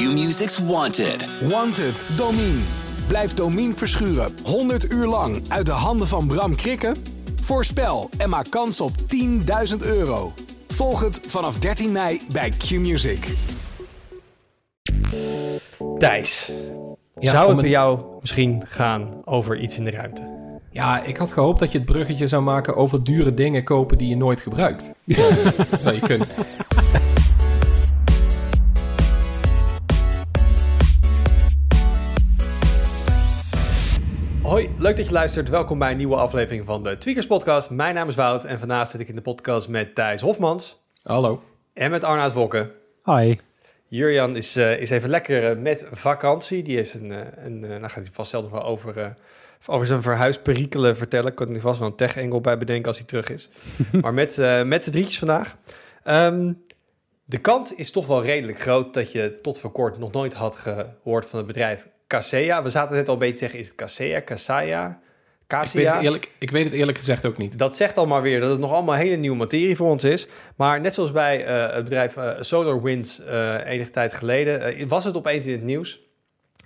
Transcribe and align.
Q-Music's 0.00 0.58
Wanted. 0.58 1.28
Wanted, 1.40 2.04
Domine. 2.16 2.58
Blijf 3.06 3.34
Domine 3.34 3.74
verschuren 3.74 4.32
100 4.44 4.92
uur 4.92 5.06
lang 5.06 5.42
uit 5.48 5.66
de 5.66 5.72
handen 5.72 6.08
van 6.08 6.26
Bram 6.26 6.54
Krikken? 6.56 6.96
Voorspel 7.42 8.10
en 8.18 8.28
maak 8.28 8.46
kans 8.50 8.80
op 8.80 8.90
10.000 9.70 9.76
euro. 9.82 10.32
Volg 10.68 11.00
het 11.00 11.20
vanaf 11.26 11.58
13 11.58 11.92
mei 11.92 12.20
bij 12.32 12.48
Q-Music. 12.50 13.26
Thijs, 15.98 16.52
Ja, 17.18 17.30
zou 17.30 17.48
het 17.48 17.56
een- 17.56 17.62
bij 17.62 17.70
jou 17.70 18.00
misschien 18.20 18.62
gaan 18.66 19.08
over 19.24 19.58
iets 19.58 19.78
in 19.78 19.84
de 19.84 19.90
ruimte? 19.90 20.28
Ja, 20.70 21.02
ik 21.02 21.16
had 21.16 21.32
gehoopt 21.32 21.58
dat 21.58 21.72
je 21.72 21.78
het 21.78 21.86
bruggetje 21.86 22.28
zou 22.28 22.42
maken 22.42 22.76
over 22.76 23.04
dure 23.04 23.34
dingen 23.34 23.64
kopen 23.64 23.98
die 23.98 24.08
je 24.08 24.16
nooit 24.16 24.40
gebruikt. 24.40 24.94
dat 25.70 25.80
zou 25.80 25.94
je 25.94 26.00
kunnen. 26.00 26.26
Hoi, 34.50 34.70
leuk 34.78 34.96
dat 34.96 35.06
je 35.06 35.12
luistert. 35.12 35.48
Welkom 35.48 35.78
bij 35.78 35.90
een 35.90 35.96
nieuwe 35.96 36.16
aflevering 36.16 36.66
van 36.66 36.82
de 36.82 36.98
Tweakers 36.98 37.26
Podcast. 37.26 37.70
Mijn 37.70 37.94
naam 37.94 38.08
is 38.08 38.14
Wout 38.14 38.44
en 38.44 38.58
vandaag 38.58 38.88
zit 38.88 39.00
ik 39.00 39.08
in 39.08 39.14
de 39.14 39.20
podcast 39.20 39.68
met 39.68 39.94
Thijs 39.94 40.20
Hofmans 40.20 40.80
Hallo. 41.02 41.42
en 41.72 41.90
met 41.90 42.04
Arnaud 42.04 42.32
Wokke. 42.32 42.72
Hoi. 43.02 43.40
Jurjan 43.86 44.36
is, 44.36 44.56
eh, 44.56 44.80
is 44.80 44.90
even 44.90 45.08
lekker 45.08 45.50
eh, 45.50 45.56
met 45.56 45.86
vakantie. 45.92 46.62
Die 46.62 46.80
is 46.80 46.94
een, 46.94 47.12
eh, 47.12 47.44
een 47.44 47.64
eh, 47.64 47.70
nou 47.70 47.82
gaat 47.82 47.94
hij 47.94 48.12
vast 48.12 48.30
zelf 48.30 48.42
nog 48.42 48.52
wel 48.52 48.64
over, 48.64 48.98
eh, 48.98 49.10
over 49.66 49.86
zijn 49.86 50.02
verhuisperikelen 50.02 50.96
vertellen. 50.96 51.30
Ik 51.30 51.36
kan 51.36 51.54
er 51.54 51.60
vast 51.60 51.78
wel 51.78 51.88
een 51.88 51.96
tech-engel 51.96 52.40
bij 52.40 52.58
bedenken 52.58 52.88
als 52.88 52.98
hij 52.98 53.06
terug 53.06 53.30
is. 53.30 53.48
maar 54.02 54.14
met, 54.14 54.38
eh, 54.38 54.62
met 54.62 54.84
z'n 54.84 54.90
drietjes 54.90 55.18
vandaag. 55.18 55.56
Ehm, 56.04 56.52
de 57.24 57.38
kant 57.38 57.78
is 57.78 57.90
toch 57.90 58.06
wel 58.06 58.22
redelijk 58.22 58.60
groot 58.60 58.94
dat 58.94 59.12
je 59.12 59.34
tot 59.34 59.58
voor 59.58 59.72
kort 59.72 59.98
nog 59.98 60.12
nooit 60.12 60.34
had 60.34 60.56
gehoord 60.56 61.26
van 61.26 61.38
het 61.38 61.46
bedrijf 61.46 61.88
Casea. 62.10 62.62
We 62.62 62.70
zaten 62.70 62.96
net 62.96 63.08
al 63.08 63.12
een 63.12 63.18
beetje 63.18 63.34
te 63.34 63.40
zeggen, 63.40 63.58
is 63.58 63.66
het 63.66 63.76
Casea, 63.76 64.22
Casaya, 64.22 65.00
Ik 65.46 65.72
weet, 65.72 65.88
het 65.88 66.02
eerlijk, 66.02 66.30
ik 66.38 66.50
weet 66.50 66.64
het 66.64 66.72
eerlijk 66.72 66.98
gezegd 66.98 67.26
ook 67.26 67.36
niet. 67.36 67.58
Dat 67.58 67.76
zegt 67.76 67.96
al 67.96 68.06
maar 68.06 68.22
weer 68.22 68.40
dat 68.40 68.50
het 68.50 68.60
nog 68.60 68.72
allemaal 68.72 68.94
hele 68.94 69.16
nieuwe 69.16 69.36
materie 69.36 69.76
voor 69.76 69.90
ons 69.90 70.04
is. 70.04 70.28
Maar 70.56 70.80
net 70.80 70.94
zoals 70.94 71.12
bij 71.12 71.44
eh, 71.44 71.74
het 71.74 71.84
bedrijf 71.84 72.16
eh, 72.16 72.30
SolarWinds 72.40 73.20
eh 73.20 73.66
enige 73.66 73.90
tijd 73.90 74.12
geleden, 74.12 74.88
was 74.88 75.04
het 75.04 75.16
opeens 75.16 75.46
in 75.46 75.52
het 75.52 75.62
nieuws. 75.62 76.00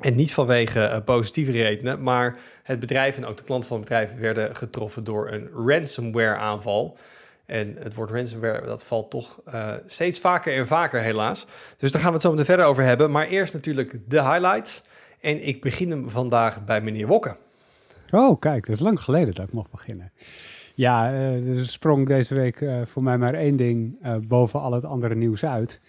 En 0.01 0.15
niet 0.15 0.35
vanwege 0.35 1.03
positieve 1.05 1.51
redenen, 1.51 2.03
maar 2.03 2.39
het 2.63 2.79
bedrijf 2.79 3.17
en 3.17 3.27
ook 3.27 3.37
de 3.37 3.45
klanten 3.45 3.69
van 3.69 3.77
het 3.77 3.89
bedrijf 3.89 4.15
werden 4.19 4.57
getroffen 4.57 5.05
door 5.05 5.31
een 5.31 5.49
ransomware 5.67 6.37
aanval. 6.37 6.99
En 7.47 7.77
het 7.79 7.95
woord 7.95 8.11
ransomware, 8.11 8.67
dat 8.67 8.85
valt 8.85 9.11
toch 9.11 9.41
steeds 9.87 10.21
vaker 10.21 10.57
en 10.57 10.67
vaker 10.67 11.01
helaas. 11.01 11.47
Dus 11.77 11.91
daar 11.91 12.01
gaan 12.01 12.11
we 12.11 12.17
het 12.17 12.25
zo 12.25 12.31
meteen 12.31 12.45
verder 12.45 12.67
over 12.67 12.83
hebben. 12.83 13.11
Maar 13.11 13.27
eerst 13.27 13.55
natuurlijk 13.55 13.99
de 14.09 14.23
highlights. 14.23 14.83
En 15.25 15.47
ik 15.47 15.61
begin 15.61 15.91
hem 15.91 16.09
vandaag 16.09 16.65
bij 16.65 16.81
meneer 16.81 17.07
Wokke. 17.07 17.37
Oh, 18.11 18.41
kijk, 18.41 18.67
dat 18.67 18.75
is 18.75 18.81
lang 18.81 19.01
geleden 19.01 19.35
dat 19.35 19.47
ik 19.47 19.53
mocht 19.53 19.71
beginnen. 19.71 20.13
Ja, 20.75 21.13
eh, 21.13 21.57
er 21.57 21.69
sprong 21.69 22.07
deze 22.07 22.35
week 22.35 22.61
eh, 22.61 22.81
voor 22.85 23.03
mij 23.03 23.19
maar 23.19 23.35
één 23.35 23.57
ding 23.57 23.97
eh, 24.03 24.17
boven 24.17 24.61
al 24.61 24.73
het 24.73 24.85
andere 24.85 25.15
nieuws 25.15 25.45
uit. 25.45 25.81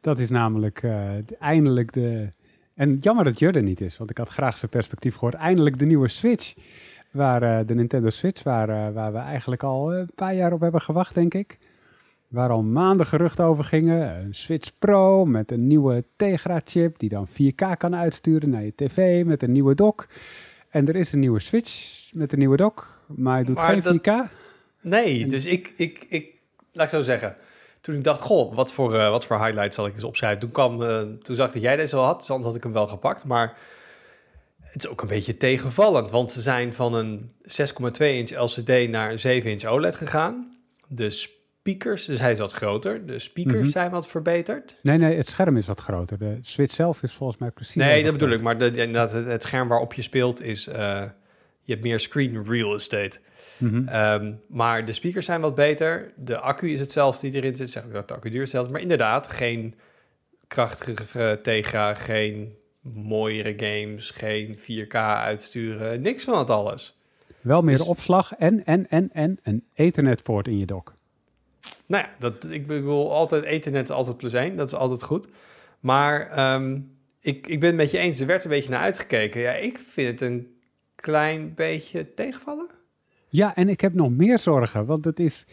Dat 0.00 0.18
is 0.18 0.30
namelijk 0.30 0.80
de- 0.80 1.36
eindelijk 1.38 1.92
de... 1.92 2.32
En 2.74 2.96
jammer 3.00 3.24
dat 3.24 3.38
Jurre 3.38 3.60
niet 3.60 3.80
is, 3.80 3.98
want 3.98 4.10
ik 4.10 4.18
had 4.18 4.28
graag 4.28 4.56
zijn 4.56 4.70
perspectief 4.70 5.14
gehoord. 5.14 5.34
Eindelijk 5.34 5.78
de 5.78 5.86
nieuwe 5.86 6.08
Switch. 6.08 6.54
Waar, 7.10 7.66
de 7.66 7.74
Nintendo 7.74 8.10
Switch, 8.10 8.42
waar, 8.42 8.92
waar 8.92 9.12
we 9.12 9.18
eigenlijk 9.18 9.62
al 9.62 9.94
een 9.94 10.10
paar 10.14 10.34
jaar 10.34 10.52
op 10.52 10.60
hebben 10.60 10.80
gewacht, 10.80 11.14
denk 11.14 11.34
ik. 11.34 11.58
Waar 12.32 12.50
al 12.50 12.62
maanden 12.62 13.06
geruchten 13.06 13.44
over 13.44 13.64
gingen. 13.64 14.16
Een 14.24 14.34
Switch 14.34 14.70
Pro 14.78 15.24
met 15.24 15.50
een 15.52 15.66
nieuwe 15.66 16.04
Tegra-chip 16.16 16.98
die 16.98 17.08
dan 17.08 17.28
4K 17.28 17.76
kan 17.78 17.94
uitsturen 17.94 18.50
naar 18.50 18.64
je 18.64 18.72
tv 18.76 19.24
met 19.24 19.42
een 19.42 19.52
nieuwe 19.52 19.74
dock. 19.74 20.06
En 20.68 20.88
er 20.88 20.96
is 20.96 21.12
een 21.12 21.18
nieuwe 21.18 21.40
Switch 21.40 22.08
met 22.12 22.32
een 22.32 22.38
nieuwe 22.38 22.56
dock, 22.56 22.98
maar 23.06 23.34
hij 23.34 23.44
doet 23.44 23.56
Maar 23.56 23.68
geen 23.72 23.82
dat- 23.82 23.92
4K. 23.94 24.28
Nee, 24.80 25.26
dus 25.26 25.46
ik, 25.46 25.72
ik, 25.76 26.06
ik, 26.08 26.26
laat 26.72 26.84
ik 26.84 26.90
zo 26.92 27.02
zeggen. 27.02 27.36
Toen 27.80 27.94
ik 27.94 28.04
dacht, 28.04 28.20
goh, 28.20 28.54
wat 28.54 28.72
voor, 28.72 28.94
eh, 28.98 29.10
wat 29.10 29.24
voor 29.24 29.44
highlights 29.44 29.76
zal 29.76 29.86
ik 29.86 29.94
eens 29.94 30.04
opschrijven? 30.04 30.40
Toen, 30.40 30.50
kwam, 30.50 30.82
eh, 30.82 31.00
toen 31.22 31.36
zag 31.36 31.46
ik 31.46 31.52
dat 31.52 31.62
jij 31.62 31.76
deze 31.76 31.96
al 31.96 32.04
had, 32.04 32.18
dus 32.18 32.28
anders 32.30 32.46
had 32.46 32.56
ik 32.56 32.62
hem 32.62 32.72
wel 32.72 32.88
gepakt. 32.88 33.24
Maar 33.24 33.56
het 34.60 34.84
is 34.84 34.90
ook 34.90 35.00
een 35.02 35.08
beetje 35.08 35.36
tegenvallend, 35.36 36.10
want 36.10 36.30
ze 36.30 36.40
zijn 36.40 36.72
van 36.72 36.94
een 36.94 37.32
6,2 37.42 38.12
inch 38.16 38.30
LCD 38.30 38.88
naar 38.90 39.10
een 39.10 39.18
7 39.18 39.50
inch 39.50 39.64
OLED 39.64 39.96
gegaan. 39.96 40.56
De 40.88 41.28
speakers, 41.62 42.04
dus 42.04 42.18
hij 42.20 42.32
is 42.32 42.38
wat 42.38 42.52
groter. 42.52 43.06
De 43.06 43.18
speakers 43.18 43.60
Mhm. 43.60 43.70
zijn 43.70 43.90
wat 43.90 44.08
verbeterd. 44.08 44.74
Nee, 44.82 44.98
nee, 44.98 45.16
het 45.16 45.26
scherm 45.28 45.56
is 45.56 45.66
wat 45.66 45.80
groter. 45.80 46.18
De 46.18 46.38
Switch 46.42 46.74
zelf 46.74 47.02
is 47.02 47.12
volgens 47.12 47.38
mij 47.38 47.50
precies. 47.50 47.74
Nee, 47.74 48.02
dat 48.02 48.12
bedoel 48.12 48.30
ik. 48.30 48.40
Maar 48.42 48.58
de, 48.58 48.64
inderdaad, 48.66 49.12
het, 49.12 49.26
het 49.26 49.42
scherm 49.42 49.68
waarop 49.68 49.92
je 49.92 50.02
speelt 50.02 50.42
is... 50.42 50.66
eh, 50.66 51.04
je 51.64 51.72
hebt 51.72 51.84
meer 51.84 52.00
screen 52.00 52.44
real 52.46 52.74
estate. 52.74 53.18
Mhm. 53.58 53.88
Ehm, 53.88 54.32
maar 54.48 54.84
de 54.84 54.92
speakers 54.92 55.26
zijn 55.26 55.40
wat 55.40 55.54
beter. 55.54 56.12
De 56.16 56.38
accu 56.38 56.70
is 56.72 56.80
hetzelfde 56.80 57.30
die 57.30 57.40
erin 57.42 57.56
zit. 57.56 57.70
Zeg 57.70 57.84
ik 57.84 57.92
dat 57.92 58.08
de 58.08 58.14
accu 58.14 58.30
duur 58.30 58.40
hetzelfde. 58.40 58.72
Maar 58.72 58.80
inderdaad, 58.80 59.26
geen 59.28 59.74
krachtige 60.46 61.38
Tegra, 61.42 61.94
geen 61.94 62.54
mooiere 62.94 63.54
games, 63.56 64.10
geen 64.10 64.58
4K 64.58 64.94
uitsturen. 64.94 66.00
Niks 66.00 66.24
van 66.24 66.38
het 66.38 66.50
alles. 66.50 66.98
Wel 67.40 67.60
meer 67.62 67.76
dus- 67.76 67.86
opslag 67.86 68.32
en, 68.34 68.64
en, 68.64 68.86
en, 68.90 69.10
en 69.12 69.38
een 69.42 69.64
Ethernet-poort 69.74 70.48
in 70.48 70.58
je 70.58 70.66
dock. 70.66 70.94
Nou 71.92 72.04
ja, 72.04 72.10
dat, 72.18 72.50
ik 72.50 72.66
bedoel, 72.66 73.12
altijd 73.12 73.44
ethernet 73.44 73.88
is 73.88 73.94
altijd 73.94 74.34
één. 74.34 74.56
Dat 74.56 74.66
is 74.66 74.74
altijd 74.74 75.02
goed. 75.02 75.28
Maar 75.80 76.30
ehm, 76.30 76.80
ik, 77.20 77.46
ik 77.46 77.60
ben 77.60 77.68
het 77.68 77.78
met 77.78 77.90
je 77.90 77.98
eens. 77.98 78.20
Er 78.20 78.26
werd 78.26 78.44
een 78.44 78.50
beetje 78.50 78.70
naar 78.70 78.80
uitgekeken. 78.80 79.40
Ja, 79.40 79.52
ik 79.52 79.78
vind 79.78 80.08
het 80.08 80.30
een 80.30 80.56
klein 80.94 81.54
beetje 81.54 82.14
tegenvallen. 82.14 82.66
Ja, 83.28 83.54
en 83.54 83.68
ik 83.68 83.80
heb 83.80 83.94
nog 83.94 84.10
meer 84.10 84.38
zorgen, 84.38 84.86
want 84.86 85.04
het 85.04 85.20
is... 85.20 85.46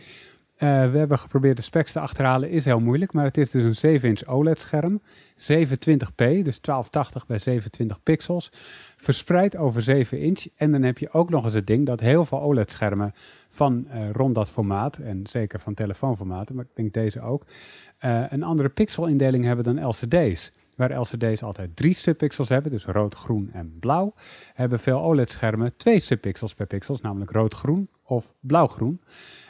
eh, 0.60 0.92
we 0.92 0.98
hebben 0.98 1.20
geprobeerd 1.20 1.58
de 1.58 1.64
specs 1.64 1.92
te 1.92 2.00
achterhalen, 2.00 2.50
is 2.50 2.66
heel 2.66 2.80
moeilijk, 2.80 3.14
maar 3.14 3.24
het 3.24 3.38
is 3.38 3.52
dus 3.52 3.82
een 3.82 4.00
7-inch 4.00 4.28
OLED-scherm, 4.28 5.02
720p, 5.32 6.16
dus 6.16 6.62
1280 6.62 7.26
bij 7.26 7.38
720 7.38 8.04
pixels, 8.04 8.52
verspreid 8.98 9.58
over 9.58 9.82
7 9.82 10.20
inch. 10.20 10.46
En 10.56 10.72
dan 10.72 10.84
heb 10.84 10.98
je 10.98 11.14
ook 11.14 11.30
nog 11.30 11.44
eens 11.44 11.54
het 11.54 11.68
ding 11.68 11.86
dat 11.86 12.00
heel 12.00 12.26
veel 12.26 12.42
OLED-schermen 12.42 13.14
van 13.50 13.88
eh, 13.90 14.12
rond 14.12 14.36
dat 14.36 14.52
formaat, 14.52 14.98
en 14.98 15.28
zeker 15.28 15.60
van 15.60 15.74
telefoonformaten, 15.74 16.56
maar 16.56 16.66
ik 16.66 16.76
denk 16.76 16.94
deze 16.94 17.22
ook, 17.22 17.46
eh, 17.98 18.24
een 18.30 18.44
andere 18.44 18.70
pixelindeling 18.70 19.46
hebben 19.46 19.76
dan 19.76 19.86
LCD's. 19.88 20.52
Waar 20.76 21.00
LCD's 21.00 21.44
altijd 21.44 21.76
drie 21.76 21.94
subpixels 21.94 22.50
hebben, 22.50 22.72
dus 22.72 22.86
rood, 22.86 23.16
groen 23.16 23.50
en 23.54 23.78
blauw, 23.80 24.14
hebben 24.54 24.80
veel 24.80 25.00
OLED-schermen 25.00 25.74
twee 25.78 26.00
subpixels 26.00 26.54
per 26.54 26.66
pixels, 26.66 27.02
namelijk 27.02 27.32
rood-groen 27.32 27.90
of 28.04 28.34
blauw-groen. 28.40 29.02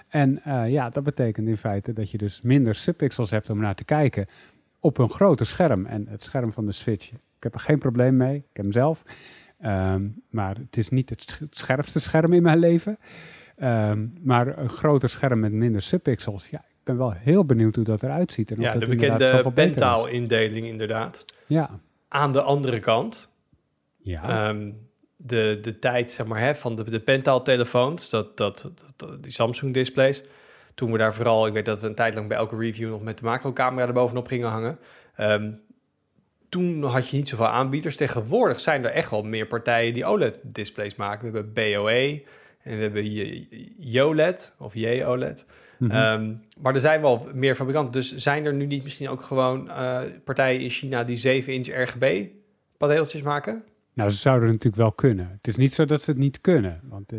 En 0.10 0.44
eh, 0.44 0.70
ja, 0.70 0.90
dat 0.90 1.04
betekent 1.04 1.48
in 1.48 1.58
feite 1.58 1.94
dat 1.94 2.12
je 2.12 2.18
dus 2.18 2.42
minder 2.42 2.76
subpixels 2.76 3.30
hebt 3.32 3.50
om 3.50 3.60
naar 3.60 3.76
te 3.76 3.84
kijken 3.86 4.26
op 4.80 4.98
een 4.98 5.10
groter 5.10 5.46
scherm. 5.46 5.86
En 5.86 6.08
het 6.08 6.24
scherm 6.24 6.54
van 6.54 6.66
de 6.66 6.72
Switch, 6.72 7.12
ik 7.12 7.20
heb 7.44 7.54
er 7.54 7.60
geen 7.60 7.80
probleem 7.80 8.18
mee, 8.18 8.36
ik 8.36 8.44
heb 8.54 8.64
hem 8.64 8.72
zelf. 8.74 9.04
Ehm, 9.60 10.08
maar 10.30 10.56
het 10.58 10.78
is 10.78 10.90
niet 10.90 11.10
het, 11.10 11.22
sch- 11.22 11.40
het 11.40 11.58
scherpste 11.58 12.00
scherm 12.00 12.34
in 12.34 12.44
mijn 12.44 12.58
leven. 12.60 12.98
Ehm, 13.56 14.08
maar 14.22 14.58
een 14.58 14.70
groter 14.70 15.10
scherm 15.10 15.40
met 15.40 15.52
minder 15.52 15.82
subpixels, 15.82 16.50
ja, 16.50 16.60
ik 16.60 16.84
ben 16.84 16.98
wel 16.98 17.12
heel 17.12 17.46
benieuwd 17.46 17.76
hoe 17.76 17.84
dat 17.84 18.04
eruit 18.04 18.32
ziet. 18.32 18.52
En 18.52 18.62
Ja, 18.62 18.74
de 18.76 18.88
bekende 18.88 19.52
pentaalindeling 19.54 20.66
inderdaad. 20.66 21.26
Ja, 21.48 21.80
Aan 22.08 22.32
de 22.32 22.42
andere 22.42 22.80
kant, 22.80 23.32
ja. 23.98 24.50
Ehm, 24.50 24.72
de, 25.22 25.58
de 25.62 25.80
tijd 25.80 26.12
zeg 26.12 26.26
maar, 26.26 26.40
hè, 26.40 26.56
van 26.56 26.76
de, 26.76 26.90
de 26.90 27.00
Pental-telefoons, 27.00 28.10
dat, 28.10 28.38
dat, 28.38 28.72
dat, 28.96 29.24
die 29.24 29.32
Samsung-displays. 29.32 30.24
Toen 30.76 30.92
we 30.92 30.98
daar 30.98 31.14
vooral, 31.14 31.48
ik 31.48 31.54
weet 31.54 31.66
dat 31.66 31.82
we 31.82 31.88
een 31.88 31.94
tijd 31.94 32.14
lang 32.14 32.28
bij 32.28 32.38
elke 32.38 32.58
review 32.58 32.90
nog 32.90 33.02
met 33.02 33.18
de 33.18 33.24
macrocamera 33.24 33.88
erbovenop 33.88 34.28
gingen 34.28 34.50
hangen. 34.50 34.80
Ehm, 35.16 35.52
toen 36.50 36.84
had 36.84 37.10
je 37.10 37.18
niet 37.18 37.30
zoveel 37.30 37.48
aanbieders. 37.48 37.96
Tegenwoordig 37.96 38.60
zijn 38.60 38.84
er 38.84 38.92
echt 38.92 39.10
wel 39.10 39.24
meer 39.24 39.48
partijen 39.48 39.94
die 39.94 40.06
OLED-displays 40.06 40.96
maken. 40.96 41.32
We 41.32 41.38
hebben 41.38 41.54
BOE 41.54 42.24
en 42.62 42.76
we 42.76 42.82
hebben 42.82 43.06
JOLED 43.78 44.54
of 44.58 44.74
JOLED. 44.74 45.46
Mhm. 45.78 45.92
Ehm, 45.92 46.34
maar 46.62 46.76
er 46.76 46.82
zijn 46.82 47.02
wel 47.02 47.28
meer 47.34 47.56
fabrikanten. 47.56 47.94
Dus 47.94 48.16
zijn 48.16 48.46
er 48.46 48.54
nu 48.54 48.66
niet 48.66 48.84
misschien 48.84 49.10
ook 49.10 49.22
gewoon 49.22 49.70
eh, 49.70 50.00
partijen 50.24 50.62
in 50.62 50.70
China 50.70 51.04
die 51.04 51.44
7-inch 51.44 51.68
RGB-paneeltjes 51.68 53.22
maken? 53.22 53.64
Nou, 54.00 54.12
ze 54.12 54.18
zouden 54.18 54.48
natuurlijk 54.50 54.76
wel 54.76 54.92
kunnen. 54.92 55.30
Het 55.32 55.48
is 55.48 55.56
niet 55.56 55.74
zo 55.74 55.86
dat 55.86 56.02
ze 56.02 56.10
het 56.10 56.20
niet 56.20 56.42
kunnen. 56.42 56.80
Want 56.84 57.14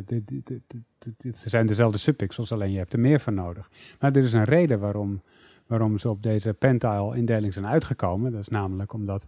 ze 1.33 1.49
zijn 1.49 1.67
dezelfde 1.67 1.99
subpixels, 1.99 2.53
alleen 2.53 2.73
je 2.73 2.79
hebt 2.79 2.93
er 2.93 3.01
meer 3.01 3.21
van 3.21 3.35
nodig. 3.35 3.71
Maar 3.99 4.13
er 4.17 4.23
is 4.23 4.33
een 4.33 4.45
reden 4.45 4.81
waarom, 4.81 5.23
waarom 5.67 5.99
ze 5.99 6.11
op 6.11 6.23
deze 6.23 6.55
pentile-indeling 6.55 7.53
zijn 7.53 7.67
uitgekomen. 7.67 8.33
Dat 8.33 8.41
is 8.41 8.49
namelijk 8.49 8.93
omdat 8.93 9.27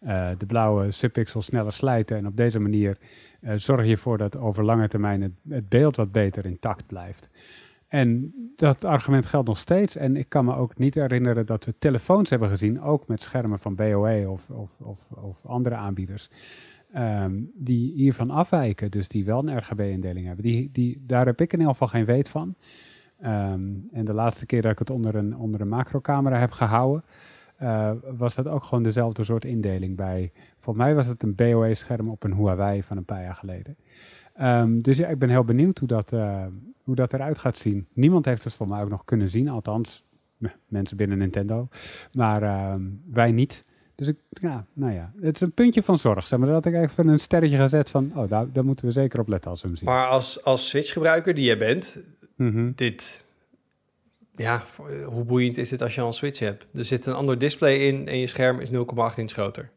eh, 0.00 0.30
de 0.38 0.46
blauwe 0.46 0.90
subpixels 0.90 1.44
sneller 1.44 1.72
slijten. 1.72 2.16
En 2.16 2.26
op 2.26 2.36
deze 2.36 2.58
manier 2.58 2.98
eh, 3.40 3.54
zorg 3.56 3.84
je 3.84 3.92
ervoor 3.92 4.18
dat 4.18 4.36
over 4.36 4.64
lange 4.64 4.88
termijn 4.88 5.22
het, 5.22 5.32
het 5.48 5.68
beeld 5.68 5.96
wat 5.96 6.12
beter 6.12 6.46
intact 6.46 6.86
blijft. 6.86 7.28
En 7.88 8.34
dat 8.56 8.84
argument 8.84 9.26
geldt 9.26 9.48
nog 9.48 9.58
steeds. 9.58 9.96
En 9.96 10.16
ik 10.16 10.28
kan 10.28 10.44
me 10.44 10.54
ook 10.54 10.78
niet 10.78 10.94
herinneren 10.94 11.46
dat 11.46 11.64
we 11.64 11.74
telefoons 11.78 12.30
hebben 12.30 12.48
gezien, 12.48 12.80
ook 12.80 13.06
met 13.06 13.22
schermen 13.22 13.58
van 13.58 13.74
BOE 13.74 14.30
of, 14.30 14.50
of, 14.50 14.80
of, 14.80 15.10
of 15.10 15.46
andere 15.46 15.74
aanbieders, 15.74 16.30
ehm, 16.92 17.42
die 17.54 17.92
hiervan 17.92 18.30
afwijken. 18.30 18.90
Dus 18.90 19.08
die 19.08 19.24
wel 19.24 19.48
een 19.48 19.58
RGB-indeling 19.58 20.26
hebben. 20.26 20.44
Die, 20.44 20.70
die, 20.72 21.04
daar 21.06 21.26
heb 21.26 21.40
ik 21.40 21.52
in 21.52 21.58
ieder 21.58 21.72
geval 21.72 21.88
geen 21.88 22.04
weet 22.04 22.28
van. 22.28 22.54
Ehm, 23.20 23.68
en 23.92 24.04
de 24.04 24.12
laatste 24.12 24.46
keer 24.46 24.62
dat 24.62 24.72
ik 24.72 24.78
het 24.78 24.90
onder 24.90 25.14
een, 25.14 25.36
onder 25.36 25.60
een 25.60 25.68
macrocamera 25.68 26.38
heb 26.38 26.50
gehouden, 26.50 27.04
uh, 27.62 27.92
was 28.16 28.34
dat 28.34 28.46
ook 28.46 28.64
gewoon 28.64 28.82
dezelfde 28.82 29.24
soort 29.24 29.44
indeling 29.44 29.96
bij. 29.96 30.32
Volgens 30.58 30.84
mij 30.84 30.94
was 30.94 31.06
het 31.06 31.22
een 31.22 31.34
BOE-scherm 31.34 32.08
op 32.08 32.24
een 32.24 32.34
Huawei 32.34 32.82
van 32.82 32.96
een 32.96 33.04
paar 33.04 33.22
jaar 33.22 33.34
geleden. 33.34 33.76
Um, 34.40 34.82
dus 34.82 34.98
ja, 34.98 35.08
ik 35.08 35.18
ben 35.18 35.28
heel 35.28 35.44
benieuwd 35.44 35.78
hoe 35.78 35.88
dat, 35.88 36.12
uh, 36.12 36.46
hoe 36.82 36.94
dat 36.94 37.12
eruit 37.12 37.38
gaat 37.38 37.56
zien. 37.56 37.86
Niemand 37.92 38.24
heeft 38.24 38.44
het 38.44 38.54
voor 38.54 38.68
mij 38.68 38.82
ook 38.82 38.88
nog 38.88 39.04
kunnen 39.04 39.28
zien, 39.28 39.48
althans 39.48 40.04
mensen 40.66 40.96
binnen 40.96 41.18
Nintendo, 41.18 41.68
maar 42.12 42.78
wij 43.10 43.32
niet. 43.32 43.68
Dus 44.00 44.08
ik, 44.08 44.16
ja, 44.30 44.64
nou 44.72 44.92
ja, 44.92 45.12
het 45.20 45.34
is 45.34 45.40
een 45.40 45.52
puntje 45.52 45.82
van 45.82 45.98
zorg. 45.98 46.26
Zeg 46.26 46.38
maar 46.38 46.48
dat 46.48 46.66
ik 46.66 46.74
even 46.74 47.08
een 47.08 47.18
sterretje 47.18 47.56
gezet 47.56 47.90
van, 47.90 48.12
oh, 48.14 48.28
daar, 48.28 48.52
daar 48.52 48.64
moeten 48.64 48.86
we 48.86 48.92
zeker 48.92 49.20
op 49.20 49.28
letten 49.28 49.50
als 49.50 49.62
we 49.62 49.68
hem 49.68 49.76
zien. 49.76 49.88
Maar 49.88 50.06
als, 50.06 50.44
als 50.44 50.68
Switch-gebruiker 50.68 51.34
die 51.34 51.44
jij 51.44 51.58
bent, 51.58 51.98
mm 52.36 52.52
-hmm. 52.52 52.72
dit, 52.74 53.24
ja, 54.36 54.64
hoe 55.04 55.24
boeiend 55.24 55.58
is 55.58 55.70
het 55.70 55.82
als 55.82 55.94
je 55.94 56.00
al 56.00 56.06
een 56.06 56.12
Switch 56.12 56.38
hebt? 56.38 56.66
Er 56.74 56.84
zit 56.84 57.06
een 57.06 57.14
ander 57.14 57.38
display 57.38 57.76
in 57.76 58.08
en 58.08 58.18
je 58.18 58.26
scherm 58.26 58.60
is 58.60 58.68
0,8 58.70 58.74
inch 59.16 59.32
groter. 59.32 59.70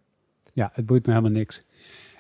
Ja, 0.53 0.71
het 0.73 0.85
boeit 0.85 1.05
me 1.05 1.13
helemaal 1.13 1.37
niks. 1.37 1.63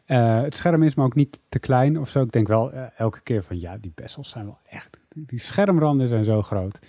Uh, 0.07 0.41
het 0.41 0.55
scherm 0.55 0.83
is 0.83 0.95
me 0.95 1.03
ook 1.03 1.15
niet 1.15 1.39
te 1.49 1.59
klein 1.59 1.99
of 1.99 2.09
zo. 2.09 2.21
Ik 2.21 2.31
denk 2.31 2.47
wel 2.47 2.73
uh, 2.73 2.83
elke 2.97 3.21
keer 3.21 3.43
van 3.43 3.59
ja, 3.59 3.77
die 3.77 3.91
bezels 3.95 4.29
zijn 4.29 4.45
wel 4.45 4.59
echt. 4.69 4.99
Die 5.15 5.39
schermranden 5.39 6.07
zijn 6.07 6.25
zo 6.25 6.41
groot. 6.41 6.79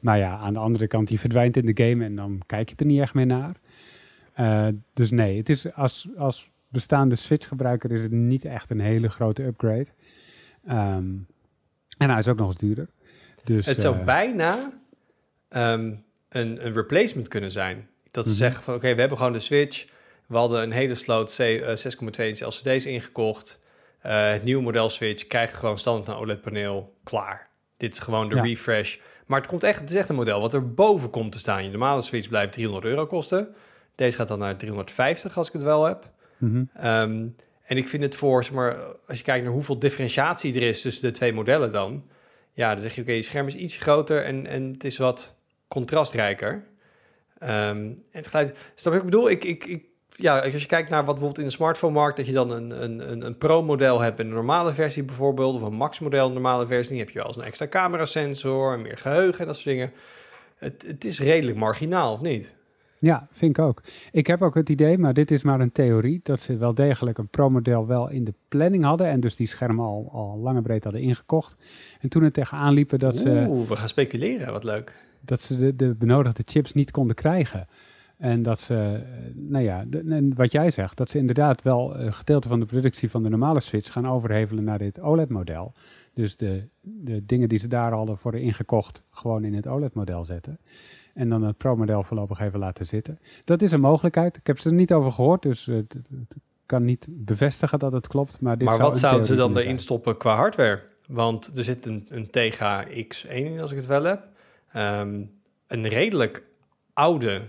Maar 0.00 0.18
ja, 0.18 0.36
aan 0.36 0.52
de 0.52 0.58
andere 0.58 0.86
kant, 0.86 1.08
die 1.08 1.20
verdwijnt 1.20 1.56
in 1.56 1.66
de 1.74 1.84
game 1.84 2.04
en 2.04 2.16
dan 2.16 2.42
kijk 2.46 2.68
je 2.68 2.74
er 2.76 2.86
niet 2.86 3.00
echt 3.00 3.14
meer 3.14 3.26
naar. 3.26 3.62
Uh, 4.40 4.68
dus 4.92 5.10
nee, 5.10 5.38
het 5.38 5.48
is 5.48 5.72
als, 5.74 6.08
als 6.16 6.50
bestaande 6.68 7.16
Switch-gebruiker 7.16 7.92
is 7.92 8.02
het 8.02 8.10
niet 8.10 8.44
echt 8.44 8.70
een 8.70 8.80
hele 8.80 9.08
grote 9.08 9.42
upgrade. 9.42 9.86
Um, 10.68 11.26
en 11.98 12.10
hij 12.10 12.18
is 12.18 12.28
ook 12.28 12.36
nog 12.36 12.46
eens 12.46 12.56
duurder. 12.56 12.88
Dus, 13.44 13.66
het 13.66 13.80
zou 13.80 13.96
bijna 14.04 14.72
um, 15.50 16.04
een, 16.28 16.66
een 16.66 16.72
replacement 16.72 17.28
kunnen 17.28 17.50
zijn. 17.50 17.88
Dat 18.10 18.24
ze 18.24 18.32
mm 18.32 18.36
-hmm. 18.36 18.46
zeggen 18.46 18.62
van 18.64 18.74
oké, 18.74 18.82
okay, 18.82 18.94
we 18.94 19.00
hebben 19.00 19.18
gewoon 19.18 19.32
de 19.32 19.40
Switch. 19.40 19.86
We 20.26 20.36
hadden 20.36 20.62
een 20.62 20.72
hele 20.72 20.94
sloot 20.94 21.32
6,2 21.32 21.46
inch 22.16 22.40
LCD's 22.40 22.84
ingekocht. 22.84 23.62
Uh, 24.06 24.30
het 24.30 24.44
nieuwe 24.44 24.62
model 24.62 24.88
Switch 24.88 25.26
krijgt 25.26 25.54
gewoon 25.54 25.78
standaard 25.78 26.08
een 26.08 26.22
OLED-paneel. 26.22 26.94
Klaar. 27.04 27.48
Dit 27.76 27.92
is 27.92 27.98
gewoon 27.98 28.28
de 28.28 28.34
ja. 28.34 28.42
refresh. 28.42 28.96
Maar 29.26 29.40
het, 29.40 29.48
komt 29.48 29.62
echt, 29.62 29.80
het 29.80 29.90
is 29.90 29.96
echt 29.96 30.08
een 30.08 30.14
model 30.14 30.40
wat 30.40 30.54
er 30.54 30.74
boven 30.74 31.10
komt 31.10 31.32
te 31.32 31.38
staan. 31.38 31.64
Je 31.64 31.70
normale 31.70 32.02
Switch 32.02 32.28
blijft 32.28 32.52
300 32.52 32.86
euro 32.86 33.06
kosten. 33.06 33.54
Deze 33.94 34.16
gaat 34.16 34.28
dan 34.28 34.38
naar 34.38 34.56
350 34.56 35.36
als 35.36 35.46
ik 35.46 35.52
het 35.52 35.62
wel 35.62 35.84
heb. 35.84 36.10
Mm 36.38 36.50
-hmm. 36.50 36.86
um, 36.86 37.36
en 37.62 37.76
ik 37.76 37.88
vind 37.88 38.02
het 38.02 38.16
voor, 38.16 38.44
zeg 38.44 38.52
maar, 38.52 38.76
als 39.06 39.18
je 39.18 39.24
kijkt 39.24 39.44
naar 39.44 39.52
hoeveel 39.52 39.78
differentiatie 39.78 40.54
er 40.54 40.62
is 40.62 40.80
tussen 40.80 41.02
de 41.02 41.10
twee 41.10 41.32
modellen 41.32 41.72
dan. 41.72 42.04
Ja, 42.52 42.72
dan 42.72 42.82
zeg 42.82 42.94
je, 42.94 43.00
oké, 43.00 43.10
okay, 43.10 43.22
je 43.22 43.28
scherm 43.28 43.46
is 43.46 43.54
iets 43.54 43.76
groter 43.76 44.24
en, 44.24 44.46
en 44.46 44.72
het 44.72 44.84
is 44.84 44.98
wat 44.98 45.34
contrastrijker. 45.68 46.52
Um, 46.52 47.48
en 47.48 48.04
het 48.10 48.26
geluid, 48.26 48.58
snap 48.74 48.92
je 48.92 48.98
ik 48.98 49.04
bedoel? 49.04 49.30
Ik, 49.30 49.44
ik, 49.44 49.64
ik 49.64 49.84
ja, 50.16 50.38
als 50.38 50.62
je 50.62 50.66
kijkt 50.66 50.90
naar 50.90 51.04
wat 51.04 51.14
bijvoorbeeld 51.14 51.38
in 51.38 51.44
de 51.44 51.50
smartphone-markt, 51.50 52.16
dat 52.16 52.26
je 52.26 52.32
dan 52.32 52.50
een, 52.50 52.82
een, 52.82 53.10
een, 53.10 53.26
een 53.26 53.38
Pro-model 53.38 54.00
hebt 54.00 54.20
in 54.20 54.26
een 54.26 54.32
normale 54.32 54.74
versie 54.74 55.02
bijvoorbeeld, 55.02 55.54
of 55.54 55.62
een 55.62 55.74
Max-model, 55.74 56.26
een 56.26 56.32
normale 56.32 56.66
versie, 56.66 56.88
dan 56.88 56.98
heb 56.98 57.10
je 57.10 57.18
wel 57.18 57.26
eens 57.26 57.36
een 57.36 57.42
extra 57.42 57.68
camerasensor, 57.68 58.80
meer 58.80 58.98
geheugen 58.98 59.40
en 59.40 59.46
dat 59.46 59.54
soort 59.54 59.66
dingen. 59.66 59.92
Het, 60.56 60.84
het 60.86 61.04
is 61.04 61.20
redelijk 61.20 61.56
marginaal, 61.56 62.12
of 62.12 62.20
niet? 62.20 62.54
Ja, 63.04 63.26
vind 63.30 63.58
ik 63.58 63.64
ook. 63.64 63.82
Ik 64.12 64.26
heb 64.26 64.42
ook 64.42 64.54
het 64.54 64.68
idee, 64.68 64.98
maar 64.98 65.14
dit 65.14 65.30
is 65.30 65.42
maar 65.42 65.60
een 65.60 65.72
theorie, 65.72 66.20
dat 66.22 66.40
ze 66.40 66.56
wel 66.56 66.74
degelijk 66.74 67.18
een 67.18 67.28
Pro-model 67.28 67.86
wel 67.86 68.10
in 68.10 68.24
de 68.24 68.34
planning 68.48 68.84
hadden 68.84 69.06
en 69.06 69.20
dus 69.20 69.36
die 69.36 69.46
schermen 69.46 69.84
al, 69.84 70.08
al 70.12 70.38
lange 70.38 70.62
breed 70.62 70.84
hadden 70.84 71.02
ingekocht. 71.02 71.56
En 72.00 72.08
toen 72.08 72.22
het 72.22 72.34
tegenaan 72.34 72.72
liepen 72.72 72.98
dat 72.98 73.16
ze... 73.16 73.46
Oeh, 73.48 73.68
we 73.68 73.76
gaan 73.76 73.88
speculeren, 73.88 74.52
wat 74.52 74.64
leuk. 74.64 74.96
Dat 75.20 75.40
ze 75.40 75.56
de, 75.56 75.76
de 75.76 75.94
benodigde 75.94 76.42
chips 76.46 76.72
niet 76.72 76.90
konden 76.90 77.16
krijgen. 77.16 77.66
En 78.16 78.42
dat 78.42 78.60
ze, 78.60 79.02
nou 79.34 79.64
ja, 79.64 79.84
en 80.08 80.34
wat 80.34 80.52
jij 80.52 80.70
zegt, 80.70 80.96
dat 80.96 81.10
ze 81.10 81.18
inderdaad 81.18 81.62
wel 81.62 81.96
een 81.96 82.12
gedeelte 82.12 82.48
van 82.48 82.60
de 82.60 82.66
productie 82.66 83.10
van 83.10 83.22
de 83.22 83.28
normale 83.28 83.60
Switch 83.60 83.92
gaan 83.92 84.08
overhevelen 84.08 84.64
naar 84.64 84.78
dit 84.78 85.00
OLED-model. 85.00 85.72
Dus 86.14 86.36
de, 86.36 86.68
de 86.80 87.26
dingen 87.26 87.48
die 87.48 87.58
ze 87.58 87.68
daar 87.68 87.92
hadden 87.92 88.18
voor 88.18 88.34
ingekocht, 88.34 89.02
gewoon 89.10 89.44
in 89.44 89.54
het 89.54 89.66
OLED-model 89.66 90.24
zetten. 90.24 90.58
En 91.14 91.28
dan 91.28 91.42
het 91.42 91.56
Pro-model 91.56 92.02
voorlopig 92.02 92.40
even 92.40 92.58
laten 92.58 92.86
zitten. 92.86 93.18
Dat 93.44 93.62
is 93.62 93.72
een 93.72 93.80
mogelijkheid. 93.80 94.36
Ik 94.36 94.46
heb 94.46 94.58
ze 94.58 94.68
er 94.68 94.74
niet 94.74 94.92
over 94.92 95.12
gehoord, 95.12 95.42
dus 95.42 95.66
uh, 95.66 95.78
kan 96.66 96.84
niet 96.84 97.06
bevestigen 97.08 97.78
dat 97.78 97.92
het 97.92 98.06
klopt. 98.06 98.40
Maar, 98.40 98.58
dit 98.58 98.66
maar 98.66 98.76
zou 98.76 98.88
wat 98.88 98.98
zouden 98.98 99.26
ze 99.26 99.34
dan 99.34 99.56
erin 99.56 99.78
stoppen 99.78 100.16
qua 100.16 100.34
hardware? 100.34 100.82
Want 101.06 101.56
er 101.56 101.64
zit 101.64 101.86
een, 101.86 102.06
een 102.08 102.30
Tegra 102.30 102.86
X1 102.86 103.28
in, 103.28 103.60
als 103.60 103.70
ik 103.70 103.76
het 103.76 103.86
wel 103.86 104.04
heb. 104.04 104.28
Um, 104.76 105.30
een 105.66 105.88
redelijk 105.88 106.44
oude 106.92 107.42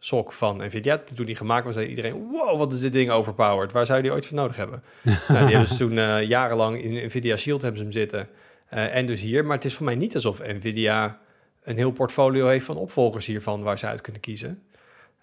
sok 0.00 0.32
van 0.32 0.56
Nvidia. 0.56 1.02
Toen 1.14 1.26
die 1.26 1.36
gemaakt 1.36 1.64
was, 1.64 1.74
zei 1.74 1.86
iedereen, 1.86 2.28
wow, 2.30 2.58
wat 2.58 2.72
is 2.72 2.80
dit 2.80 2.92
ding 2.92 3.10
overpowered. 3.10 3.72
Waar 3.72 3.86
zou 3.86 3.98
je 3.98 4.04
die 4.04 4.12
ooit 4.12 4.26
voor 4.26 4.36
nodig 4.36 4.56
hebben? 4.56 4.82
nou, 5.28 5.38
die 5.44 5.54
hebben 5.54 5.66
ze 5.66 5.76
toen 5.76 5.92
uh, 5.92 6.22
jarenlang 6.22 6.82
in 6.82 7.06
Nvidia 7.06 7.36
Shield 7.36 7.62
hebben 7.62 7.78
ze 7.78 7.84
hem 7.84 7.94
zitten. 7.94 8.28
Uh, 8.74 8.96
en 8.96 9.06
dus 9.06 9.20
hier. 9.20 9.44
Maar 9.44 9.56
het 9.56 9.64
is 9.64 9.74
voor 9.74 9.84
mij 9.84 9.94
niet 9.94 10.14
alsof 10.14 10.38
Nvidia 10.38 11.20
een 11.62 11.76
heel 11.76 11.92
portfolio 11.92 12.46
heeft 12.46 12.64
van 12.64 12.76
opvolgers 12.76 13.26
hiervan 13.26 13.62
waar 13.62 13.78
ze 13.78 13.86
uit 13.86 14.00
kunnen 14.00 14.20
kiezen. 14.20 14.62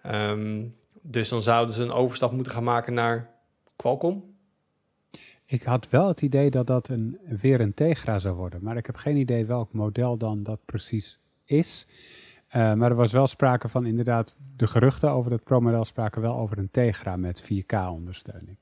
Um, 0.05 0.75
dus 1.01 1.29
dan 1.29 1.41
zouden 1.41 1.75
ze 1.75 1.83
een 1.83 1.91
overstap 1.91 2.31
moeten 2.31 2.53
gaan 2.53 2.63
maken 2.63 2.93
naar 2.93 3.29
Qualcomm. 3.75 4.23
Ik 5.45 5.63
had 5.63 5.89
wel 5.89 6.07
het 6.07 6.21
idee 6.21 6.49
dat 6.49 6.67
dat 6.67 6.89
een, 6.89 7.17
weer 7.39 7.61
een 7.61 7.73
Tegra 7.73 8.19
zou 8.19 8.35
worden. 8.35 8.63
Maar 8.63 8.77
ik 8.77 8.85
heb 8.85 8.95
geen 8.95 9.17
idee 9.17 9.45
welk 9.45 9.73
model 9.73 10.17
dan 10.17 10.43
dat 10.43 10.59
precies 10.65 11.19
is. 11.45 11.87
Uh, 12.55 12.73
maar 12.73 12.89
er 12.89 12.95
was 12.95 13.11
wel 13.11 13.27
sprake 13.27 13.69
van 13.69 13.85
inderdaad, 13.85 14.35
de 14.55 14.67
geruchten 14.67 15.11
over 15.11 15.31
het 15.31 15.43
Pro-model 15.43 15.85
spraken 15.85 16.21
wel 16.21 16.35
over 16.35 16.57
een 16.57 16.71
Tegra 16.71 17.15
met 17.15 17.43
4K-ondersteuning. 17.43 18.57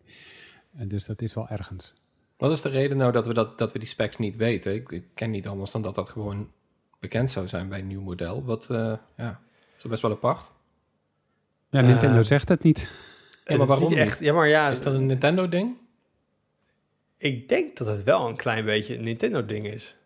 En 0.77 0.87
dus 0.87 1.05
dat 1.05 1.21
is 1.21 1.33
wel 1.33 1.47
ergens. 1.47 1.93
Wat 2.37 2.51
is 2.51 2.61
de 2.61 2.69
reden 2.69 2.97
nou 2.97 3.11
dat 3.11 3.25
we, 3.25 3.33
dat, 3.33 3.57
dat 3.57 3.73
we 3.73 3.79
die 3.79 3.87
specs 3.87 4.17
niet 4.17 4.35
weten? 4.35 4.73
Ik, 4.73 4.91
ik 4.91 5.05
ken 5.13 5.31
niet 5.31 5.47
anders 5.47 5.71
dan 5.71 5.81
dat 5.81 5.95
dat 5.95 6.09
gewoon 6.09 6.51
bekend 6.99 7.31
zou 7.31 7.47
zijn 7.47 7.69
bij 7.69 7.79
een 7.79 7.87
nieuw 7.87 8.01
model. 8.01 8.43
Wat, 8.43 8.69
uh, 8.71 8.93
ja, 9.17 9.39
is 9.77 9.83
best 9.83 10.01
wel 10.01 10.11
apart. 10.11 10.51
Ja, 11.69 11.81
Nintendo 11.81 12.19
uh, 12.19 12.23
zegt 12.23 12.49
het 12.49 12.63
niet. 12.63 12.87
Ja, 13.45 13.57
maar 13.57 13.67
waarom 13.67 13.93
echt? 13.93 14.19
Ja, 14.19 14.33
maar 14.33 14.47
ja, 14.47 14.69
is 14.69 14.81
dat 14.81 14.93
een 14.93 15.05
Nintendo-ding? 15.05 15.77
Ik 17.17 17.49
denk 17.49 17.77
dat 17.77 17.87
het 17.87 18.03
wel 18.03 18.27
een 18.27 18.35
klein 18.35 18.65
beetje 18.65 18.97
een 18.97 19.03
Nintendo-ding 19.03 19.65
is. 19.65 19.97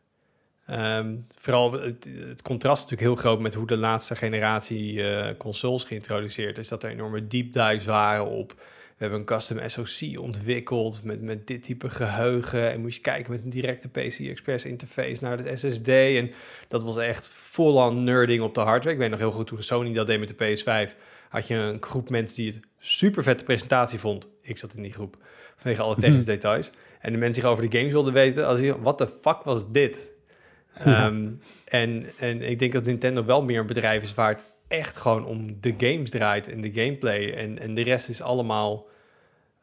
Um, 0.71 1.25
vooral 1.39 1.71
het, 1.71 2.07
het, 2.27 2.41
contrast 2.41 2.83
is 2.83 2.89
natuurlijk 2.89 3.21
heel 3.21 3.31
groot 3.31 3.39
met 3.39 3.53
hoe 3.53 3.67
de 3.67 3.77
laatste 3.77 4.15
generatie 4.15 4.93
uh, 4.93 5.27
consoles 5.37 5.83
geïntroduceerd 5.83 6.57
is. 6.57 6.67
Dat 6.67 6.83
er 6.83 6.89
enorme 6.89 7.27
deep 7.27 7.53
dives 7.53 7.85
waren 7.85 8.25
op. 8.25 8.53
We 8.99 9.05
hebben 9.05 9.19
een 9.19 9.25
custom 9.25 9.59
SoC 9.65 10.19
ontwikkeld 10.19 11.03
met, 11.03 11.21
met 11.21 11.47
dit 11.47 11.63
type 11.63 11.89
geheugen. 11.89 12.71
En 12.71 12.81
moest 12.81 12.95
je 12.95 13.01
kijken 13.01 13.31
met 13.31 13.43
een 13.43 13.49
directe 13.49 13.89
PCI 13.89 14.29
Express 14.29 14.65
interface 14.65 15.23
naar 15.23 15.37
het 15.37 15.59
SSD. 15.59 15.87
En 15.87 16.31
dat 16.67 16.83
was 16.83 16.97
echt 16.97 17.29
vol-on 17.29 18.03
nerding 18.03 18.41
op 18.41 18.55
de 18.55 18.61
hardware. 18.61 18.95
Ik 18.95 19.01
weet 19.01 19.09
nog 19.09 19.19
heel 19.19 19.31
goed 19.31 19.47
toen 19.47 19.63
Sony 19.63 19.93
dat 19.93 20.07
deed 20.07 20.19
met 20.19 20.37
de 20.37 20.57
PS5. 20.57 20.95
Had 21.29 21.47
je 21.47 21.55
een 21.55 21.81
groep 21.81 22.09
mensen 22.09 22.43
die 22.43 22.51
het 22.51 22.59
super 22.79 23.23
vette 23.23 23.43
presentatie 23.43 23.99
vond. 23.99 24.27
Ik 24.41 24.57
zat 24.57 24.73
in 24.73 24.81
die 24.81 24.93
groep 24.93 25.17
vanwege 25.55 25.81
alle 25.81 25.95
technische 25.95 26.25
details. 26.25 26.71
En 26.99 27.11
de 27.11 27.17
mensen 27.17 27.41
die 27.41 27.51
over 27.51 27.69
de 27.69 27.77
games 27.77 27.93
wilden 27.93 28.13
weten, 28.13 28.47
als 28.47 28.61
wat 28.81 28.97
de 28.97 29.07
fuck 29.21 29.43
was 29.43 29.71
dit? 29.71 30.17
Um, 30.87 31.41
en, 31.65 32.05
en 32.17 32.41
ik 32.41 32.59
denk 32.59 32.73
dat 32.73 32.83
Nintendo 32.83 33.25
wel 33.25 33.43
meer 33.43 33.59
een 33.59 33.65
bedrijf 33.65 34.03
is 34.03 34.13
waar 34.13 34.29
het 34.29 34.43
echt 34.67 34.97
gewoon 34.97 35.25
om 35.25 35.61
de 35.61 35.73
games 35.77 36.09
draait 36.09 36.47
en 36.47 36.61
de 36.61 36.73
gameplay. 36.73 37.33
En, 37.33 37.59
en 37.59 37.73
de 37.73 37.81
rest 37.81 38.09
is 38.09 38.21
allemaal 38.21 38.87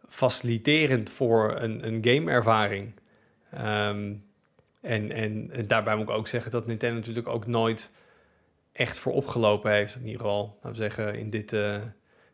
faciliterend 0.09 1.11
voor 1.11 1.57
een, 1.61 1.87
een 1.87 2.05
gameervaring. 2.05 2.93
Um, 3.55 4.25
en, 4.81 5.13
en, 5.13 5.51
en, 5.53 5.67
daarbij 5.67 5.97
moet 5.97 6.09
ik 6.09 6.15
ook 6.15 6.29
zeggen 6.29 6.51
dat 6.51 6.67
Nintendo 6.67 6.97
natuurlijk 6.97 7.29
ook 7.29 7.47
nooit 7.47 7.91
echt 8.73 8.99
voor 8.99 9.13
opgelopen 9.13 9.73
heeft. 9.73 9.95
In 9.95 10.07
ieder 10.07 10.21
geval, 10.21 10.55
laten 10.55 10.71
we 10.71 10.77
zeggen, 10.77 11.15
in 11.15 11.31
dit, 11.31 11.53
uh, 11.53 11.77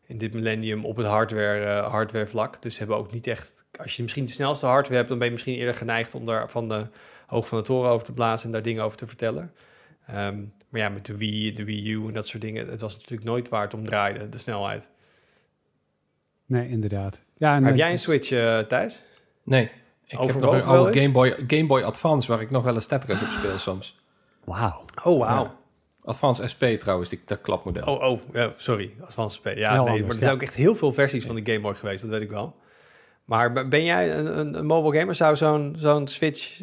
in 0.07 0.19
dit 0.19 0.35
millennium 0.35 0.85
op 0.85 0.97
het 0.97 1.07
hardware, 1.07 1.65
uh, 1.65 1.91
hardware 1.91 2.27
vlak. 2.27 2.63
Dus 2.63 2.73
ze 2.73 2.79
hebben 2.79 2.97
ook 2.97 3.13
niet 3.13 3.27
echt... 3.27 3.65
Als 3.79 3.97
je 3.97 4.03
misschien 4.03 4.25
de 4.25 4.33
snelste 4.33 4.67
hardware 4.67 4.97
hebt, 4.97 5.09
dan 5.09 5.19
ben 5.19 5.27
je 5.27 5.33
misschien 5.33 5.55
eerder 5.55 5.75
geneigd 5.75 6.15
om 6.15 6.27
daar 6.27 6.51
van 6.51 6.69
de 6.69 6.87
hoog 7.33 7.49
van 7.49 7.59
de 7.59 7.65
toren 7.65 7.91
over 7.91 8.07
te 8.07 8.13
blazen 8.13 8.47
en 8.47 8.53
daar 8.53 8.63
dingen 8.63 8.85
over 8.85 8.99
te 8.99 9.07
vertellen. 9.07 9.53
Um, 10.11 10.53
maar 10.69 10.81
ja, 10.81 10.89
met 10.89 11.07
de 11.07 11.17
Wii, 11.17 11.53
de 11.53 11.65
Wii 11.65 11.91
U 11.91 12.07
en 12.07 12.13
dat 12.13 12.27
soort 12.27 12.43
dingen, 12.43 12.69
het 12.69 12.81
was 12.81 12.95
natuurlijk 12.95 13.25
nooit 13.25 13.49
waar 13.49 13.63
het 13.63 13.75
om 13.75 13.87
draaide, 13.87 14.29
de 14.29 14.39
snelheid. 14.39 14.91
Nee, 16.47 16.69
inderdaad. 16.69 17.21
Ja, 17.37 17.57
en 17.57 17.65
Heb 17.65 17.77
jij 17.77 17.91
een 17.91 17.99
Switch, 17.99 18.31
uh, 18.31 18.59
Thijs? 18.59 19.03
Nee. 19.43 19.71
Ik 20.07 20.19
heb 20.19 20.41
nog 20.41 20.55
een 20.55 20.63
oude 20.63 21.01
Game 21.01 21.13
Boy, 21.13 21.35
Game 21.47 21.67
Boy 21.67 21.83
Advance 21.83 22.29
waar 22.29 22.41
ik 22.41 22.51
nog 22.51 22.65
wel 22.65 22.75
eens 22.75 22.87
Tetris 22.87 23.23
op 23.23 23.29
speel 23.29 23.59
soms. 23.59 24.01
Wauw. 24.45 24.85
Oh, 25.05 25.19
wauw. 25.19 25.43
Ja. 25.43 25.57
Advanced 26.05 26.51
SP 26.53 26.65
trouwens, 26.65 27.09
die, 27.09 27.21
dat 27.25 27.41
klapmodel. 27.41 27.95
Oh, 27.95 28.11
oh, 28.11 28.21
ja, 28.33 28.53
sorry. 28.57 28.95
Advanced 29.01 29.33
SP. 29.39 29.47
Ja, 29.47 29.73
Heel 29.73 29.83
nee, 29.83 29.91
anders, 29.91 30.01
maar 30.01 30.11
er 30.11 30.15
ja. 30.15 30.21
zijn 30.21 30.33
ook 30.33 30.43
echt 30.43 30.55
heel 30.55 30.75
veel 30.75 30.93
versies 30.93 31.25
van 31.25 31.35
de 31.35 31.43
Game 31.45 31.61
Boy 31.61 31.75
geweest, 31.75 32.03
dat 32.03 32.11
weet 32.11 32.21
ik 32.21 32.31
wel. 32.31 32.57
Maar 33.25 33.69
ben 33.69 33.85
jij 33.85 34.19
een, 34.19 34.39
een, 34.39 34.59
een 34.59 34.67
mobile 34.67 34.99
gamer? 34.99 35.15
Zou 35.15 35.37
zo'n 35.37 35.75
zo'n 35.77 36.09
Switch... 36.09 36.61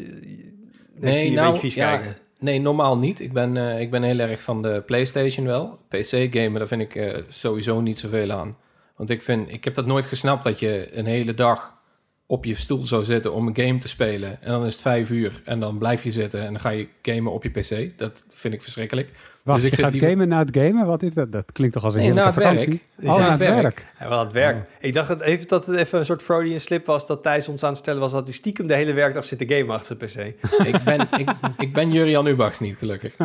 Nee, 1.00 1.14
ik 1.14 1.20
zie 1.20 1.32
je 1.32 1.38
een 1.38 1.46
beetje 1.46 1.60
vies 1.60 1.74
ja, 1.74 1.98
kijken. 1.98 2.18
nee, 2.40 2.60
normaal 2.60 2.98
niet. 2.98 3.20
Ik 3.20 3.34
ben, 3.34 3.58
eh, 3.58 3.80
ik 3.80 3.92
ben 3.92 4.04
heel 4.04 4.20
erg 4.20 4.42
van 4.42 4.62
de 4.62 4.84
PlayStation 4.86 5.46
wel. 5.46 5.80
PC-gamen, 5.88 6.54
daar 6.54 6.68
vind 6.68 6.82
ik 6.82 6.96
eh, 6.96 7.18
sowieso 7.30 7.82
niet 7.82 8.00
zoveel 8.00 8.32
aan. 8.32 8.54
Want 8.96 9.10
ik, 9.10 9.22
vind, 9.22 9.52
ik 9.52 9.64
heb 9.64 9.74
dat 9.74 9.86
nooit 9.86 10.06
gesnapt 10.06 10.44
dat 10.44 10.60
je 10.60 10.98
een 10.98 11.06
hele 11.06 11.34
dag 11.34 11.78
op 12.26 12.46
je 12.46 12.56
stoel 12.56 12.86
zou 12.86 13.04
zitten 13.04 13.34
om 13.34 13.48
een 13.48 13.56
game 13.56 13.78
te 13.78 13.88
spelen. 13.88 14.42
En 14.42 14.52
dan 14.52 14.66
is 14.66 14.74
het 14.74 14.82
vijf 14.82 15.10
uur 15.10 15.42
en 15.46 15.60
dan 15.60 15.78
blijf 15.78 16.04
je 16.04 16.12
zitten 16.12 16.40
en 16.40 16.52
dan 16.52 16.60
ga 16.60 16.70
je 16.70 16.88
gamen 17.02 17.32
op 17.32 17.44
je 17.44 17.50
PC. 17.50 17.98
Dat 17.98 18.26
vind 18.30 18.54
ik 18.54 18.62
verschrikkelijk. 18.62 19.10
Wacht, 19.44 19.62
Dus 19.62 19.70
ik 19.72 19.76
je 19.78 19.82
gaat 19.84 19.92
liever- 19.92 20.10
gamen 20.10 20.28
na 20.28 20.40
het 20.40 20.50
gamen? 20.58 20.86
Wat 20.86 21.04
is 21.04 21.14
dat? 21.14 21.32
Dat 21.32 21.52
klinkt 21.52 21.74
toch 21.74 21.84
als 21.84 21.94
een 21.94 22.00
Nee, 22.00 22.14
na 22.14 22.26
het 22.26 22.36
werk. 22.36 22.48
vakantie? 22.50 22.82
Is 23.00 23.08
Oh, 23.10 23.18
na 23.18 23.30
het 23.30 23.40
werk. 23.40 23.62
werk. 23.62 23.86
Ja, 24.00 24.10
wel 24.10 24.18
aan 24.18 24.24
het 24.24 24.34
werk. 24.34 24.58
Ik 24.80 24.94
dacht 24.94 25.08
dat, 25.08 25.22
even, 25.22 25.48
dat 25.48 25.66
het 25.66 25.76
even 25.78 26.00
een 26.00 26.06
soort 26.06 26.22
Freudian 26.22 26.60
slip 26.60 26.86
was 26.86 27.08
dat 27.08 27.24
Thijs 27.24 27.48
ons 27.48 27.62
aan 27.64 27.68
het 27.70 27.78
vertellen 27.78 28.02
was 28.02 28.12
dat 28.12 28.24
hij 28.24 28.34
stiekem 28.34 28.68
de 28.68 28.74
hele 28.74 28.94
werkdag 28.94 29.26
zit 29.26 29.38
te 29.48 29.56
gamen 29.56 29.76
achter 29.76 30.10
zijn 30.10 30.34
PC. 30.34 30.66
ik, 30.68 30.84
ben, 30.84 31.08
ik, 31.18 31.30
ik 31.58 31.74
ben 31.74 31.92
Jurian 31.92 32.26
Ubachs 32.28 32.60
niet, 32.60 32.78
gelukkig. 32.78 33.16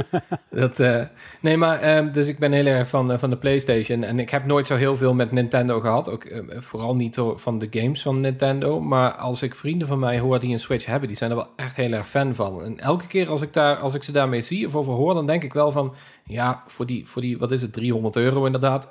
Dat, 0.50 0.80
eh, 0.80 1.02
nee, 1.40 1.56
maar 1.56 1.80
ehm, 1.80 2.12
dus 2.12 2.28
ik 2.28 2.38
ben 2.38 2.52
heel 2.52 2.66
erg 2.66 2.88
van, 2.88 3.12
eh, 3.12 3.18
van 3.18 3.30
de 3.30 3.36
PlayStation. 3.36 4.02
En 4.04 4.18
ik 4.18 4.30
heb 4.30 4.44
nooit 4.46 4.66
zo 4.66 4.74
heel 4.76 4.96
veel 4.96 5.14
met 5.14 5.32
Nintendo 5.32 5.80
gehad. 5.80 6.10
Ook 6.10 6.24
eh, 6.24 6.40
vooral 6.60 6.94
niet 6.94 7.18
van 7.34 7.58
de 7.58 7.66
games 7.70 8.02
van 8.02 8.20
Nintendo. 8.20 8.80
Maar 8.80 9.12
als 9.12 9.42
ik 9.42 9.54
vrienden 9.54 9.88
van 9.88 9.98
mij 9.98 10.18
hoor 10.18 10.40
die 10.40 10.52
een 10.52 10.58
Switch 10.58 10.86
hebben, 10.86 11.08
die 11.08 11.16
zijn 11.16 11.30
er 11.30 11.36
wel 11.36 11.48
echt 11.56 11.76
heel 11.76 11.92
erg 11.92 12.08
fan 12.08 12.34
van. 12.34 12.62
En 12.64 12.80
elke 12.80 13.06
keer 13.06 13.28
als 13.28 13.42
ik, 13.42 13.52
daar, 13.52 13.76
als 13.76 13.94
ik 13.94 14.02
ze 14.02 14.12
daarmee 14.12 14.40
zie 14.40 14.66
of 14.66 14.74
over 14.76 14.92
hoor, 14.92 15.14
dan 15.14 15.26
denk 15.26 15.44
ik 15.44 15.52
wel 15.52 15.72
van... 15.72 15.94
Ja, 16.24 16.62
voor 16.66 16.86
die, 16.86 17.06
voor 17.06 17.22
die 17.22 17.38
wat 17.38 17.50
is 17.50 17.62
het, 17.62 17.72
300 17.72 18.16
euro 18.16 18.44
inderdaad... 18.44 18.88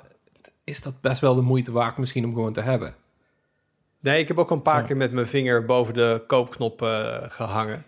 is 0.64 0.82
dat 0.82 1.00
best 1.00 1.20
wel 1.20 1.34
de 1.34 1.40
moeite 1.40 1.72
waard 1.72 1.96
misschien 1.96 2.24
om 2.24 2.34
gewoon 2.34 2.52
te 2.52 2.60
hebben. 2.60 2.94
Nee, 4.00 4.18
ik 4.18 4.28
heb 4.28 4.38
ook 4.38 4.50
een 4.50 4.62
paar 4.62 4.80
Zo. 4.80 4.86
keer 4.86 4.96
met 4.96 5.12
mijn 5.12 5.26
vinger 5.26 5.64
boven 5.64 5.94
de 5.94 6.24
koopknop 6.26 6.82
eh, 6.82 7.22
gehangen. 7.28 7.84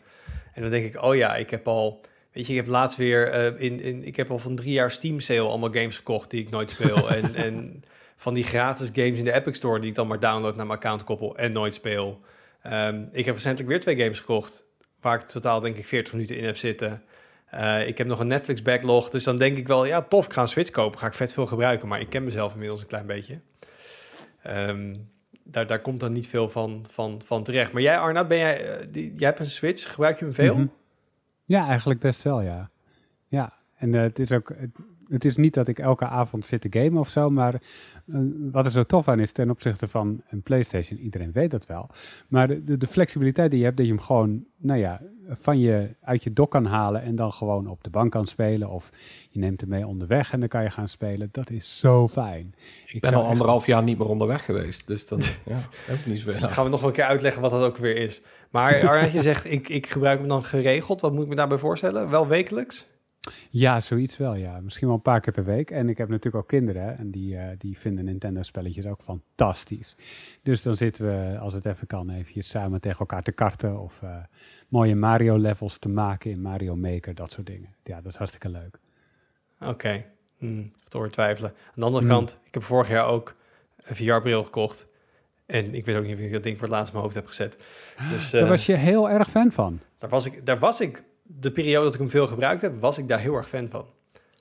En 0.52 0.62
dan 0.62 0.70
denk 0.70 0.84
ik, 0.84 1.02
oh 1.02 1.14
ja, 1.14 1.36
ik 1.36 1.50
heb 1.50 1.68
al... 1.68 2.00
Weet 2.32 2.46
je, 2.46 2.52
ik 2.52 2.58
heb 2.58 2.66
laatst 2.66 2.96
weer... 2.96 3.28
eh, 3.28 3.64
in, 3.64 3.80
in, 3.80 4.04
ik 4.06 4.16
heb 4.16 4.30
al 4.30 4.38
van 4.38 4.56
drie 4.56 4.72
jaar 4.72 4.90
Steam 4.90 5.20
sale 5.20 5.48
allemaal 5.48 5.72
games 5.72 5.96
gekocht 5.96 6.30
die 6.30 6.40
ik 6.40 6.50
nooit 6.50 6.70
speel. 6.70 7.10
en, 7.16 7.34
en 7.34 7.84
van 8.16 8.34
die 8.34 8.44
gratis 8.44 8.90
games 8.92 9.18
in 9.18 9.24
de 9.24 9.32
Epic 9.32 9.56
Store 9.56 9.80
die 9.80 9.88
ik 9.88 9.94
dan 9.94 10.06
maar 10.06 10.20
download 10.20 10.56
naar 10.56 10.66
mijn 10.66 10.78
account 10.78 11.04
koppel 11.04 11.36
en 11.36 11.52
nooit 11.52 11.74
speel. 11.74 12.20
Ehm, 12.62 13.04
ik 13.12 13.24
heb 13.24 13.34
recentelijk 13.34 13.68
weer 13.68 13.80
twee 13.80 13.96
games 13.96 14.18
gekocht... 14.18 14.64
waar 15.00 15.20
ik 15.20 15.26
totaal 15.26 15.60
denk 15.60 15.76
ik 15.76 15.86
40 15.86 16.12
minuten 16.12 16.36
in 16.36 16.44
heb 16.44 16.56
zitten... 16.56 17.02
Eh, 17.56 17.88
ik 17.88 17.98
heb 17.98 18.06
nog 18.06 18.20
een 18.20 18.26
Netflix 18.26 18.62
backlog, 18.62 19.10
dus 19.10 19.24
dan 19.24 19.38
denk 19.38 19.56
ik 19.56 19.66
wel, 19.66 19.84
ja, 19.84 20.02
tof, 20.02 20.26
ik 20.26 20.32
ga 20.32 20.42
een 20.42 20.48
Switch 20.48 20.70
kopen. 20.70 20.98
Ga 20.98 21.06
ik 21.06 21.14
vet 21.14 21.32
veel 21.32 21.46
gebruiken, 21.46 21.88
maar 21.88 22.00
ik 22.00 22.08
ken 22.08 22.24
mezelf 22.24 22.52
inmiddels 22.52 22.80
een 22.80 22.86
klein 22.86 23.06
beetje. 23.06 23.40
Ehm, 24.42 24.96
daar, 25.42 25.66
daar 25.66 25.80
komt 25.80 26.00
dan 26.00 26.12
niet 26.12 26.28
veel 26.28 26.48
van, 26.48 26.86
van, 26.90 27.22
van 27.24 27.42
terecht. 27.42 27.72
Maar 27.72 27.82
jij, 27.82 27.98
Arna, 27.98 28.24
ben 28.24 28.38
jij, 28.38 28.66
eh, 28.66 28.86
die, 28.90 29.14
jij 29.14 29.28
hebt 29.28 29.40
een 29.40 29.46
Switch, 29.46 29.92
gebruik 29.92 30.18
je 30.18 30.24
hem 30.24 30.34
veel? 30.34 30.54
Mhm. 30.54 30.66
Ja, 31.44 31.66
eigenlijk 31.66 32.00
best 32.00 32.22
wel, 32.22 32.40
ja. 32.40 32.70
Ja, 33.28 33.52
en 33.76 33.94
eh, 33.94 34.00
het 34.00 34.18
is 34.18 34.32
ook... 34.32 34.52
Het, 35.08 35.24
is 35.24 35.36
niet 35.36 35.54
dat 35.54 35.68
ik 35.68 35.78
elke 35.78 36.06
avond 36.06 36.46
zit 36.46 36.60
te 36.60 36.80
gamen 36.80 36.98
of 36.98 37.08
zo, 37.08 37.30
maar 37.30 37.54
eh, 37.54 38.20
wat 38.52 38.64
er 38.64 38.70
zo 38.70 38.82
tof 38.82 39.08
aan 39.08 39.20
is 39.20 39.32
ten 39.32 39.50
opzichte 39.50 39.88
van 39.88 40.22
een 40.28 40.42
PlayStation, 40.42 40.98
iedereen 40.98 41.32
weet 41.32 41.50
dat 41.50 41.66
wel. 41.66 41.88
Maar 42.28 42.48
de, 42.48 42.76
de, 42.76 42.86
flexibiliteit 42.86 43.50
die 43.50 43.58
je 43.58 43.64
hebt, 43.64 43.76
dat 43.76 43.86
je 43.86 43.92
hem 43.92 44.02
gewoon, 44.02 44.44
nou 44.56 44.78
ja, 44.80 45.00
van 45.28 45.58
je, 45.58 45.94
uit 46.00 46.24
je 46.24 46.32
dock 46.32 46.50
kan 46.50 46.64
halen 46.64 47.02
en 47.02 47.16
dan 47.16 47.32
gewoon 47.32 47.66
op 47.66 47.84
de 47.84 47.90
bank 47.90 48.10
kan 48.10 48.26
spelen. 48.26 48.70
Of 48.70 48.90
je 49.30 49.38
neemt 49.38 49.60
hem 49.60 49.70
mee 49.70 49.86
onderweg 49.86 50.32
en 50.32 50.40
dan 50.40 50.48
kan 50.48 50.62
je 50.62 50.70
gaan 50.70 50.88
spelen. 50.88 51.28
Dat 51.32 51.50
is 51.50 51.78
zo 51.78 52.08
fijn. 52.08 52.54
Ik 52.86 53.00
ben 53.00 53.14
al 53.14 53.20
echt- 53.20 53.30
anderhalf 53.30 53.66
jaar 53.66 53.82
niet 53.82 53.98
meer 53.98 54.08
onderweg 54.08 54.44
geweest. 54.44 54.86
Dus 54.86 55.06
dan 55.06 55.20
ja, 55.44 55.58
heb 55.86 55.96
ik 55.96 56.06
niet 56.06 56.18
zoveel 56.18 56.34
aan. 56.34 56.40
Dan 56.40 56.50
gaan 56.50 56.64
we 56.64 56.70
nog 56.70 56.80
wel 56.80 56.88
een 56.88 56.94
keer 56.94 57.04
uitleggen 57.04 57.42
wat 57.42 57.50
dat 57.50 57.62
ook 57.62 57.76
weer 57.76 57.96
is. 57.96 58.22
Maar 58.50 58.88
Arna, 58.88 59.08
je 59.12 59.22
zegt, 59.22 59.50
ik, 59.50 59.68
ik 59.68 59.86
gebruik 59.86 60.18
hem 60.18 60.28
dan 60.28 60.44
geregeld. 60.44 61.00
Wat 61.00 61.12
moet 61.12 61.22
ik 61.22 61.28
me 61.28 61.34
daarbij 61.34 61.58
voorstellen? 61.58 62.10
Wel 62.10 62.26
wekelijks? 62.26 62.86
Ja, 63.50 63.80
zoiets 63.80 64.16
wel, 64.16 64.34
ja. 64.34 64.60
Misschien 64.60 64.86
wel 64.86 64.96
een 64.96 65.02
paar 65.02 65.20
keer 65.20 65.32
per 65.32 65.44
week. 65.44 65.70
En 65.70 65.88
ik 65.88 65.98
heb 65.98 66.08
natuurlijk 66.08 66.36
ook 66.42 66.48
kinderen 66.48 66.98
en 66.98 67.10
die, 67.10 67.36
eh, 67.36 67.48
die 67.58 67.78
vinden 67.78 68.04
Nintendo-spelletjes 68.04 68.86
ook 68.86 69.02
fantastisch. 69.02 69.96
Dus 70.42 70.62
dan 70.62 70.76
zitten 70.76 71.04
we, 71.06 71.38
als 71.38 71.54
het 71.54 71.66
even 71.66 71.86
kan, 71.86 72.10
eventjes 72.10 72.48
samen 72.48 72.80
tegen 72.80 72.98
elkaar 72.98 73.22
te 73.22 73.32
karten 73.32 73.80
of 73.80 74.02
eh, 74.02 74.16
mooie 74.68 74.94
Mario-levels 74.94 75.78
te 75.78 75.88
maken 75.88 76.30
in 76.30 76.40
Mario 76.40 76.76
Maker, 76.76 77.14
dat 77.14 77.32
soort 77.32 77.46
dingen. 77.46 77.74
Ja, 77.84 77.96
dat 78.00 78.12
is 78.12 78.16
hartstikke 78.18 78.48
leuk. 78.48 78.78
Oké, 79.60 80.04
hm, 80.38 80.62
te 80.88 80.96
horen 80.96 81.12
twijfelen. 81.12 81.50
Aan 81.50 81.72
de 81.74 81.84
andere 81.84 82.04
Hmm. 82.04 82.12
kant, 82.14 82.38
ik 82.44 82.54
heb 82.54 82.62
vorig 82.62 82.88
jaar 82.88 83.06
ook 83.06 83.36
een 83.84 83.96
VR-bril 83.96 84.44
gekocht. 84.44 84.86
En 85.46 85.74
ik 85.74 85.84
weet 85.84 85.96
ook 85.96 86.04
niet 86.04 86.14
of 86.14 86.20
ik 86.20 86.32
dat 86.32 86.42
ding 86.42 86.58
voor 86.58 86.66
het 86.66 86.76
laatst 86.76 86.86
in 86.88 86.92
mijn 86.92 87.04
hoofd 87.04 87.14
heb 87.16 87.26
gezet. 87.26 87.58
Dus 88.10 88.30
Daar 88.30 88.42
eh, 88.42 88.48
was 88.48 88.66
je 88.66 88.76
heel 88.76 89.10
erg 89.10 89.30
fan 89.30 89.52
van. 89.52 89.80
daar, 89.98 90.10
was 90.10 90.26
ik, 90.26 90.46
daar 90.46 90.58
was 90.58 90.80
ik, 90.80 91.02
de 91.26 91.50
periode 91.50 91.84
dat 91.84 91.94
ik 91.94 92.00
hem 92.00 92.10
veel 92.10 92.26
gebruikt 92.26 92.62
heb, 92.62 92.80
was 92.80 92.98
ik 92.98 93.08
daar 93.08 93.20
heel 93.20 93.34
erg 93.34 93.48
fan 93.48 93.68
van. 93.68 93.86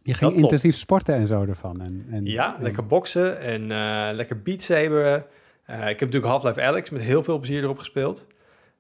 Je 0.04 0.12
Dat 0.12 0.16
ging 0.20 0.32
klopt. 0.32 0.44
intensief 0.44 0.76
sporten 0.78 1.16
en 1.16 1.28
zo 1.28 1.42
ervan. 1.46 1.82
En, 1.82 2.06
en, 2.12 2.26
Ja, 2.26 2.56
en- 2.58 2.64
lekker 2.64 2.86
boksen 2.88 3.40
en 3.40 3.62
eh, 3.72 4.10
lekker 4.16 4.42
Beat 4.42 4.62
Saber. 4.62 5.26
Eh, 5.66 5.76
ik 5.80 5.86
heb 5.86 6.00
natuurlijk 6.00 6.26
Half-Life 6.26 6.62
Alex 6.62 6.90
met 6.90 7.02
heel 7.02 7.24
veel 7.24 7.38
plezier 7.40 7.64
erop 7.64 7.78
gespeeld. 7.80 8.26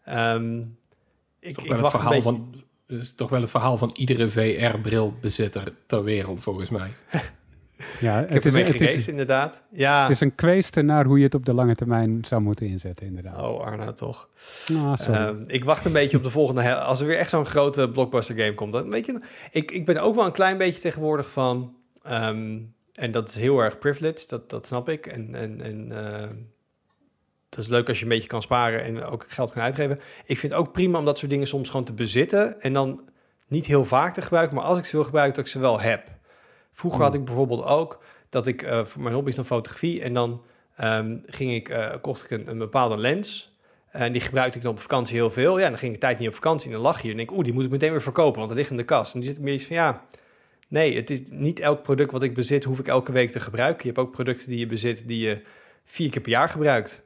Ehm, 0.03 0.59
ik, 1.39 1.53
Toch 1.55 1.63
ik 1.63 1.69
wel 1.69 1.79
het 1.81 1.89
verhaal 1.89 2.09
beetje... 2.09 2.23
van, 2.23 2.53
is 2.87 3.15
toch 3.15 3.29
wel 3.29 3.41
het 3.41 3.49
verhaal 3.49 3.77
van 3.77 3.91
iedere 3.97 4.29
VR-brilbezitter 4.29 5.63
ter 5.85 6.03
wereld, 6.03 6.41
volgens 6.41 6.69
mij. 6.69 6.89
ja, 7.99 8.19
Ik 8.21 8.29
heb 8.29 8.43
het, 8.43 8.53
is, 8.55 8.67
het, 8.67 8.81
is, 8.81 9.07
inderdaad. 9.07 9.63
Ja. 9.69 10.01
het 10.01 10.11
is 10.11 10.19
een 10.19 10.35
kweeste 10.35 10.81
naar 10.81 11.05
hoe 11.05 11.17
je 11.17 11.23
het 11.23 11.33
op 11.33 11.45
de 11.45 11.53
lange 11.53 11.75
termijn 11.75 12.25
zou 12.25 12.41
moeten 12.41 12.67
inzetten, 12.67 13.05
inderdaad. 13.05 13.41
Oh, 13.41 13.59
Arna, 13.59 13.93
toch. 13.93 14.29
Sorry. 14.65 15.13
Ehm, 15.13 15.43
ik 15.47 15.63
wacht 15.63 15.85
een 15.85 15.91
beetje 15.91 16.17
op 16.17 16.23
de 16.23 16.29
volgende... 16.29 16.75
Als 16.75 16.99
er 16.99 17.07
weer 17.07 17.17
echt 17.17 17.29
zo'n 17.29 17.45
grote 17.45 17.89
blockbuster 17.89 18.37
game 18.37 18.53
komt. 18.53 18.73
Dan 18.73 18.89
weet 18.89 19.05
je, 19.05 19.19
ik, 19.51 19.71
ik 19.71 19.85
ben 19.85 19.97
ook 19.97 20.15
wel 20.15 20.25
een 20.25 20.31
klein 20.31 20.57
beetje 20.57 20.81
tegenwoordig 20.81 21.29
van... 21.29 21.75
ehm, 22.03 22.57
en 22.93 23.11
dat 23.11 23.29
is 23.29 23.35
heel 23.35 23.59
erg 23.59 23.77
privileged, 23.77 24.29
dat, 24.29 24.49
dat 24.49 24.67
snap 24.67 24.89
ik. 24.89 25.05
En, 25.05 25.35
en, 25.35 25.61
en 25.61 25.91
ehm, 25.91 26.35
het 27.49 27.57
is 27.59 27.67
leuk 27.67 27.87
als 27.87 27.97
je 27.97 28.03
een 28.03 28.09
beetje 28.09 28.27
kan 28.27 28.41
sparen 28.41 28.83
en 28.83 29.03
ook 29.03 29.25
geld 29.27 29.51
kan 29.51 29.61
uitgeven. 29.61 29.99
Ik 30.25 30.37
vind 30.37 30.51
het 30.51 30.61
ook 30.61 30.71
prima 30.71 30.99
om 30.99 31.05
dat 31.05 31.17
soort 31.17 31.31
dingen 31.31 31.47
soms 31.47 31.69
gewoon 31.69 31.85
te 31.85 31.93
bezitten. 31.93 32.61
En 32.61 32.73
dan 32.73 33.09
niet 33.47 33.65
heel 33.65 33.85
vaak 33.85 34.13
te 34.13 34.21
gebruiken, 34.21 34.55
maar 34.55 34.65
als 34.65 34.77
ik 34.77 34.85
ze 34.85 34.95
wil 34.95 35.03
gebruiken, 35.03 35.35
dat 35.35 35.45
ik 35.45 35.51
ze 35.51 35.59
wel 35.59 35.79
heb. 35.79 36.14
Vroeger 36.75 37.01
had 37.01 37.13
ik 37.13 37.25
bijvoorbeeld 37.25 37.63
ook 37.63 38.03
dat 38.29 38.47
ik 38.47 38.61
eh, 38.61 38.85
voor 38.85 39.01
mijn 39.01 39.15
hobby 39.15 39.29
is 39.29 39.35
dan 39.35 39.45
fotografie. 39.45 40.01
En 40.01 40.13
dan 40.13 40.41
ehm, 40.75 41.17
ging 41.25 41.53
ik, 41.53 41.69
eh, 41.69 41.95
kocht 42.01 42.23
ik 42.23 42.31
een, 42.31 42.49
een 42.49 42.57
bepaalde 42.57 42.97
lens. 42.97 43.53
En 43.91 44.11
die 44.11 44.21
gebruikte 44.21 44.57
ik 44.57 44.63
dan 44.63 44.73
op 44.73 44.79
vakantie 44.79 45.15
heel 45.15 45.31
veel. 45.31 45.59
Ja, 45.59 45.69
dan 45.69 45.77
ging 45.77 45.93
ik 45.93 45.99
tijd 45.99 46.19
niet 46.19 46.27
op 46.27 46.33
vakantie. 46.33 46.67
En 46.67 46.73
dan 46.73 46.81
lag 46.81 47.01
je 47.01 47.09
en 47.09 47.15
denk 47.15 47.29
ik, 47.29 47.35
oeh, 47.35 47.43
die 47.43 47.53
moet 47.53 47.63
ik 47.63 47.69
meteen 47.69 47.91
weer 47.91 48.01
verkopen, 48.01 48.37
want 48.37 48.49
het 48.49 48.57
ligt 48.57 48.71
in 48.71 48.77
de 48.77 48.83
kast. 48.83 49.13
En 49.13 49.19
die 49.19 49.29
zit 49.29 49.39
meer 49.39 49.53
iets 49.53 49.65
van, 49.65 49.75
ja, 49.75 50.05
nee, 50.67 50.95
het 50.95 51.09
is 51.09 51.21
niet 51.29 51.59
elk 51.59 51.83
product 51.83 52.11
wat 52.11 52.23
ik 52.23 52.33
bezit, 52.33 52.63
hoef 52.63 52.79
ik 52.79 52.87
elke 52.87 53.11
week 53.11 53.31
te 53.31 53.39
gebruiken. 53.39 53.87
Je 53.87 53.93
hebt 53.93 54.07
ook 54.07 54.11
producten 54.11 54.49
die 54.49 54.59
je 54.59 54.67
bezit 54.67 55.07
die 55.07 55.27
je 55.27 55.41
vier 55.85 56.09
keer 56.09 56.21
per 56.21 56.31
jaar 56.31 56.49
gebruikt. 56.49 57.03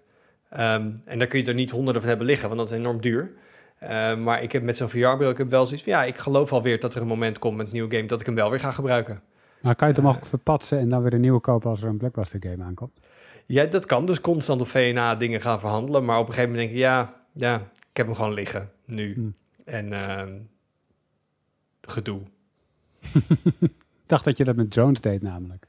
Ehm, 0.50 0.92
en 1.06 1.20
daar 1.20 1.28
kun 1.28 1.40
je 1.40 1.46
er 1.46 1.54
niet 1.54 1.72
honderden 1.72 2.02
van 2.02 2.10
hebben 2.10 2.28
liggen, 2.28 2.48
want 2.48 2.60
dat 2.60 2.72
is 2.72 2.78
enorm 2.78 3.02
duur. 3.02 3.32
Ehm, 3.80 4.24
maar 4.24 4.44
ik 4.44 4.52
heb 4.52 4.64
met 4.64 4.78
zo'n 4.78 4.90
VR-bril, 4.90 5.34
heb 5.36 5.50
wel 5.50 5.66
zoiets 5.66 5.84
van, 5.84 5.94
ja, 5.94 6.04
ik 6.04 6.18
geloof 6.18 6.54
alweer 6.54 6.80
dat 6.80 6.96
er 6.96 7.02
een 7.02 7.08
moment 7.08 7.40
komt 7.40 7.58
met 7.58 7.66
een 7.66 7.74
nieuwe 7.74 7.96
game 7.96 8.08
dat 8.08 8.20
ik 8.20 8.26
hem 8.26 8.36
wel 8.36 8.50
weer 8.50 8.60
ga 8.60 8.72
gebruiken. 8.72 9.22
Maar 9.62 9.76
kan 9.76 9.88
je 9.88 9.94
het 9.94 10.04
hem 10.04 10.14
ook 10.14 10.26
verpatsen 10.26 10.80
en 10.80 10.90
dan 10.90 11.02
weer 11.02 11.14
een 11.14 11.22
nieuwe 11.22 11.40
kopen 11.40 11.70
als 11.70 11.82
er 11.82 11.88
een 11.88 11.98
Blackbuster 11.98 12.40
game 12.44 12.64
aankomt? 12.64 13.00
Ja, 13.46 13.66
dat 13.66 13.86
kan. 13.86 14.06
Dus 14.06 14.22
constant 14.22 14.62
op 14.62 14.68
VNA 14.68 15.16
dingen 15.16 15.42
gaan 15.42 15.60
verhandelen. 15.60 16.06
Maar 16.06 16.20
op 16.20 16.28
een 16.28 16.34
gegeven 16.34 16.52
moment 16.52 16.70
denk 16.70 16.80
ik, 16.80 16.86
ja, 16.86 17.14
ja 17.34 17.56
ik 17.90 17.98
heb 17.98 18.06
hem 18.06 18.16
gewoon 18.16 18.34
liggen 18.34 18.72
nu. 18.86 19.14
Hmm. 19.14 19.34
En 19.66 19.94
ehm, 19.94 20.38
gedoe. 21.82 22.22
Ik 24.10 24.16
dacht 24.16 24.26
dat 24.26 24.38
je 24.38 24.44
dat 24.44 24.56
met 24.56 24.74
Jones 24.74 25.02
deed 25.02 25.22
namelijk. 25.22 25.66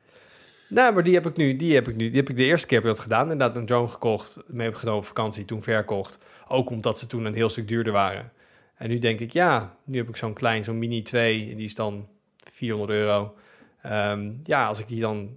Nou, 0.68 0.94
maar 0.94 1.02
die 1.02 1.14
heb 1.14 1.26
ik 1.26 1.37
nu, 1.37 1.56
die 1.56 1.75
heb 1.75 1.88
ik 1.88 1.97
nu, 1.97 2.06
die 2.06 2.16
heb 2.16 2.28
ik 2.28 2.37
de 2.37 2.44
eerste 2.44 2.66
keer 2.66 2.78
heb 2.78 2.87
ik 2.87 2.94
dat 2.94 3.02
gedaan. 3.02 3.23
Inderdaad, 3.23 3.56
een 3.56 3.66
drone 3.66 3.88
gekocht, 3.88 4.38
mee 4.47 4.66
heb 4.66 4.75
genomen 4.75 5.00
op 5.00 5.06
vakantie, 5.06 5.44
toen 5.44 5.62
verkocht. 5.62 6.25
Ook 6.49 6.70
omdat 6.70 6.99
ze 6.99 7.06
toen 7.06 7.25
een 7.25 7.35
heel 7.35 7.49
stuk 7.49 7.68
duurder 7.68 7.92
waren. 7.92 8.32
En 8.75 8.88
nu 8.88 8.99
denk 8.99 9.20
ik, 9.20 9.32
ja, 9.32 9.76
nu 9.85 9.99
heb 9.99 10.09
ik 10.09 10.16
zo'n 10.16 10.32
klein, 10.32 10.64
zo'n 10.64 10.78
Mini 10.78 11.02
2, 11.02 11.54
die 11.56 11.64
is 11.64 11.75
dan 11.75 12.09
400 12.52 12.99
euro. 12.99 13.35
Ehm, 13.83 14.31
ja, 14.45 14.67
als 14.67 14.79
ik 14.79 14.89
die 14.89 15.01
dan, 15.01 15.37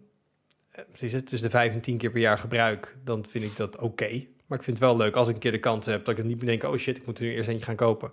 eh, 0.71 0.83
is 0.99 1.13
het, 1.13 1.27
tussen 1.27 1.47
de 1.49 1.57
5 1.57 1.73
en 1.73 1.81
10 1.81 1.97
keer 1.97 2.11
per 2.11 2.19
jaar 2.21 2.37
gebruik, 2.37 2.97
dan 3.03 3.25
vind 3.29 3.43
ik 3.43 3.55
dat 3.55 3.77
oké. 3.77 4.25
Maar 4.45 4.57
ik 4.57 4.63
vind 4.63 4.79
het 4.79 4.87
wel 4.87 4.97
leuk 4.97 5.15
als 5.15 5.27
ik 5.27 5.33
een 5.33 5.39
keer 5.39 5.51
de 5.51 5.59
kans 5.59 5.85
heb, 5.85 5.99
dat 6.05 6.09
ik 6.09 6.17
het 6.17 6.25
niet 6.25 6.37
meer 6.37 6.45
denk, 6.59 6.73
oh 6.73 6.77
shit, 6.79 6.97
ik 6.97 7.05
moet 7.05 7.17
er 7.19 7.23
nu 7.25 7.33
eerst 7.33 7.49
eentje 7.49 7.65
gaan 7.65 7.75
kopen. 7.75 8.11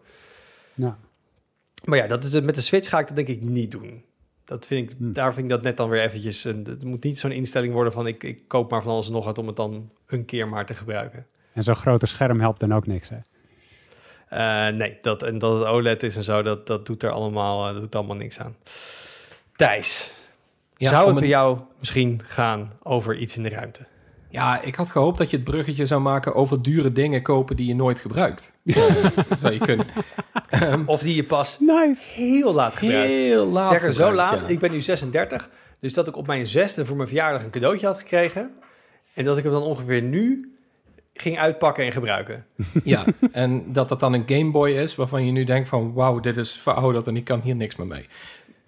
Nou, 0.75 0.95
Maar 1.85 1.99
ja, 1.99 2.07
dat 2.07 2.25
is 2.25 2.33
het, 2.33 2.45
met 2.45 2.55
de 2.55 2.61
Switch 2.61 2.89
ga 2.89 2.99
ik 2.99 3.07
dat 3.07 3.17
denk 3.17 3.29
ik 3.29 3.43
niet 3.43 3.71
doen. 3.71 4.05
Dat 4.45 4.67
vind 4.67 4.91
ik, 4.91 4.97
Hm. 4.99 5.13
Daar 5.13 5.33
vind 5.35 5.45
ik 5.45 5.51
dat 5.51 5.63
net 5.63 5.77
dan 5.77 5.89
weer 5.89 6.03
eventjes... 6.03 6.45
een- 6.45 6.65
Het 6.69 6.85
moet 6.85 7.03
niet 7.05 7.19
zo'n 7.19 7.33
instelling 7.33 7.73
worden 7.73 7.93
van... 7.93 8.07
Ik, 8.07 8.23
ik 8.23 8.49
koop 8.49 8.71
maar 8.71 8.83
van 8.83 8.93
alles 8.93 9.07
en 9.07 9.13
nog 9.13 9.25
wat 9.25 9.39
om 9.39 9.47
het 9.47 9.57
dan 9.57 9.91
een 10.07 10.25
keer 10.25 10.49
maar 10.49 10.67
te 10.67 10.75
gebruiken. 10.75 11.27
en 11.53 11.63
zo'n 11.63 11.77
grote 11.77 12.07
scherm 12.07 12.41
helpt 12.41 12.61
dan 12.61 12.75
ook 12.75 12.87
niks, 12.87 13.09
hè? 13.09 13.17
Eh, 14.29 14.75
nee, 14.77 14.99
dat, 15.03 15.23
en 15.23 15.39
dat 15.39 15.59
het 15.59 15.69
OLED 15.69 16.03
is 16.03 16.17
en 16.17 16.25
zo, 16.25 16.43
dat, 16.43 16.67
dat, 16.67 16.87
doet 16.87 17.03
er 17.03 17.11
allemaal, 17.11 17.67
eh, 17.67 17.73
dat 17.73 17.83
doet 17.83 17.95
allemaal 17.95 18.17
niks 18.17 18.39
aan. 18.39 18.57
Thijs, 19.57 20.13
Ja, 20.81 20.89
zou 20.91 21.07
het 21.07 21.15
een- 21.15 21.21
bij 21.21 21.29
jou 21.29 21.59
misschien 21.79 22.21
gaan 22.25 22.73
over 22.83 23.17
iets 23.17 23.37
in 23.37 23.43
de 23.43 23.49
ruimte? 23.49 23.87
Ja, 24.29 24.61
ik 24.63 24.75
had 24.75 24.91
gehoopt 24.91 25.19
dat 25.19 25.31
je 25.31 25.37
het 25.37 25.45
bruggetje 25.45 25.87
zou 25.87 26.01
maken 26.01 26.35
over 26.35 26.63
dure 26.63 26.93
dingen 26.93 27.23
kopen 27.23 27.57
die 27.57 27.67
je 27.67 27.75
nooit 27.75 28.01
gebruikt. 28.01 28.53
dat 29.29 29.41
zou 29.41 29.53
je 29.53 29.59
kunnen. 29.59 29.87
Ehm, 30.49 30.83
Of 30.87 31.01
die 31.01 31.15
je 31.15 31.25
pas 31.25 31.57
Nice. 31.61 32.03
heel 32.21 32.55
laat 32.55 32.77
gebruikt. 32.77 33.13
heel 33.13 33.47
laat 33.47 33.71
Zeg 33.73 33.83
er 33.83 33.93
zo 33.93 34.13
laat, 34.13 34.41
ja. 34.41 34.47
ik 34.47 34.59
ben 34.59 34.73
nu 34.73 34.81
36, 34.81 35.51
dus 35.81 35.93
dat 35.95 36.09
ik 36.09 36.17
op 36.17 36.27
mijn 36.27 36.47
zesde 36.47 36.87
voor 36.87 36.97
mijn 36.97 37.09
verjaardag 37.09 37.43
een 37.45 37.51
cadeautje 37.51 37.87
had 37.87 37.99
gekregen. 37.99 38.51
En 39.15 39.25
dat 39.25 39.37
ik 39.39 39.45
hem 39.45 39.53
dan 39.53 39.63
ongeveer 39.63 40.03
nu 40.03 40.55
ging 41.15 41.39
uitpakken 41.39 41.85
en 41.85 41.93
gebruiken. 41.93 42.47
Ja, 42.85 43.05
en 43.33 43.73
dat 43.73 43.89
dat 43.89 44.01
dan 44.01 44.13
een 44.13 44.25
Game 44.27 44.51
Boy 44.51 44.71
is 44.71 44.95
waarvan 44.95 45.27
je 45.27 45.33
nu 45.33 45.45
denkt 45.45 45.69
van... 45.69 45.93
wauw, 45.93 46.21
dit 46.21 46.37
is 46.37 46.53
verouderd 46.53 47.07
en 47.07 47.17
ik 47.17 47.25
kan 47.25 47.41
hier 47.41 47.57
niks 47.57 47.77
meer 47.77 47.87
mee. 47.87 48.07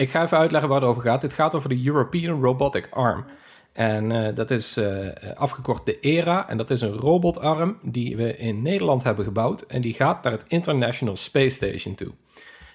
Ik 0.02 0.10
ga 0.10 0.22
even 0.22 0.38
uitleggen 0.38 0.68
waar 0.68 0.80
het 0.80 0.88
over 0.88 1.02
gaat. 1.02 1.20
Dit 1.20 1.32
gaat 1.32 1.54
over 1.54 1.68
de 1.68 1.86
European 1.86 2.42
Robotic 2.42 2.88
Arm. 2.90 3.24
En 3.72 4.12
eh, 4.12 4.34
dat 4.34 4.50
is 4.50 4.76
eh, 4.76 5.08
afgekort 5.34 5.86
de 5.86 6.00
ERA. 6.00 6.48
En 6.48 6.56
dat 6.56 6.70
is 6.70 6.80
een 6.80 6.92
robotarm 6.92 7.78
die 7.82 8.16
we 8.16 8.36
in 8.36 8.62
Nederland 8.62 9.02
hebben 9.02 9.24
gebouwd. 9.24 9.60
En 9.62 9.80
die 9.80 9.94
gaat 9.94 10.22
naar 10.22 10.32
het 10.32 10.44
International 10.48 11.16
Space 11.16 11.48
Station 11.54 11.94
toe. 11.94 12.12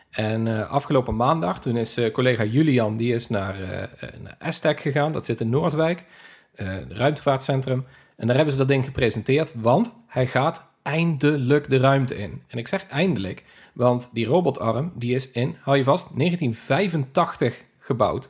En 0.10 0.48
eh, 0.48 0.70
afgelopen 0.70 1.16
maandag, 1.16 1.60
toen 1.60 1.78
is 1.78 2.00
collega 2.14 2.44
Julian... 2.44 2.98
die 2.98 3.14
is 3.14 3.30
naar, 3.30 3.56
naar 4.22 4.36
Aztec 4.40 4.80
gegaan. 4.80 5.12
Dat 5.12 5.26
zit 5.26 5.42
in 5.42 5.50
Noordwijk. 5.50 6.06
het 6.56 6.92
ruimtevaartcentrum. 6.92 7.86
En 8.16 8.28
daar 8.28 8.36
hebben 8.36 8.54
ze 8.54 8.60
dat 8.60 8.68
ding 8.68 8.86
gepresenteerd, 8.86 9.52
want 9.56 9.94
hij 10.08 10.28
gaat 10.28 10.64
eindelijk 10.82 11.70
de 11.70 11.78
ruimte 11.78 12.18
in. 12.18 12.42
En 12.48 12.58
ik 12.58 12.68
zeg 12.68 12.88
eindelijk, 12.88 13.44
want 13.78 14.10
die 14.14 14.26
robotarm 14.26 14.92
die 14.96 15.16
is 15.16 15.32
in, 15.32 15.56
hou 15.62 15.78
je 15.78 15.84
vast, 15.84 16.18
1985 16.18 17.64
gebouwd. 17.80 18.30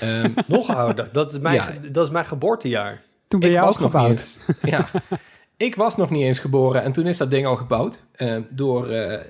Ehm, 0.00 0.30
Nog 0.46 0.68
ouder, 0.68 1.08
dat 1.12 1.32
is 1.32 1.38
mijn, 1.38 1.54
Ja. 1.54 1.72
dat 1.92 2.04
is 2.04 2.10
mijn 2.12 2.24
geboortejaar. 2.24 3.02
Toen 3.28 3.40
ben 3.40 3.50
ik 3.52 3.60
was 3.60 3.78
nog 3.78 3.82
niet 3.82 3.90
gebouwd. 3.90 4.10
eens. 4.10 4.38
Ja, 4.70 4.88
ik 5.56 5.74
was 5.76 5.96
nog 5.96 6.10
niet 6.10 6.22
eens 6.22 6.38
geboren 6.38 6.82
en 6.82 6.92
toen 6.92 7.06
is 7.06 7.16
dat 7.16 7.30
ding 7.30 7.46
al 7.46 7.56
gebouwd 7.56 8.02
eh, 8.12 8.36
door 8.50 8.88
eh, 8.88 9.14
eh, 9.14 9.20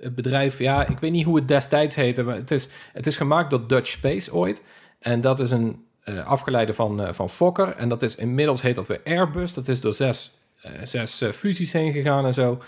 het 0.00 0.14
bedrijf. 0.14 0.58
Ja, 0.58 0.86
ik 0.86 0.98
weet 0.98 1.12
niet 1.12 1.24
hoe 1.24 1.36
het 1.36 1.48
destijds 1.48 1.94
heette, 1.94 2.22
maar 2.22 2.34
het 2.36 2.50
is, 2.50 2.68
het 2.92 3.06
is 3.06 3.16
gemaakt 3.16 3.50
door 3.50 3.66
Dutch 3.66 3.86
Space 3.88 4.34
ooit. 4.34 4.62
En 4.98 5.20
dat 5.20 5.40
is 5.40 5.50
een 5.50 5.84
eh, 6.00 6.26
afgeleide 6.26 6.74
van, 6.74 7.02
eh, 7.02 7.12
van 7.12 7.28
Fokker. 7.28 7.76
En 7.76 7.88
dat 7.88 8.02
is 8.02 8.14
inmiddels 8.14 8.62
heet 8.62 8.74
dat 8.74 8.88
weer 8.88 9.00
Airbus. 9.04 9.54
Dat 9.54 9.68
is 9.68 9.80
door 9.80 9.92
zes, 9.92 10.36
eh, 10.62 10.70
zes 10.84 11.22
fusies 11.32 11.72
heen 11.72 11.92
gegaan 11.92 12.24
en 12.26 12.32
zo. 12.34 12.62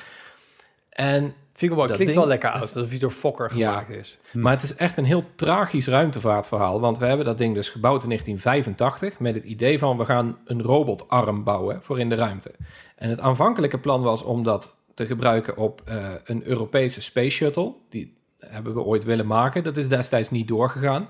En 0.91 1.35
Dat 1.67 1.77
klinkt 1.87 1.99
ding- 1.99 2.15
wel 2.15 2.27
lekker 2.27 2.51
oud, 2.51 2.61
alsof 2.75 2.89
hij 2.91 2.99
door 2.99 3.11
Fokker 3.11 3.57
Ja. 3.57 3.71
gemaakt 3.71 3.91
is. 3.91 4.19
Maar 4.33 4.53
het 4.53 4.63
is 4.63 4.75
echt 4.75 4.97
een 4.97 5.05
heel 5.05 5.23
tragisch 5.35 5.87
ruimtevaartverhaal. 5.87 6.81
Want 6.81 6.99
we 6.99 7.07
hebben 7.07 7.27
dat 7.27 7.39
ding 7.39 7.55
dus 7.55 7.69
gebouwd 7.69 8.03
in 8.03 8.09
1985 8.09 9.19
met 9.21 9.35
het 9.35 9.45
idee 9.45 9.79
van 9.79 9.97
we 9.99 10.05
gaan 10.05 10.39
een 10.45 10.63
robotarm 10.63 11.45
bouwen 11.45 11.83
voor 11.83 12.01
in 12.01 12.09
de 12.09 12.15
ruimte. 12.15 12.51
En 12.97 13.11
het 13.11 13.21
aanvankelijke 13.21 13.79
plan 13.79 14.03
was 14.03 14.23
om 14.23 14.43
dat 14.43 14.77
te 14.95 15.07
gebruiken 15.07 15.57
op 15.57 15.83
eh, 15.85 15.97
een 16.25 16.47
Europese 16.47 17.01
space 17.01 17.31
shuttle. 17.31 17.73
Die 17.89 18.17
hebben 18.39 18.75
we 18.75 18.81
ooit 18.83 19.05
willen 19.05 19.27
maken. 19.27 19.63
Dat 19.65 19.77
is 19.77 19.89
destijds 19.89 20.31
niet 20.31 20.49
doorgegaan. 20.49 21.09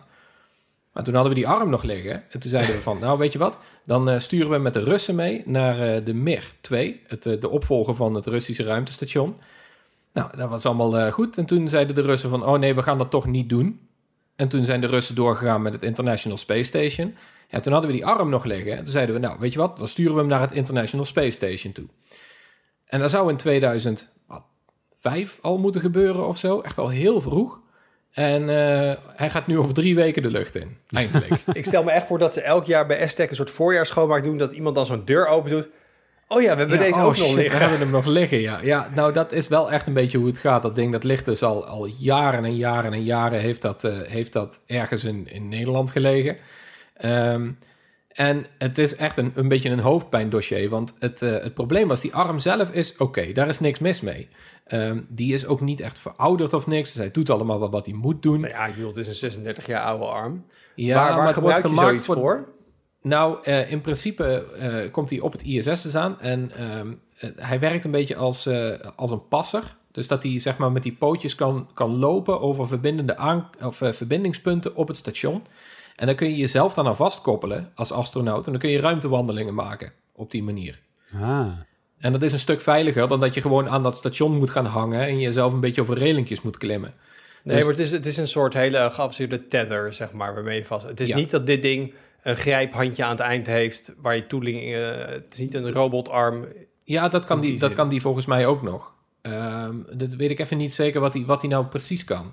Maar 0.93 1.05
toen 1.05 1.15
hadden 1.15 1.33
we 1.33 1.39
die 1.39 1.49
arm 1.49 1.71
nog 1.71 1.83
liggen. 1.83 2.13
En 2.31 2.41
toen 2.41 2.51
zeiden 2.51 2.75
we 2.75 2.83
van, 2.83 2.99
nou 3.05 3.19
weet 3.19 3.33
je 3.33 3.39
wat, 3.39 3.59
dan 3.85 4.11
eh, 4.11 4.19
sturen 4.19 4.51
we 4.51 4.59
met 4.59 4.73
de 4.75 4.85
Russen 4.85 5.15
mee 5.15 5.43
naar 5.47 5.81
eh, 5.81 6.05
de 6.05 6.15
Mir 6.15 6.53
2, 6.61 7.01
het, 7.07 7.23
de 7.23 7.49
opvolger 7.49 7.95
van 7.95 8.15
het 8.15 8.27
Russische 8.27 8.63
ruimtestation. 8.65 9.37
Nou, 10.13 10.37
dat 10.37 10.49
was 10.49 10.67
allemaal 10.67 10.99
eh, 10.99 11.13
goed. 11.13 11.39
En 11.39 11.47
toen 11.47 11.69
zeiden 11.69 11.95
de 11.95 12.03
Russen 12.03 12.31
van, 12.31 12.45
oh 12.45 12.59
nee, 12.59 12.75
we 12.75 12.83
gaan 12.83 12.99
dat 12.99 13.11
toch 13.11 13.27
niet 13.27 13.49
doen. 13.49 13.81
En 14.37 14.49
toen 14.49 14.65
zijn 14.65 14.81
de 14.81 14.87
Russen 14.87 15.15
doorgegaan 15.15 15.63
met 15.63 15.73
het 15.73 15.83
International 15.83 16.39
Space 16.39 16.63
Station. 16.63 17.17
Ja, 17.49 17.61
toen 17.61 17.73
hadden 17.73 17.91
we 17.91 17.97
die 17.97 18.07
arm 18.07 18.31
nog 18.31 18.45
liggen. 18.45 18.73
En 18.73 18.79
toen 18.79 18.93
zeiden 18.93 19.15
we, 19.15 19.21
nou, 19.21 19.39
weet 19.39 19.53
je 19.53 19.59
wat, 19.59 19.77
dan 19.77 19.89
sturen 19.89 20.15
we 20.15 20.19
hem 20.19 20.29
naar 20.29 20.41
het 20.41 20.53
International 20.53 21.07
Space 21.07 21.31
Station 21.31 21.73
toe. 21.73 21.87
En 22.85 23.01
dat 23.01 23.11
zou 23.11 23.31
in 23.31 23.37
2005 23.37 25.39
al 25.43 25.59
moeten 25.59 25.81
gebeuren 25.81 26.27
of 26.27 26.39
zo. 26.39 26.61
Echt 26.61 26.79
al 26.79 26.89
heel 26.89 27.21
vroeg. 27.21 27.61
En 28.11 28.49
eh, 28.49 28.97
hij 29.17 29.31
gaat 29.31 29.47
nu 29.47 29.59
over 29.59 29.75
drie 29.75 29.95
weken 29.95 30.23
de 30.23 30.31
lucht 30.31 30.57
in. 30.57 30.77
Eindelijk. 30.89 31.43
Ik 31.53 31.65
stel 31.65 31.83
me 31.83 31.91
echt 31.91 32.07
voor 32.07 32.19
dat 32.19 32.33
ze 32.33 32.41
elk 32.41 32.65
jaar 32.65 32.87
bij 32.87 33.03
Aztec 33.03 33.31
een 33.31 33.37
soort 33.37 33.51
voorjaarsschoonmaak 33.51 34.23
doen, 34.23 34.39
dat 34.39 34.53
iemand 34.53 34.75
dan 34.75 34.87
zo'n 34.87 35.05
deur 35.05 35.27
open 35.27 35.51
doet. 35.51 35.69
Oh 36.29 36.43
ja, 36.43 36.53
we 36.53 36.59
hebben 36.59 36.79
Ja, 36.79 36.83
deze 36.85 36.99
oh 36.99 37.05
ook 37.05 37.15
shit, 37.15 37.25
nog 37.25 37.35
We 37.35 37.41
liggen. 37.41 37.61
hebben 37.61 37.79
hem 37.79 37.91
nog 37.91 38.05
liggen, 38.07 38.41
ja. 38.41 38.61
ja. 38.63 38.91
Nou, 38.95 39.13
dat 39.13 39.33
is 39.33 39.49
wel 39.49 39.71
echt 39.71 39.87
een 39.87 39.93
beetje 39.93 40.19
hoe 40.19 40.27
het 40.27 40.39
gaat. 40.39 40.63
Dat 40.63 40.75
ding, 40.75 40.93
dat 40.93 41.05
ligt 41.05 41.25
dus 41.25 41.43
al, 41.43 41.67
al 41.67 41.87
jaren 41.87 42.45
en 42.45 42.57
jaren 42.57 42.93
en 42.93 43.05
jaren... 43.05 43.41
heeft 43.41 43.63
dat, 43.63 43.85
eh, 43.85 43.93
heeft 44.03 44.33
dat 44.33 44.63
ergens 44.67 45.05
in, 45.05 45.27
in 45.31 45.49
Nederland 45.49 45.91
gelegen. 45.91 46.37
Ehm, 46.95 47.51
en 48.09 48.47
het 48.59 48.79
is 48.79 48.97
echt 48.97 49.19
een, 49.19 49.33
een 49.35 49.49
beetje 49.49 49.71
een 49.71 49.79
hoofdpijndossier. 49.79 50.69
Want 50.69 50.97
het, 50.99 51.23
eh, 51.23 51.31
het 51.31 51.55
probleem 51.55 51.89
was, 51.89 52.01
die 52.01 52.15
arm 52.15 52.39
zelf 52.39 52.71
is 52.71 52.97
oké. 52.97 53.33
daar 53.33 53.49
is 53.49 53.61
niks 53.61 53.79
mis 53.79 54.01
mee. 54.01 54.29
Ehm, 54.67 55.01
die 55.09 55.35
is 55.35 55.47
ook 55.47 55.61
niet 55.61 55.81
echt 55.81 55.99
verouderd 55.99 56.53
of 56.53 56.67
niks. 56.67 56.93
Dus 56.93 57.03
hij 57.03 57.11
doet 57.11 57.31
allemaal 57.31 57.61
wel 57.61 57.71
wat 57.71 57.87
hij 57.87 57.95
moet 57.95 58.23
doen. 58.23 58.41
Nou 58.41 58.53
ja, 58.53 58.67
ik 58.67 58.75
bedoel, 58.75 58.89
het 58.89 58.99
is 58.99 59.07
een 59.07 59.15
36 59.15 59.67
jaar 59.67 59.83
oude 59.83 60.05
arm. 60.05 60.41
ja, 60.75 60.95
waar 60.95 61.09
waar 61.09 61.17
maar 61.17 61.27
het 61.27 61.37
wordt 61.37 61.59
gemaakt 61.59 61.87
zoiets 61.87 62.05
voor... 62.05 62.17
voor? 62.17 62.49
Nou, 63.03 63.39
eh, 63.43 63.71
in 63.71 63.81
principe 63.81 64.47
eh, 64.59 64.91
komt 64.93 65.11
hij 65.11 65.21
op 65.21 65.33
het 65.33 65.43
ISS 65.43 65.83
te 65.83 65.89
staan 65.89 66.21
en 66.21 66.51
ehm, 66.57 66.93
eh, 67.19 67.31
hij 67.37 67.61
werkt 67.61 67.85
een 67.85 67.91
beetje 67.91 68.17
als, 68.17 68.47
eh, 68.47 68.71
als 68.97 69.11
een 69.11 69.29
passer. 69.29 69.77
Dus 69.93 70.09
dat 70.09 70.23
hij 70.23 70.39
zeg 70.39 70.57
maar 70.57 70.73
met 70.73 70.83
die 70.83 70.93
pootjes 70.93 71.35
kan, 71.35 71.69
kan 71.75 71.97
lopen 71.97 72.41
over 72.41 72.69
verbindende 72.69 73.17
aan, 73.17 73.51
of, 73.63 73.77
verbindingspunten 73.77 74.75
op 74.77 74.89
het 74.89 74.97
station. 74.97 75.43
En 75.97 76.07
dan 76.07 76.15
kun 76.15 76.29
je 76.29 76.37
jezelf 76.37 76.75
dan 76.75 76.87
aan 76.87 76.97
vastkoppelen 76.97 77.73
als 77.75 77.93
astronaut 77.93 78.45
en 78.47 78.53
dan 78.53 78.61
kun 78.61 78.71
je 78.71 78.81
ruimtewandelingen 78.81 79.55
maken 79.55 79.93
op 80.13 80.31
die 80.31 80.43
manier. 80.43 80.81
Ah. 81.15 81.47
En 81.99 82.13
dat 82.13 82.23
is 82.23 82.33
een 82.33 82.39
stuk 82.39 82.61
veiliger 82.61 83.09
dan 83.09 83.21
dat 83.21 83.35
je 83.35 83.41
gewoon 83.41 83.69
aan 83.69 83.83
dat 83.83 83.97
station 83.97 84.37
moet 84.39 84.51
gaan 84.51 84.67
hangen 84.67 85.01
en 85.01 85.21
jezelf 85.21 85.53
een 85.53 85.61
beetje 85.61 85.81
over 85.81 85.99
relinkjes 85.99 86.43
moet 86.43 86.57
klimmen. 86.59 86.95
Nee, 87.43 87.57
Dus- 87.57 87.65
maar 87.65 87.75
het 87.75 87.83
is, 87.83 87.91
het 87.91 88.07
is 88.07 88.17
een 88.17 88.29
soort 88.29 88.55
hele 88.55 88.77
geavanceerde 88.79 89.49
tether, 89.49 89.95
zeg 89.95 90.13
maar, 90.13 90.35
waarmee 90.35 90.59
je 90.59 90.65
vast... 90.65 90.87
Het 90.87 91.01
is 91.01 91.09
Ja. 91.09 91.17
niet 91.17 91.31
dat 91.31 91.47
dit 91.47 91.63
ding 91.63 91.93
een 92.29 92.37
grijphandje 92.37 93.05
aan 93.05 93.11
het 93.11 93.21
eind 93.21 93.47
heeft, 93.47 93.95
waar 94.01 94.17
je 94.17 94.27
toeling... 94.27 94.75
eh, 94.75 94.99
het 94.99 95.27
is 95.33 95.39
niet 95.39 95.55
een 95.55 95.73
robotarm. 95.73 96.45
Ja, 96.85 97.09
dat 97.09 97.25
kan, 97.25 97.41
die, 97.41 97.51
die 97.51 97.61
dat 97.61 97.75
kan 97.75 97.89
die 97.89 98.01
volgens 98.01 98.27
mij 98.27 98.47
ook 98.47 98.63
nog. 98.63 98.95
Ehm, 99.23 99.75
dat 99.93 100.15
weet 100.15 100.31
ik 100.31 100.39
even 100.39 100.57
niet 100.57 100.75
zeker 100.75 101.01
wat 101.01 101.15
hij 101.15 101.25
wat 101.25 101.41
die 101.41 101.51
nou 101.51 101.67
precies 101.67 102.05
kan. 102.05 102.33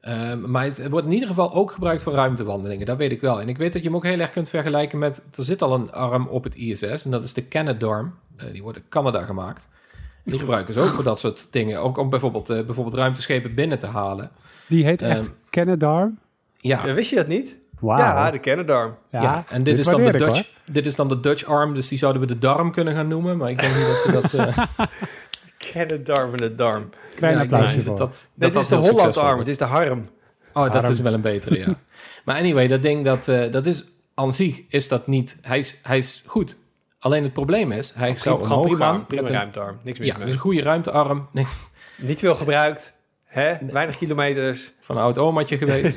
Ehm, 0.00 0.50
maar 0.50 0.64
het 0.64 0.88
wordt 0.88 1.06
in 1.06 1.12
ieder 1.12 1.28
geval 1.28 1.52
ook 1.54 1.70
gebruikt 1.70 2.02
voor 2.02 2.12
ruimtewandelingen. 2.12 2.86
Dat 2.86 2.96
weet 2.96 3.12
ik 3.12 3.20
wel. 3.20 3.40
En 3.40 3.48
ik 3.48 3.56
weet 3.56 3.72
dat 3.72 3.82
je 3.82 3.88
hem 3.88 3.96
ook 3.96 4.04
heel 4.04 4.18
erg 4.18 4.30
kunt 4.30 4.48
vergelijken 4.48 4.98
met... 4.98 5.26
Er 5.34 5.44
zit 5.44 5.62
al 5.62 5.74
een 5.74 5.92
arm 5.92 6.26
op 6.26 6.44
het 6.44 6.54
ISS 6.54 7.04
en 7.04 7.10
dat 7.10 7.24
is 7.24 7.32
de 7.32 7.48
Canadarm. 7.48 8.14
Eh, 8.36 8.52
die 8.52 8.62
wordt 8.62 8.78
in 8.78 8.84
Canada 8.88 9.24
gemaakt. 9.24 9.68
En 10.24 10.30
die 10.30 10.40
gebruiken 10.40 10.74
ze 10.74 10.80
ook 10.80 10.86
voor 10.86 11.04
dat 11.04 11.18
soort 11.18 11.48
dingen. 11.50 11.80
Ook 11.80 11.98
om 11.98 12.10
bijvoorbeeld, 12.10 12.50
eh, 12.50 12.64
bijvoorbeeld 12.64 12.96
ruimteschepen 12.96 13.54
binnen 13.54 13.78
te 13.78 13.86
halen. 13.86 14.30
Die 14.66 14.84
heet 14.84 15.02
echt 15.02 15.20
Ehm, 15.20 15.28
Canadarm. 15.50 16.18
Ja, 16.56 16.86
Ja, 16.86 16.94
wist 16.94 17.10
je 17.10 17.16
dat 17.16 17.28
niet? 17.28 17.58
Ja, 17.80 18.30
de 18.30 18.40
Canadarm. 18.40 18.96
ja, 19.10 19.44
en 19.48 19.62
dit, 19.62 19.78
is 19.78 19.84
dan 19.86 20.02
de 20.02 20.12
Dutch, 20.12 20.42
dit 20.64 20.86
is 20.86 20.94
dan 20.94 21.08
de 21.08 21.20
Dutch 21.20 21.44
arm, 21.44 21.74
dus 21.74 21.88
die 21.88 21.98
zouden 21.98 22.20
we 22.22 22.26
de 22.28 22.38
darm 22.38 22.72
kunnen 22.72 22.94
gaan 22.94 23.08
noemen. 23.08 23.36
Maar 23.36 23.50
ik 23.50 23.60
denk 23.60 23.74
niet 23.74 23.86
dat 23.86 24.30
ze 24.30 24.36
dat... 24.36 24.56
eh, 24.56 24.86
Canadarm 25.72 26.30
en 26.32 26.36
de 26.36 26.54
darm. 26.54 26.88
Klein 27.16 27.34
ja, 27.36 27.40
applausje 27.42 27.80
voor. 27.80 27.96
dat, 27.96 27.98
dat, 28.10 28.28
Nee, 28.34 28.50
dat 28.50 28.52
dit 28.52 28.62
is 28.62 28.68
de 28.86 28.90
Hollandarm, 28.90 29.24
wordt. 29.26 29.38
het 29.38 29.48
is 29.48 29.58
de 29.58 29.64
harm. 29.64 30.08
Oh, 30.52 30.62
dat 30.72 30.74
Arm. 30.82 30.90
is 30.90 31.00
wel 31.00 31.12
een 31.14 31.20
betere, 31.20 31.58
ja. 31.58 31.74
maar 32.24 32.36
anyway, 32.38 32.66
dat 32.68 32.82
ding, 32.82 33.04
dat, 33.04 33.28
eh, 33.28 33.50
dat 33.52 33.66
is 33.66 33.84
aan 34.14 34.32
zich 34.32 34.62
is 34.68 34.88
dat 34.88 35.06
niet... 35.06 35.38
Hij 35.42 35.58
is, 35.58 35.80
hij 35.82 35.96
is 35.98 36.22
goed. 36.26 36.56
Alleen 36.98 37.22
het 37.22 37.32
probleem 37.32 37.72
is, 37.72 37.92
hij 37.96 38.16
zou 38.16 38.36
Gewoon 38.36 38.50
omhoog 38.50 38.66
prima, 38.66 38.84
gaan... 38.86 39.06
prima 39.06 39.26
een- 39.28 39.32
ruimtearm. 39.34 39.78
Niks 39.82 39.98
mis 39.98 40.08
ja, 40.08 40.16
mee. 40.16 40.24
dus 40.24 40.34
een 40.34 40.40
goede 40.40 40.62
ruimtearm. 40.62 41.28
Niet 41.96 42.20
veel 42.20 42.34
gebruikt. 42.34 42.94
Hè? 43.24 43.54
Weinig 43.70 43.96
kilometers. 43.96 44.72
van 44.80 44.96
een 44.96 45.02
oud 45.02 45.18
omaatje 45.18 45.58
geweest. 45.58 45.96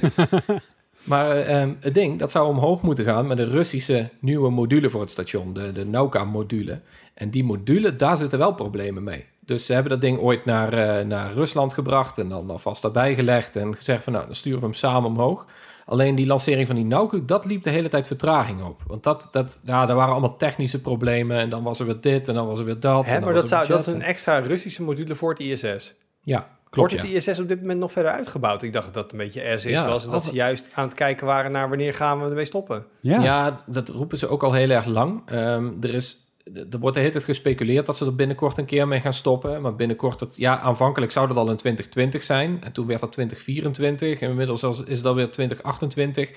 Maar 1.03 1.31
eh, 1.31 1.62
ehm, 1.62 1.73
het 1.79 1.93
ding, 1.93 2.19
dat 2.19 2.31
zou 2.31 2.47
omhoog 2.47 2.81
moeten 2.81 3.05
gaan 3.05 3.27
met 3.27 3.39
een 3.39 3.49
Russische 3.49 4.09
nieuwe 4.19 4.49
module 4.49 4.89
voor 4.89 5.01
het 5.01 5.12
station. 5.12 5.53
De, 5.53 5.71
de 5.71 5.85
Nauka-module. 5.85 6.81
En 7.13 7.29
die 7.29 7.43
module, 7.43 7.95
daar 7.95 8.17
zitten 8.17 8.39
wel 8.39 8.53
problemen 8.53 9.03
mee. 9.03 9.25
Dus 9.39 9.65
ze 9.65 9.73
hebben 9.73 9.91
dat 9.91 10.01
ding 10.01 10.19
ooit 10.19 10.45
naar, 10.45 10.73
eh, 10.73 11.05
naar 11.05 11.33
Rusland 11.33 11.73
gebracht 11.73 12.17
en 12.17 12.29
dan 12.29 12.49
alvast 12.49 12.81
daarbij 12.81 13.15
gelegd 13.15 13.55
en 13.55 13.75
gezegd 13.75 14.03
van 14.03 14.13
nou, 14.13 14.25
dan 14.25 14.35
sturen 14.35 14.59
we 14.59 14.65
hem 14.65 14.73
samen 14.73 15.09
omhoog. 15.09 15.45
Alleen 15.85 16.15
die 16.15 16.25
lancering 16.25 16.67
van 16.67 16.75
die 16.75 16.85
Nauka, 16.85 17.19
dat 17.25 17.45
liep 17.45 17.63
de 17.63 17.69
hele 17.69 17.88
tijd 17.88 18.07
vertraging 18.07 18.63
op. 18.63 18.81
Want 18.88 19.03
dat, 19.03 19.27
dat, 19.31 19.59
ja, 19.63 19.85
daar 19.85 19.95
waren 19.95 20.12
allemaal 20.12 20.35
technische 20.35 20.81
problemen 20.81 21.38
en 21.38 21.49
dan 21.49 21.63
was 21.63 21.79
er 21.79 21.85
weer 21.85 22.01
dit 22.01 22.27
en 22.27 22.33
dan 22.33 22.47
was 22.47 22.59
er 22.59 22.65
weer 22.65 22.79
dat. 22.79 23.05
Hè? 23.05 23.19
Maar 23.19 23.33
dat, 23.33 23.47
zou, 23.47 23.67
dat 23.67 23.79
is 23.79 23.85
een 23.85 23.93
en- 23.93 24.01
extra 24.01 24.38
Russische 24.38 24.83
module 24.83 25.15
voor 25.15 25.29
het 25.29 25.39
ISS. 25.39 25.93
Ja, 26.21 26.59
klopt 26.69 26.91
Wordt 26.91 27.08
ja. 27.08 27.13
het 27.13 27.27
ISS 27.27 27.39
op 27.39 27.47
dit 27.47 27.62
moment 27.62 27.79
nog 27.79 27.91
verder 27.91 28.12
uitgebouwd? 28.12 28.62
Ik 28.62 28.73
dacht 28.73 28.86
dat 28.86 28.93
dat 28.93 29.12
een 29.12 29.17
beetje 29.17 29.53
as 29.53 29.65
is 29.65 29.71
Ja, 29.71 29.88
was. 29.88 30.05
En 30.05 30.12
dat 30.12 30.23
ze 30.23 30.34
juist 30.34 30.69
aan 30.73 30.86
het 30.86 30.93
kijken 30.93 31.25
waren 31.25 31.51
naar 31.51 31.69
wanneer 31.69 31.93
gaan 31.93 32.19
we 32.19 32.25
ermee 32.25 32.45
stoppen. 32.45 32.86
Ja. 33.01 33.21
Ja. 33.21 33.63
dat 33.67 33.89
roepen 33.89 34.17
ze 34.17 34.27
ook 34.27 34.43
al 34.43 34.53
heel 34.53 34.69
erg 34.69 34.86
lang. 34.86 35.21
Ehm, 35.25 35.71
er 35.82 35.93
is 35.93 36.27
er 36.53 36.79
wordt 36.79 36.95
de 36.95 37.01
hele 37.01 37.12
tijd 37.12 37.23
gespeculeerd 37.23 37.86
dat 37.86 37.97
ze 37.97 38.05
er 38.05 38.15
binnenkort 38.15 38.58
een 38.58 38.65
keer 38.65 38.88
mee 38.88 38.99
gaan 38.99 39.13
stoppen. 39.13 39.62
Maar 39.62 39.75
binnenkort, 39.75 40.19
het, 40.19 40.36
ja, 40.38 40.60
aanvankelijk 40.60 41.12
zou 41.12 41.27
dat 41.27 41.38
al 41.38 41.49
in 41.49 41.58
2020 41.58 42.23
zijn. 42.23 42.63
En 42.63 42.71
toen 42.71 42.88
werd 42.88 42.99
dat 42.99 43.12
2024. 43.12 44.21
En 44.21 44.29
inmiddels 44.29 44.63
is 44.63 44.97
het 44.97 45.05
alweer 45.05 45.32
2028. 45.32 46.32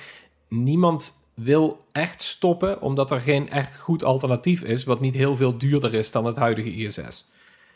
Niemand 0.49 1.13
wil 1.35 1.85
echt 1.93 2.23
stoppen, 2.23 2.81
omdat 2.81 3.11
er 3.11 3.21
geen 3.21 3.51
echt 3.51 3.77
goed 3.77 4.05
alternatief 4.05 4.63
is, 4.63 4.85
wat 4.85 5.01
niet 5.01 5.15
heel 5.15 5.37
veel 5.37 5.59
duurder 5.59 5.95
is 5.95 6.11
dan 6.11 6.25
het 6.25 6.37
huidige 6.37 6.75
ISS. 6.75 7.27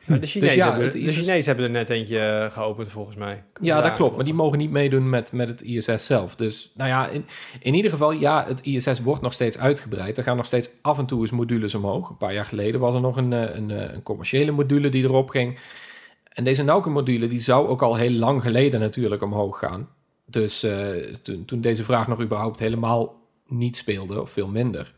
De 0.07 0.27
Chinezen, 0.27 0.57
ja, 0.57 0.71
hebben, 0.71 0.91
de 0.91 1.13
Chinezen 1.13 1.45
hebben 1.45 1.65
er 1.65 1.71
net 1.71 1.91
eentje 1.91 2.19
eh, 2.19 2.51
geopend, 2.51 2.91
volgens 2.93 3.17
mij. 3.17 3.45
Ja, 3.61 3.81
dat 3.81 3.95
klopt. 3.95 4.17
Maar 4.17 4.25
die 4.25 4.35
mogen 4.35 4.59
niet 4.59 4.71
meedoen 4.71 5.09
met, 5.09 5.33
met 5.33 5.49
het 5.49 5.63
ISS 5.63 6.07
zelf. 6.07 6.37
Dus 6.37 6.73
nou 6.75 6.89
ja, 6.89 7.09
in, 7.09 7.27
in 7.61 7.75
ieder 7.75 7.91
geval, 7.91 8.13
ja, 8.13 8.45
het 8.47 8.61
ISS 8.63 9.01
wordt 9.01 9.23
nog 9.23 9.33
steeds 9.33 9.59
uitgebreid. 9.59 10.19
Er 10.19 10.25
gaan 10.25 10.37
nog 10.37 10.47
steeds 10.47 10.71
af 10.83 10.99
en 10.99 11.07
toe 11.07 11.21
eens 11.21 11.31
modules 11.31 11.75
omhoog. 11.75 12.09
Een 12.09 12.17
paar 12.17 12.35
jaar 12.35 12.45
geleden 12.45 12.81
was 12.81 12.95
er 12.95 13.01
nog 13.01 13.17
een, 13.17 13.33
eh, 13.33 13.55
een, 13.55 13.71
eh, 13.71 13.93
een 13.93 14.03
commerciële 14.03 14.51
module 14.51 14.89
die 14.89 15.05
erop 15.05 15.31
ging. 15.31 15.59
En 16.33 16.45
deze 16.45 16.63
Nauke-module, 16.63 17.27
die 17.29 17.41
zou 17.41 17.69
ook 17.69 17.83
al 17.83 17.97
heel 17.97 18.11
lang 18.11 18.43
geleden 18.43 18.81
natuurlijk 18.81 19.23
omhoog 19.23 19.59
gaan. 19.59 19.89
Dus 20.27 20.67
toen, 21.23 21.45
toen 21.45 21.61
deze 21.61 21.85
vraag 21.85 22.09
nog 22.09 22.21
überhaupt 22.21 22.59
helemaal 22.59 23.15
niet 23.47 23.77
speelde, 23.77 24.21
of 24.21 24.31
veel 24.31 24.49
minder. 24.49 24.95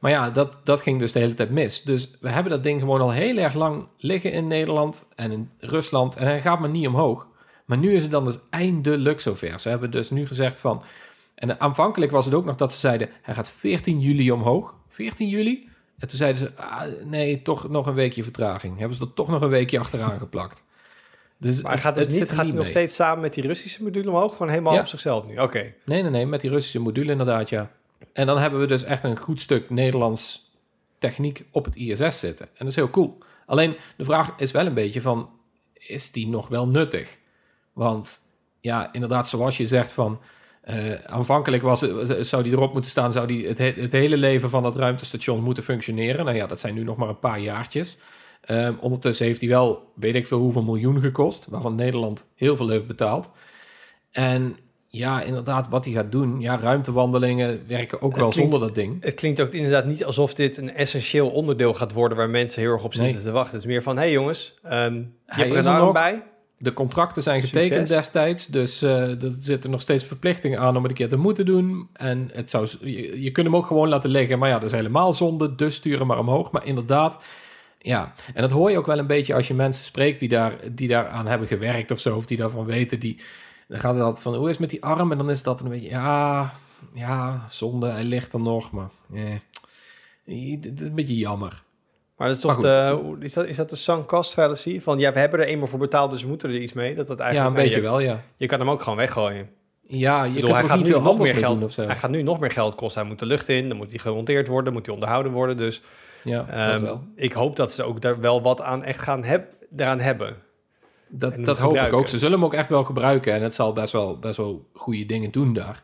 Maar 0.00 0.10
ja, 0.10 0.30
dat, 0.30 0.60
dat 0.64 0.82
ging 0.82 0.98
dus 0.98 1.12
de 1.12 1.18
hele 1.18 1.34
tijd 1.34 1.50
mis. 1.50 1.82
Dus 1.82 2.10
we 2.20 2.28
hebben 2.28 2.52
dat 2.52 2.62
ding 2.62 2.80
gewoon 2.80 3.00
al 3.00 3.10
heel 3.10 3.36
erg 3.36 3.54
lang 3.54 3.86
liggen 3.98 4.32
in 4.32 4.46
Nederland 4.46 5.06
en 5.16 5.32
in 5.32 5.50
Rusland. 5.58 6.16
En 6.16 6.26
hij 6.26 6.40
gaat 6.40 6.60
maar 6.60 6.68
niet 6.68 6.86
omhoog. 6.86 7.26
Maar 7.64 7.78
nu 7.78 7.94
is 7.94 8.02
het 8.02 8.10
dan 8.10 8.24
dus 8.24 8.38
eindelijk 8.50 9.20
zover. 9.20 9.60
Ze 9.60 9.68
hebben 9.68 9.90
dus 9.90 10.10
nu 10.10 10.26
gezegd 10.26 10.60
van... 10.60 10.82
En 11.34 11.60
aanvankelijk 11.60 12.12
was 12.12 12.24
het 12.24 12.34
ook 12.34 12.44
nog 12.44 12.54
dat 12.56 12.72
ze 12.72 12.78
zeiden... 12.78 13.08
hij 13.22 13.34
gaat 13.34 13.50
14 13.50 14.00
juli 14.00 14.30
omhoog. 14.32 14.74
14 14.88 15.28
juli? 15.28 15.68
En 15.98 16.08
toen 16.08 16.18
zeiden 16.18 16.38
ze... 16.40 16.56
Ah, 16.56 16.82
nee, 17.04 17.42
toch 17.42 17.68
nog 17.68 17.86
een 17.86 17.94
weekje 17.94 18.22
vertraging. 18.22 18.78
Hebben 18.78 18.96
ze 18.96 19.02
er 19.02 19.14
toch 19.14 19.28
nog 19.28 19.42
een 19.42 19.48
weekje 19.48 19.78
achteraan 19.78 20.18
geplakt. 20.18 20.64
Dus 21.38 21.62
Maar 21.62 21.72
hij 21.72 21.80
gaat 21.80 21.94
dus 21.94 22.04
het 22.04 22.12
niet, 22.12 22.30
gaat 22.30 22.46
nog 22.46 22.66
steeds 22.66 22.94
samen 22.94 23.20
met 23.20 23.34
die 23.34 23.46
Russische 23.46 23.82
module 23.82 24.10
omhoog? 24.10 24.32
Gewoon 24.32 24.48
helemaal 24.48 24.74
Ja. 24.74 24.80
op 24.80 24.86
zichzelf 24.86 25.26
nu? 25.26 25.36
Oké. 25.38 25.74
Nee, 25.84 26.02
nee, 26.02 26.10
nee, 26.10 26.26
met 26.26 26.40
die 26.40 26.50
Russische 26.50 26.80
module 26.80 27.10
inderdaad, 27.10 27.48
ja. 27.48 27.70
En 28.12 28.26
dan 28.26 28.38
hebben 28.38 28.60
we 28.60 28.66
dus 28.66 28.84
echt 28.84 29.04
een 29.04 29.16
goed 29.16 29.40
stuk 29.40 29.70
Nederlands 29.70 30.50
techniek 30.98 31.44
op 31.50 31.64
het 31.64 31.76
ISS 31.76 32.18
zitten. 32.18 32.46
En 32.46 32.52
dat 32.58 32.68
is 32.68 32.74
heel 32.76 32.90
cool. 32.90 33.18
Alleen 33.46 33.76
de 33.96 34.04
vraag 34.04 34.32
is 34.36 34.50
wel 34.50 34.66
een 34.66 34.74
beetje 34.74 35.00
van, 35.00 35.30
is 35.74 36.12
die 36.12 36.28
nog 36.28 36.48
wel 36.48 36.68
nuttig? 36.68 37.18
Want 37.72 38.20
ja, 38.60 38.92
inderdaad, 38.92 39.28
zoals 39.28 39.56
je 39.56 39.66
zegt 39.66 39.92
van, 39.92 40.20
eh, 40.60 40.94
aanvankelijk 40.94 41.62
was 41.62 41.80
het, 41.80 42.26
zou 42.26 42.42
die 42.42 42.52
erop 42.52 42.72
moeten 42.72 42.90
staan, 42.90 43.12
zou 43.12 43.26
die 43.26 43.46
het, 43.46 43.58
he- 43.58 43.74
het 43.76 43.92
hele 43.92 44.16
leven 44.16 44.50
van 44.50 44.62
dat 44.62 44.76
ruimtestation 44.76 45.42
moeten 45.42 45.62
functioneren. 45.62 46.24
Nou 46.24 46.36
ja, 46.36 46.46
dat 46.46 46.60
zijn 46.60 46.74
nu 46.74 46.84
nog 46.84 46.96
maar 46.96 47.08
een 47.08 47.18
paar 47.18 47.40
jaartjes. 47.40 47.98
Ehm, 48.40 48.74
ondertussen 48.80 49.26
heeft 49.26 49.40
hij 49.40 49.48
wel, 49.48 49.92
weet 49.94 50.14
ik 50.14 50.26
veel 50.26 50.38
hoeveel 50.38 50.62
miljoen 50.62 51.00
gekost, 51.00 51.46
waarvan 51.46 51.74
Nederland 51.74 52.30
heel 52.34 52.56
veel 52.56 52.68
heeft 52.68 52.86
betaald. 52.86 53.30
En 54.10 54.56
ja, 54.92 55.22
inderdaad, 55.22 55.68
wat 55.68 55.84
hij 55.84 55.94
gaat 55.94 56.12
doen. 56.12 56.40
Ja, 56.40 56.58
ruimtewandelingen 56.58 57.60
werken 57.66 58.02
ook 58.02 58.10
Het 58.12 58.20
wel 58.20 58.30
klinkt- 58.30 58.50
zonder 58.52 58.68
dat 58.68 58.76
ding. 58.76 59.04
Het 59.04 59.14
klinkt 59.14 59.40
ook 59.40 59.52
inderdaad 59.52 59.84
niet 59.84 60.04
alsof 60.04 60.34
dit 60.34 60.56
een 60.56 60.74
essentieel 60.74 61.28
onderdeel 61.30 61.74
gaat 61.74 61.92
worden... 61.92 62.16
waar 62.18 62.30
mensen 62.30 62.62
heel 62.62 62.72
erg 62.72 62.84
op 62.84 62.94
zitten 62.94 63.14
Nee. 63.14 63.22
te 63.22 63.30
wachten. 63.30 63.54
Het 63.54 63.64
is 63.64 63.70
meer 63.70 63.82
van, 63.82 63.96
hé 63.96 64.02
hey 64.02 64.12
jongens, 64.12 64.58
ehm, 64.62 64.94
je 64.94 65.02
hebt 65.26 65.54
er 65.54 65.66
een 65.66 65.92
bij. 65.92 66.22
De 66.58 66.72
contracten 66.72 67.22
zijn 67.22 67.40
getekend 67.40 67.88
destijds, 67.88 68.46
dus 68.46 68.82
eh 68.82 69.22
er 69.22 69.32
zitten 69.40 69.70
nog 69.70 69.80
steeds 69.80 70.04
verplichtingen 70.04 70.58
aan 70.58 70.76
om 70.76 70.82
het 70.82 70.90
een 70.90 70.96
keer 70.96 71.08
te 71.08 71.16
moeten 71.16 71.46
doen. 71.46 71.88
En 71.92 72.30
het 72.32 72.50
zou, 72.50 72.66
je, 72.80 73.22
je 73.22 73.30
kunt 73.30 73.46
hem 73.46 73.56
ook 73.56 73.66
gewoon 73.66 73.88
laten 73.88 74.10
liggen, 74.10 74.38
maar 74.38 74.48
ja, 74.48 74.54
dat 74.58 74.70
is 74.70 74.76
helemaal 74.76 75.12
zonde, 75.14 75.54
dus 75.54 75.74
stuur 75.74 75.98
hem 75.98 76.06
maar 76.06 76.18
omhoog. 76.18 76.50
Maar 76.50 76.66
inderdaad, 76.66 77.18
ja, 77.78 78.12
en 78.34 78.42
dat 78.42 78.50
hoor 78.50 78.70
je 78.70 78.78
ook 78.78 78.86
wel 78.86 78.98
een 78.98 79.06
beetje 79.06 79.34
als 79.34 79.48
je 79.48 79.54
mensen 79.54 79.84
spreekt 79.84 80.20
die 80.20 80.28
daar, 80.28 80.54
die 80.72 80.88
daar 80.88 81.08
aan 81.08 81.26
hebben 81.26 81.48
gewerkt 81.48 81.90
of 81.90 81.98
zo, 82.00 82.16
of 82.16 82.26
die 82.26 82.36
daarvan 82.36 82.64
weten, 82.64 83.00
die, 83.00 83.20
dan 83.70 83.78
gaat 83.80 83.94
het 83.94 84.02
altijd 84.02 84.22
van, 84.22 84.34
hoe 84.34 84.44
is 84.44 84.50
het 84.50 84.60
met 84.60 84.70
die 84.70 84.82
arm? 84.84 85.12
En 85.12 85.18
dan 85.18 85.30
is 85.30 85.42
dat 85.42 85.60
een 85.60 85.68
beetje, 85.68 85.88
ja, 85.88 86.52
ja, 86.92 87.44
zonde, 87.48 87.88
hij 87.90 88.04
ligt 88.04 88.32
er 88.32 88.40
nog, 88.40 88.70
maar 88.70 88.88
eh, 89.14 89.22
het 90.24 90.80
is 90.80 90.80
een 90.80 90.94
beetje 90.94 91.16
jammer. 91.16 91.62
Maar 92.16 92.28
dat 92.28 92.36
is 92.36 92.42
toch 92.42 92.60
de, 92.60 93.16
is 93.20 93.32
dat, 93.32 93.46
is 93.46 93.56
dat 93.56 93.70
de 93.70 93.76
sunk 93.76 94.06
cost 94.06 94.32
fallacy? 94.32 94.80
Van 94.80 94.98
ja, 94.98 95.12
we 95.12 95.18
hebben 95.18 95.40
er 95.40 95.46
eenmaal 95.46 95.66
voor 95.66 95.78
betaald, 95.78 96.10
dus 96.10 96.22
we 96.22 96.28
moeten 96.28 96.48
er 96.48 96.56
iets 96.56 96.72
mee. 96.72 96.94
Dat 96.94 97.06
dat 97.06 97.18
Ja, 97.18 97.24
eigenlijk, 97.24 97.56
een 97.56 97.62
beetje 97.62 97.80
nee, 97.80 97.90
wel, 97.90 98.00
ja. 98.00 98.12
je, 98.12 98.18
je 98.36 98.46
kan 98.46 98.58
hem 98.58 98.70
ook 98.70 98.82
gewoon 98.82 98.98
weggooien. 98.98 99.50
Ja, 99.82 100.24
je 100.24 100.34
bedoel, 100.34 100.50
hij 100.50 100.62
ook 100.62 100.68
gaat 100.68 100.76
niet 100.76 100.86
nu 100.86 100.92
nog 100.92 101.18
meer 101.18 101.18
mee 101.18 101.42
doen 101.42 101.58
geld. 101.58 101.72
zo. 101.72 101.82
Hij 101.82 101.96
gaat 101.96 102.10
nu 102.10 102.22
nog 102.22 102.40
meer 102.40 102.50
geld 102.50 102.74
kosten. 102.74 103.00
Hij 103.00 103.10
moet 103.10 103.18
de 103.18 103.26
lucht 103.26 103.48
in, 103.48 103.68
dan 103.68 103.76
moet 103.76 103.90
hij 103.90 103.98
gemonteerd 103.98 104.48
worden, 104.48 104.72
moet 104.72 104.84
hij 104.86 104.94
onderhouden 104.94 105.32
worden. 105.32 105.56
Dus 105.56 105.82
Ja, 106.24 106.70
dat 106.70 106.80
wel. 106.80 107.04
ik 107.14 107.32
hoop 107.32 107.56
dat 107.56 107.72
ze 107.72 107.82
ook 107.82 108.00
daar 108.00 108.20
wel 108.20 108.42
wat 108.42 108.60
aan 108.60 108.84
echt 108.84 109.00
gaan 109.00 109.24
heb, 109.24 109.52
daaraan 109.68 110.00
hebben. 110.00 110.36
Dat, 111.10 111.44
dat 111.44 111.58
hoop 111.58 111.76
ik 111.76 111.92
ook. 111.92 112.08
Ze 112.08 112.18
zullen 112.18 112.34
hem 112.34 112.44
ook 112.44 112.54
echt 112.54 112.68
wel 112.68 112.84
gebruiken. 112.84 113.32
En 113.32 113.42
het 113.42 113.54
zal 113.54 113.72
best 113.72 113.92
wel, 113.92 114.18
best 114.18 114.36
wel 114.36 114.68
goede 114.72 115.06
dingen 115.06 115.30
doen 115.30 115.52
daar. 115.52 115.82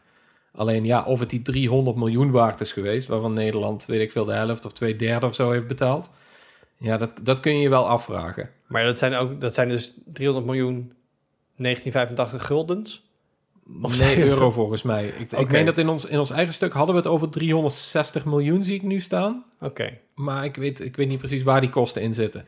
Alleen 0.53 0.85
ja, 0.85 1.05
of 1.05 1.21
het 1.21 1.31
die 1.31 1.43
300 1.43 1.97
miljoen 1.97 2.31
waard 2.31 2.61
is 2.61 2.73
geweest... 2.73 3.09
waarvan 3.09 3.33
Nederland, 3.33 3.87
weet 3.87 4.01
ik 4.01 4.13
veel, 4.13 4.25
de 4.25 4.33
helft 4.33 4.65
of 4.65 4.73
twee 4.73 4.97
derde 4.97 5.27
of 5.27 5.35
zo 5.35 5.51
heeft 5.51 5.67
betaald... 5.67 6.11
ja, 6.79 6.97
dat, 6.97 7.21
dat 7.23 7.41
kun 7.41 7.55
je 7.55 7.61
je 7.61 7.69
wel 7.69 7.89
afvragen. 7.89 8.51
Maar 8.67 8.85
dat 8.85 8.99
zijn, 8.99 9.15
ook, 9.15 9.41
dat 9.41 9.55
zijn 9.55 9.69
dus 9.69 9.95
300 10.05 10.47
miljoen 10.47 10.93
1985 11.57 12.47
guldens. 12.47 13.05
Of 13.83 13.99
Nee, 13.99 14.25
euro 14.25 14.51
volgens 14.51 14.83
mij. 14.83 15.07
Ik, 15.07 15.33
ik 15.33 15.51
meen 15.51 15.65
dat 15.65 15.79
in 15.79 15.89
ons, 15.89 16.05
in 16.05 16.19
ons 16.19 16.31
eigen 16.31 16.55
stuk 16.55 16.73
hadden 16.73 16.95
we 16.95 17.01
het 17.01 17.11
over 17.11 17.29
360 17.31 18.25
miljoen, 18.25 18.65
zie 18.65 18.75
ik 18.75 18.83
nu 18.83 19.01
staan. 19.01 19.45
Oké. 19.61 19.99
Maar 20.15 20.45
ik 20.45 20.57
weet, 20.57 20.81
ik 20.81 20.97
weet 20.97 21.09
niet 21.09 21.19
precies 21.19 21.43
waar 21.43 21.61
die 21.61 21.71
kosten 21.71 22.03
in 22.03 22.15
zitten. 22.15 22.47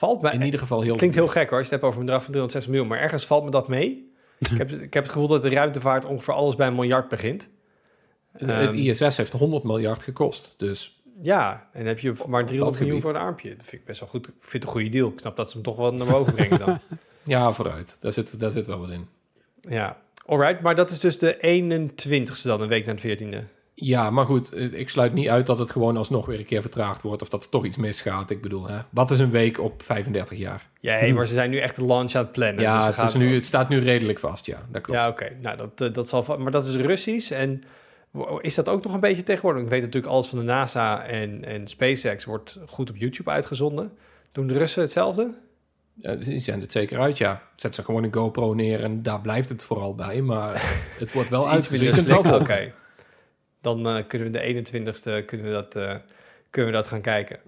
Valt 0.00 0.22
mij... 0.22 0.32
In 0.32 0.42
ieder 0.42 0.60
geval 0.60 0.80
heel... 0.80 0.96
Klinkt 0.96 1.14
heel 1.14 1.28
gek 1.28 1.50
hoor, 1.50 1.58
als 1.58 1.68
je 1.68 1.74
het 1.74 1.82
hebt 1.82 1.84
over 1.84 1.98
een 1.98 2.04
bedrag 2.04 2.22
van 2.24 2.32
360 2.32 2.72
miljoen. 2.72 2.88
Maar 2.88 2.98
ergens 2.98 3.26
valt 3.26 3.44
me 3.44 3.50
dat 3.50 3.68
mee. 3.68 4.12
ik, 4.38 4.58
heb, 4.58 4.70
ik 4.70 4.94
heb 4.94 5.02
het 5.02 5.12
gevoel 5.12 5.28
dat 5.28 5.42
de 5.42 5.50
ruimtevaart 5.50 6.04
ongeveer 6.04 6.34
alles 6.34 6.54
bij 6.54 6.66
een 6.66 6.74
miljard 6.74 7.08
begint. 7.08 7.48
Het 8.32 8.48
Ehm, 8.48 8.74
ISS 8.74 9.16
heeft 9.16 9.32
100 9.32 9.64
miljard 9.64 10.02
gekost. 10.02 10.54
Dus 10.56 11.02
Ja, 11.22 11.68
en 11.72 11.78
dan 11.78 11.86
heb 11.86 11.98
je 11.98 12.12
maar 12.26 12.46
300 12.46 12.80
miljoen 12.80 13.00
voor 13.00 13.10
een 13.10 13.20
armpje. 13.20 13.48
Dat 13.56 13.66
vind 13.66 13.80
ik 13.80 13.86
best 13.86 14.00
wel 14.00 14.08
goed. 14.08 14.26
Ik 14.26 14.34
vind 14.38 14.52
het 14.52 14.62
een 14.62 14.68
goede 14.68 14.88
deal. 14.88 15.08
Ik 15.08 15.18
snap 15.18 15.36
dat 15.36 15.48
ze 15.48 15.54
hem 15.54 15.64
toch 15.64 15.76
wel 15.76 15.92
naar 15.92 16.06
boven 16.06 16.32
brengen 16.32 16.58
dan. 16.58 16.80
ja, 17.24 17.52
vooruit. 17.52 17.96
Daar 18.00 18.12
zit, 18.12 18.40
daar 18.40 18.50
zit 18.50 18.66
wel 18.66 18.78
wat 18.80 18.90
in. 18.90 19.08
Ja, 19.60 19.96
alright. 20.26 20.60
Maar 20.60 20.74
dat 20.74 20.90
is 20.90 21.00
dus 21.00 21.18
de 21.18 21.36
21ste 21.36 22.42
dan, 22.42 22.60
een 22.60 22.68
week 22.68 22.86
na 22.86 22.94
de 22.94 23.16
14e. 23.16 23.59
Ja, 23.82 24.10
maar 24.10 24.26
goed, 24.26 24.52
eh, 24.52 24.72
ik 24.72 24.88
sluit 24.88 25.12
niet 25.12 25.28
uit 25.28 25.46
dat 25.46 25.58
het 25.58 25.70
gewoon 25.70 25.96
alsnog 25.96 26.26
weer 26.26 26.38
een 26.38 26.44
keer 26.44 26.60
vertraagd 26.62 27.02
wordt 27.02 27.22
of 27.22 27.28
dat 27.28 27.44
er 27.44 27.48
toch 27.48 27.64
iets 27.64 27.76
misgaat. 27.76 28.30
Ik 28.30 28.42
bedoel, 28.42 28.66
hè, 28.66 28.78
wat 28.90 29.10
is 29.10 29.18
een 29.18 29.30
week 29.30 29.60
op 29.60 29.82
35 29.82 30.38
jaar? 30.38 30.68
Ja, 30.80 30.92
hey, 30.92 31.12
maar 31.12 31.26
ze 31.26 31.34
zijn 31.34 31.50
nu 31.50 31.58
echt 31.58 31.76
de 31.76 31.86
launch 31.86 32.14
aan 32.14 32.22
het 32.22 32.32
plannen. 32.32 32.62
ja, 32.62 32.86
dus 32.86 32.96
het, 32.96 33.08
is 33.08 33.14
nu, 33.14 33.34
het 33.34 33.46
staat 33.46 33.68
nu 33.68 33.80
redelijk 33.80 34.18
vast, 34.18 34.46
ja, 34.46 34.66
dat 34.70 34.82
klopt. 34.82 35.00
Ja, 35.00 35.08
oké. 35.08 35.36
Nou, 35.40 35.56
dat, 35.56 35.80
eh, 35.80 35.92
dat 35.92 36.08
zal... 36.08 36.38
Maar 36.38 36.52
dat 36.52 36.66
is 36.66 36.74
Russisch. 36.74 37.30
En 37.30 37.62
is 38.40 38.54
dat 38.54 38.68
ook 38.68 38.84
nog 38.84 38.94
een 38.94 39.00
beetje 39.00 39.22
tegenwoordig? 39.22 39.62
Ik 39.62 39.68
weet 39.68 39.82
natuurlijk 39.82 40.12
alles 40.12 40.28
van 40.28 40.38
de 40.38 40.44
NASA 40.44 41.04
en, 41.04 41.44
en 41.44 41.66
SpaceX 41.66 42.24
wordt 42.24 42.58
goed 42.66 42.90
op 42.90 42.96
YouTube 42.96 43.30
uitgezonden. 43.30 43.92
Doen 44.32 44.46
de 44.46 44.58
Russen 44.58 44.82
hetzelfde? 44.82 45.34
Ja, 45.94 46.14
die 46.14 46.38
zijn 46.38 46.60
het 46.60 46.72
zeker 46.72 47.00
uit, 47.00 47.18
ja. 47.18 47.42
Zet 47.56 47.74
ze 47.74 47.82
gewoon 47.82 48.04
een 48.04 48.14
GoPro 48.14 48.54
neer 48.54 48.82
en 48.82 49.02
daar 49.02 49.20
blijft 49.20 49.48
het 49.48 49.62
vooral 49.62 49.94
bij. 49.94 50.22
Maar 50.22 50.62
het 50.98 51.12
wordt 51.12 51.28
wel 51.28 51.48
uitgezonden. 51.48 51.86
Je 51.86 51.92
minder 51.92 52.14
kunt 52.14 52.24
wel 52.26 52.38
slik. 52.38 52.48
Oké. 52.48 52.72
Dan 53.60 53.86
eh, 53.88 54.06
kunnen 54.06 54.32
we 54.32 54.38
de 54.38 54.64
21ste 54.64 55.24
kunnen 55.24 55.46
we 55.46 55.52
dat, 55.52 55.74
eh, 55.74 55.94
kunnen 56.50 56.70
we 56.70 56.76
dat 56.76 56.86
gaan 56.86 57.00
kijken. 57.00 57.38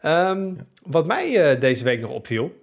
Ehm, 0.00 0.52
Wat 0.82 1.06
mij 1.06 1.36
eh, 1.36 1.60
deze 1.60 1.84
week 1.84 2.00
nog 2.00 2.10
opviel, 2.10 2.62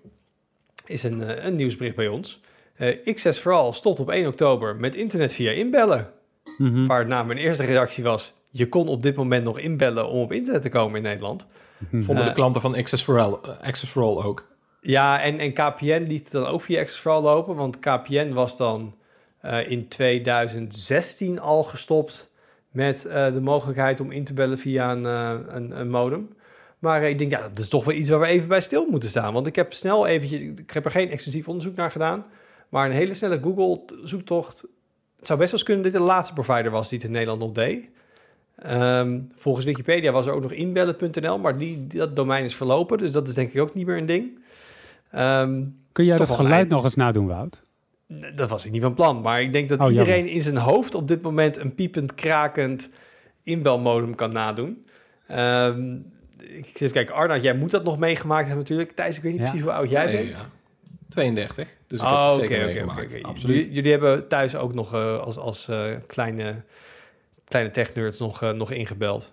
is 0.86 1.04
een, 1.04 1.46
een 1.46 1.56
nieuwsbericht 1.56 1.96
bij 1.96 2.08
ons. 2.08 2.40
Eh 2.76 3.14
XS 3.14 3.40
Vooral 3.40 3.74
stopt 3.74 4.00
op 4.00 4.10
1 4.10 4.28
oktober 4.28 4.76
met 4.76 4.96
internet 4.96 5.34
via 5.34 5.52
inbellen. 5.52 6.12
Mhm. 6.58 6.86
Waarna 6.86 7.24
mijn 7.24 7.40
eerste 7.40 7.64
reactie 7.64 8.04
was... 8.04 8.34
je 8.50 8.70
kon 8.70 8.88
op 8.88 9.04
dit 9.04 9.16
moment 9.16 9.44
nog 9.44 9.60
inbellen 9.60 10.10
om 10.10 10.22
op 10.22 10.32
internet 10.32 10.62
te 10.62 10.70
komen 10.70 10.96
in 10.96 11.04
Nederland. 11.04 11.48
Vonden 11.92 12.26
de 12.26 12.34
klanten 12.34 12.62
van 12.62 12.76
Access 12.76 13.04
for 13.04 13.20
All, 13.20 13.34
Access 13.62 13.92
for 13.92 14.04
All 14.04 14.24
ook. 14.24 14.46
Ja, 14.82 15.22
en, 15.22 15.40
en 15.40 15.54
KPN 15.54 16.06
liet 16.08 16.24
het 16.24 16.32
dan 16.32 16.46
ook 16.46 16.62
via 16.62 16.80
Access 16.80 17.00
for 17.00 17.12
All 17.12 17.22
lopen. 17.22 17.56
Want 17.56 17.80
KPN 17.80 18.34
was 18.34 18.58
dan 18.58 18.96
eh, 19.42 19.70
in 19.70 19.88
2016 19.88 21.40
al 21.40 21.64
gestopt 21.64 22.32
met 22.72 23.06
eh, 23.06 23.34
de 23.34 23.42
mogelijkheid 23.42 24.00
om 24.00 24.12
in 24.12 24.24
te 24.24 24.34
bellen 24.34 24.60
via 24.60 24.92
een, 24.92 25.06
eh, 25.06 25.56
een, 25.56 25.80
een 25.80 25.90
modem. 25.90 26.30
Maar 26.80 27.02
eh, 27.02 27.10
ik 27.10 27.18
denk, 27.18 27.32
ja, 27.32 27.42
dat 27.42 27.60
is 27.60 27.70
toch 27.70 27.86
wel 27.86 27.96
iets 27.96 28.10
waar 28.10 28.20
we 28.20 28.26
even 28.26 28.48
bij 28.48 28.62
stil 28.62 28.86
moeten 28.90 29.10
staan. 29.10 29.34
Want 29.34 29.48
ik 29.48 29.56
heb 29.56 29.74
snel 29.74 30.08
eventjes, 30.08 30.42
ik 30.42 30.72
heb 30.72 30.86
er 30.86 30.92
geen 30.92 31.10
extensief 31.10 31.48
onderzoek 31.48 31.76
naar 31.76 31.92
gedaan. 31.92 32.26
Maar 32.70 32.86
een 32.86 32.96
hele 32.96 33.14
snelle 33.14 33.40
Google-zoektocht. 33.42 34.62
Het 35.18 35.28
zou 35.28 35.40
best 35.40 35.52
wel 35.52 35.60
eens 35.60 35.70
kunnen 35.70 35.84
dat 35.84 35.92
dit 35.92 36.02
de 36.02 36.08
laatste 36.08 36.34
provider 36.34 36.72
was 36.72 36.90
die 36.90 36.98
het 36.98 37.08
in 37.08 37.14
Nederland 37.14 37.40
nog 37.40 37.52
deed. 37.52 37.90
Ehm, 38.56 39.20
volgens 39.36 39.66
Wikipedia 39.66 40.12
was 40.12 40.26
er 40.26 40.34
ook 40.34 40.42
nog 40.42 40.52
inbellen.nl, 40.52 41.38
maar 41.40 41.58
die, 41.58 41.88
dat 41.88 42.16
domein 42.16 42.44
is 42.44 42.56
verlopen. 42.56 42.98
Dus 42.98 43.12
dat 43.12 43.28
is 43.28 43.34
denk 43.34 43.54
ik 43.54 43.62
ook 43.62 43.74
niet 43.74 43.86
meer 43.86 43.98
een 43.98 44.06
ding. 44.06 44.40
Ehm, 45.12 45.64
Kun 45.92 46.06
jij 46.06 46.16
dat 46.16 46.30
geluid 46.30 46.54
eind. 46.54 46.70
nog 46.70 46.84
eens 46.84 46.96
nadoen, 46.96 47.28
Wout? 47.28 47.62
Dat 48.36 48.50
was 48.50 48.66
ik 48.66 48.72
niet 48.72 48.82
van 48.82 48.94
plan, 48.94 49.22
maar 49.22 49.42
ik 49.42 49.54
denk 49.54 49.70
dat 49.70 49.80
Oh, 49.80 49.90
iedereen 49.90 50.16
jammer. 50.16 50.34
in 50.34 50.42
zijn 50.42 50.58
hoofd 50.58 50.96
op 50.96 51.08
dit 51.08 51.22
moment 51.22 51.58
een 51.58 51.76
piepend, 51.76 52.16
krakend 52.16 52.90
inbelmodem 53.44 54.16
kan 54.16 54.32
nadoen. 54.34 54.86
Ehm, 55.28 55.94
ik 56.38 56.66
zit 56.66 56.82
even 56.82 56.92
kijken, 56.92 57.16
Arnoud, 57.16 57.42
jij 57.44 57.56
moet 57.56 57.72
dat 57.72 57.84
nog 57.84 57.98
meegemaakt 57.98 58.46
hebben 58.46 58.64
natuurlijk. 58.64 58.92
Thijs, 58.92 59.18
ik 59.18 59.24
weet 59.24 59.32
niet 59.32 59.42
Ja. 59.42 59.48
precies 59.48 59.66
hoe 59.66 59.74
oud 59.76 59.90
jij 59.90 60.06
Nee, 60.06 60.16
bent. 60.26 60.38
ja. 60.38 60.50
32. 61.10 61.78
Dus 61.88 62.00
ik 62.00 62.06
Oh, 62.06 62.14
heb 62.22 62.34
het 62.34 62.36
oké, 62.36 62.48
zeker 62.48 62.58
oké, 62.66 62.66
meegemaakt. 62.74 63.02
oké, 63.08 63.18
oké. 63.18 63.28
Absoluut. 63.28 63.56
Jullie, 63.58 63.74
jullie 63.74 63.92
hebben 63.92 64.28
thuis 64.28 64.56
ook 64.56 64.74
nog 64.74 64.94
eh, 64.94 65.20
als, 65.20 65.38
als 65.38 65.68
eh, 65.68 65.92
kleine, 66.08 66.64
kleine 67.46 67.72
tech-nerds 67.72 68.20
nog, 68.20 68.42
eh, 68.42 68.52
nog 68.52 68.72
ingebeld. 68.72 69.32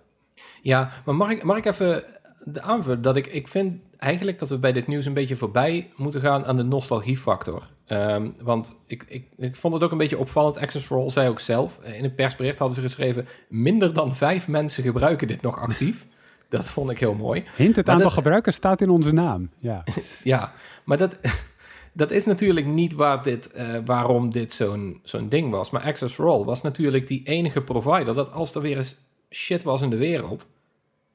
Ja, 0.61 0.91
maar 1.05 1.15
mag 1.15 1.29
ik, 1.29 1.43
mag 1.43 1.57
ik 1.57 1.65
even 1.65 2.03
de 2.43 2.61
aanvullen 2.61 3.01
dat 3.01 3.15
ik, 3.15 3.27
ik 3.27 3.47
vind 3.47 3.81
eigenlijk 3.97 4.39
dat 4.39 4.49
we 4.49 4.57
bij 4.57 4.71
dit 4.71 4.87
nieuws 4.87 5.05
een 5.05 5.13
beetje 5.13 5.35
voorbij 5.35 5.91
moeten 5.95 6.21
gaan 6.21 6.45
aan 6.45 6.55
de 6.57 6.63
nostalgiefactor. 6.63 7.63
Ehm, 7.85 8.29
want 8.43 8.75
ik, 8.87 9.05
ik, 9.07 9.27
ik 9.37 9.55
vond 9.55 9.73
het 9.73 9.83
ook 9.83 9.91
een 9.91 9.97
beetje 9.97 10.17
opvallend. 10.17 10.57
Access 10.57 10.85
for 10.85 10.97
All 10.97 11.09
zei 11.09 11.29
ook 11.29 11.39
zelf, 11.39 11.77
eh, 11.79 11.97
in 11.97 12.03
een 12.03 12.15
persbericht 12.15 12.57
hadden 12.59 12.75
ze 12.75 12.81
geschreven, 12.83 13.27
minder 13.49 13.93
dan 13.93 14.15
vijf 14.15 14.47
mensen 14.47 14.83
gebruiken 14.83 15.27
dit 15.27 15.41
nog 15.41 15.59
actief. 15.59 16.05
dat 16.49 16.69
vond 16.69 16.89
ik 16.89 16.99
heel 16.99 17.13
mooi. 17.13 17.43
Hint, 17.55 17.75
het 17.75 17.85
Maar 17.85 17.95
aantal 17.95 18.09
dat- 18.09 18.17
gebruikers 18.17 18.55
staat 18.55 18.81
in 18.81 18.89
onze 18.89 19.11
naam. 19.13 19.49
Ja, 19.57 19.83
Ja, 20.23 20.53
maar 20.85 20.97
dat, 20.97 21.17
dat 21.93 22.11
is 22.11 22.25
natuurlijk 22.25 22.65
niet 22.65 22.93
waar 22.93 23.23
dit, 23.23 23.51
eh, 23.51 23.67
waarom 23.85 24.31
dit 24.31 24.53
zo'n 24.53 24.99
zo'n 25.03 25.29
ding 25.29 25.51
was. 25.51 25.69
Maar 25.69 25.81
Access 25.81 26.13
for 26.13 26.25
All 26.29 26.43
was 26.43 26.61
natuurlijk 26.61 27.07
die 27.07 27.23
enige 27.23 27.61
provider 27.61 28.13
dat 28.15 28.31
als 28.31 28.55
er 28.55 28.61
weer 28.61 28.77
eens 28.77 28.95
shit 29.29 29.63
was 29.63 29.81
in 29.81 29.89
de 29.89 29.97
wereld, 29.97 30.47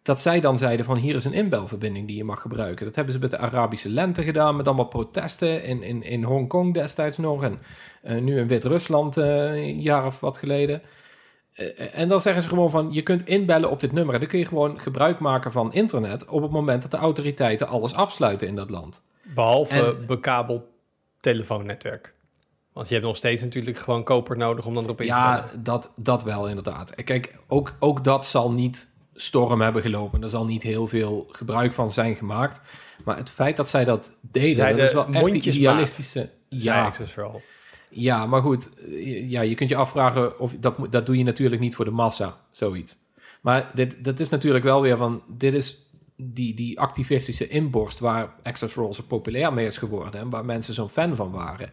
dat 0.03 0.21
zij 0.21 0.41
dan 0.41 0.59
zeiden 0.59 0.85
van 0.87 0.97
hier 0.99 1.15
is 1.15 1.25
een 1.25 1.33
inbelverbinding 1.33 2.07
die 2.07 2.17
je 2.17 2.25
mag 2.25 2.41
gebruiken. 2.41 2.87
Dat 2.87 2.95
hebben 2.95 3.15
ze 3.15 3.21
met 3.21 3.31
de 3.31 3.39
Arabische 3.39 3.89
lente 3.89 4.23
gedaan, 4.23 4.57
met 4.57 4.67
allemaal 4.67 4.89
protesten 4.89 5.65
in, 5.65 5.83
in, 5.83 6.03
in 6.03 6.25
Hongkong 6.25 6.75
destijds 6.75 7.19
nog 7.19 7.43
en 7.43 7.59
eh, 8.03 8.21
nu 8.21 8.39
in 8.39 8.47
Wit-Rusland 8.47 9.17
eh, 9.17 9.55
een 9.55 9.81
jaar 9.81 10.07
of 10.07 10.21
wat 10.21 10.39
geleden. 10.39 10.83
Eh, 11.53 11.99
en 11.99 12.09
dan 12.09 12.21
zeggen 12.21 12.43
ze 12.43 12.49
gewoon 12.49 12.71
van, 12.71 12.93
je 12.93 13.03
kunt 13.03 13.27
inbellen 13.27 13.71
op 13.71 13.81
dit 13.81 13.93
nummer. 13.93 14.15
En 14.15 14.21
dan 14.21 14.29
kun 14.29 14.39
je 14.39 14.47
gewoon 14.47 14.81
gebruik 14.81 15.19
maken 15.19 15.53
van 15.53 15.73
internet 15.73 16.27
op 16.27 16.43
het 16.43 16.51
moment 16.51 16.83
dat 16.83 16.91
de 16.91 16.97
autoriteiten 16.97 17.69
alles 17.69 17.95
afsluiten 17.95 18.49
in 18.49 18.57
dat 18.57 18.71
land. 18.71 19.03
Behalve 19.23 19.87
En- 19.87 20.07
bekabeld 20.07 20.63
telefoonnetwerk. 21.21 22.15
Want 22.73 22.89
je 22.89 22.95
hebt 22.95 23.07
nog 23.07 23.17
steeds 23.17 23.43
natuurlijk 23.43 23.79
gewoon 23.79 24.05
koper 24.05 24.37
nodig 24.37 24.67
om 24.67 24.75
dan 24.75 24.85
erop 24.85 25.01
in 25.01 25.07
te 25.07 25.13
Ja, 25.13 25.35
bellen. 25.35 25.65
dat, 25.65 25.93
dat 26.01 26.23
wel 26.23 26.49
inderdaad. 26.49 26.95
Kijk, 27.05 27.39
ook, 27.49 27.77
ook 27.79 28.05
dat 28.05 28.27
zal 28.27 28.53
niet 28.53 28.89
storm 29.21 29.61
hebben 29.61 29.83
gelopen. 29.83 30.23
Er 30.23 30.29
zal 30.29 30.45
niet 30.45 30.63
heel 30.63 30.87
veel 30.87 31.29
gebruik 31.31 31.75
van 31.75 31.91
zijn 31.91 32.17
gemaakt. 32.17 32.61
Maar 33.05 33.17
het 33.17 33.31
feit 33.31 33.57
dat 33.57 33.69
zij 33.69 33.85
dat 33.85 34.11
deden, 34.21 34.77
dat 34.77 34.87
is 34.87 34.93
wel 34.93 35.03
echt 35.05 35.13
die 35.13 35.21
mondjesmaat, 35.21 35.55
idealistische... 35.55 36.31
Ja. 36.49 36.93
Ja, 37.89 38.27
maar 38.27 38.41
goed. 38.41 38.71
Ja, 39.29 39.41
je 39.41 39.55
kunt 39.55 39.71
je 39.71 39.77
afvragen 39.77 40.39
of 40.39 40.57
dat, 40.61 40.75
dat 40.91 41.07
doe 41.07 41.19
je 41.19 41.25
natuurlijk 41.25 41.61
niet 41.61 41.75
voor 41.75 41.85
de 41.85 41.91
massa, 41.91 42.41
zoiets. 42.51 42.97
Maar 43.41 43.71
dit, 43.75 44.05
dat 44.05 44.21
is 44.21 44.29
natuurlijk 44.29 44.65
wel 44.65 44.83
weer 44.83 44.97
van... 44.97 45.23
Dit 45.29 45.55
is 45.55 45.77
die, 46.17 46.55
die 46.55 46.81
activistische 46.81 47.49
inborst 47.49 47.99
waar 47.99 48.35
Access 48.43 48.73
for 48.73 48.85
All 48.85 48.93
zo 48.93 49.03
populair 49.03 49.53
mee 49.53 49.67
is 49.67 49.79
geworden... 49.79 50.21
en 50.21 50.31
waar 50.31 50.45
mensen 50.45 50.75
zo'n 50.75 50.89
fan 50.89 51.17
van 51.17 51.31
waren. 51.31 51.73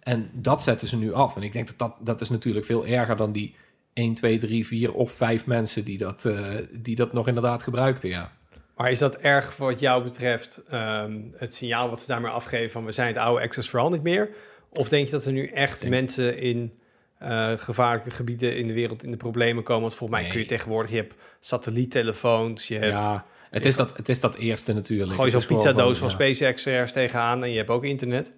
En 0.00 0.30
dat 0.32 0.62
zetten 0.62 0.88
ze 0.88 0.96
nu 0.96 1.12
af. 1.12 1.36
En 1.36 1.42
ik 1.42 1.52
denk 1.52 1.66
dat 1.66 1.78
dat, 1.78 2.06
dat 2.06 2.20
is 2.20 2.28
natuurlijk 2.28 2.66
veel 2.66 2.86
erger 2.86 3.16
dan 3.16 3.32
die 3.32 3.54
1, 3.92 4.14
2, 4.14 4.38
3, 4.38 4.66
4 4.66 4.92
of 4.92 5.12
5 5.12 5.46
mensen 5.46 5.84
die 5.84 5.98
dat, 5.98 6.24
eh, 6.24 6.54
die 6.70 6.96
dat 6.96 7.12
nog 7.12 7.28
inderdaad 7.28 7.62
gebruikten, 7.62 8.08
ja. 8.08 8.32
Maar 8.76 8.90
is 8.90 8.98
dat 8.98 9.16
erg 9.16 9.56
wat 9.56 9.80
jou 9.80 10.02
betreft 10.02 10.62
ehm, 10.68 11.20
het 11.36 11.54
signaal 11.54 11.90
wat 11.90 12.00
ze 12.00 12.06
daarmee 12.06 12.30
afgeven 12.30 12.70
van 12.70 12.84
we 12.84 12.92
zijn 12.92 13.08
het 13.08 13.16
oude 13.18 13.42
Access 13.42 13.70
vooral 13.70 13.90
niet 13.90 14.02
meer? 14.02 14.30
Of 14.68 14.88
denk 14.88 15.04
je 15.06 15.12
dat 15.12 15.24
er 15.24 15.32
nu 15.32 15.46
echt 15.46 15.80
Denk- 15.80 15.92
mensen 15.92 16.38
in 16.38 16.72
eh, 17.18 17.52
gevaarlijke 17.56 18.10
gebieden 18.10 18.56
in 18.56 18.66
de 18.66 18.72
wereld 18.72 19.02
in 19.02 19.10
de 19.10 19.16
problemen 19.16 19.62
komen? 19.62 19.82
Want 19.82 19.94
volgens 19.94 20.18
mij 20.18 20.28
Nee. 20.28 20.30
kun 20.36 20.40
je 20.46 20.54
tegenwoordig, 20.54 20.90
je 20.90 20.96
hebt 20.96 21.14
satelliettelefoons, 21.40 22.68
je 22.68 22.78
hebt 22.78 22.92
Ja, 22.96 23.26
het 23.50 23.64
is, 23.64 23.76
dat, 23.76 23.96
het 23.96 24.08
is 24.08 24.20
dat 24.20 24.36
eerste 24.36 24.72
natuurlijk. 24.72 25.12
gooi 25.12 25.30
zo'n 25.30 25.46
pizzadoos 25.46 25.98
van, 25.98 26.08
ja. 26.08 26.14
SpaceX 26.14 26.66
ergens 26.66 26.92
tegenaan 26.92 27.42
en 27.44 27.50
je 27.50 27.56
hebt 27.56 27.70
ook 27.70 27.84
internet. 27.84 28.32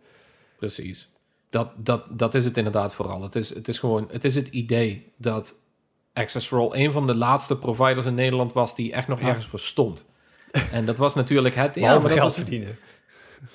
Precies. 0.58 1.08
Dat, 1.52 1.68
dat, 1.76 2.06
dat 2.10 2.34
is 2.34 2.44
het 2.44 2.56
inderdaad 2.56 2.94
vooral. 2.94 3.22
Het 3.22 3.36
is, 3.36 3.54
het 3.54 3.68
is 3.68 3.78
gewoon 3.78 4.08
het, 4.10 4.24
is 4.24 4.34
het 4.34 4.48
idee 4.48 5.12
dat 5.16 5.54
Access 6.12 6.46
for 6.46 6.58
All 6.58 6.80
een 6.80 6.90
van 6.90 7.06
de 7.06 7.14
laatste 7.14 7.56
providers 7.58 8.06
in 8.06 8.14
Nederland 8.14 8.52
was 8.52 8.74
die 8.74 8.92
echt 8.92 9.08
nog 9.08 9.20
ergens 9.20 9.46
voor 9.46 9.60
stond. 9.60 10.04
En 10.72 10.86
dat 10.86 10.98
was 10.98 11.14
natuurlijk 11.14 11.54
het... 11.54 11.72
Behalve 11.72 12.02
maar 12.02 12.10
geld 12.10 12.22
was- 12.22 12.34
verdienen. 12.34 12.76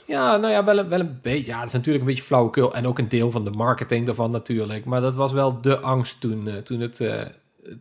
Ja, 0.06 0.38
nou 0.38 0.54
ja, 0.54 0.64
wel 0.64 0.78
een, 0.78 0.90
wel 0.90 1.00
een 1.00 1.20
beetje. 1.22 1.52
Ja, 1.52 1.58
het 1.58 1.68
is 1.68 1.74
natuurlijk 1.74 2.04
een 2.04 2.10
beetje 2.10 2.24
flauwekul. 2.28 2.76
En 2.76 2.88
ook 2.88 3.00
een 3.00 3.10
deel 3.10 3.32
van 3.32 3.44
de 3.44 3.50
marketing 3.50 4.06
daarvan 4.06 4.32
natuurlijk. 4.32 4.86
Maar 4.86 5.02
dat 5.02 5.16
was 5.16 5.32
wel 5.32 5.62
de 5.62 5.80
angst 5.80 6.22
toen, 6.22 6.48
eh, 6.48 6.56
toen, 6.56 6.80
het, 6.80 7.00
eh, 7.00 7.22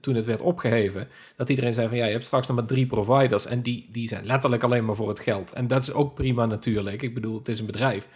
toen 0.00 0.14
het 0.14 0.24
werd 0.26 0.40
opgeheven. 0.42 1.08
Dat 1.36 1.48
iedereen 1.48 1.74
zei 1.74 1.88
van 1.88 1.96
ja, 1.96 2.04
je 2.04 2.12
hebt 2.12 2.24
straks 2.24 2.46
nog 2.46 2.56
maar 2.56 2.66
drie 2.66 2.86
providers. 2.86 3.46
En 3.46 3.62
die, 3.62 3.88
die 3.92 4.08
zijn 4.08 4.26
letterlijk 4.26 4.62
alleen 4.62 4.84
maar 4.84 4.96
voor 4.96 5.08
het 5.08 5.20
geld. 5.20 5.52
En 5.52 5.66
dat 5.66 5.82
is 5.82 5.92
ook 5.92 6.14
prima 6.14 6.46
natuurlijk. 6.46 7.02
Ik 7.02 7.14
bedoel, 7.14 7.38
het 7.38 7.48
is 7.48 7.60
een 7.60 7.66
bedrijf. 7.66 8.08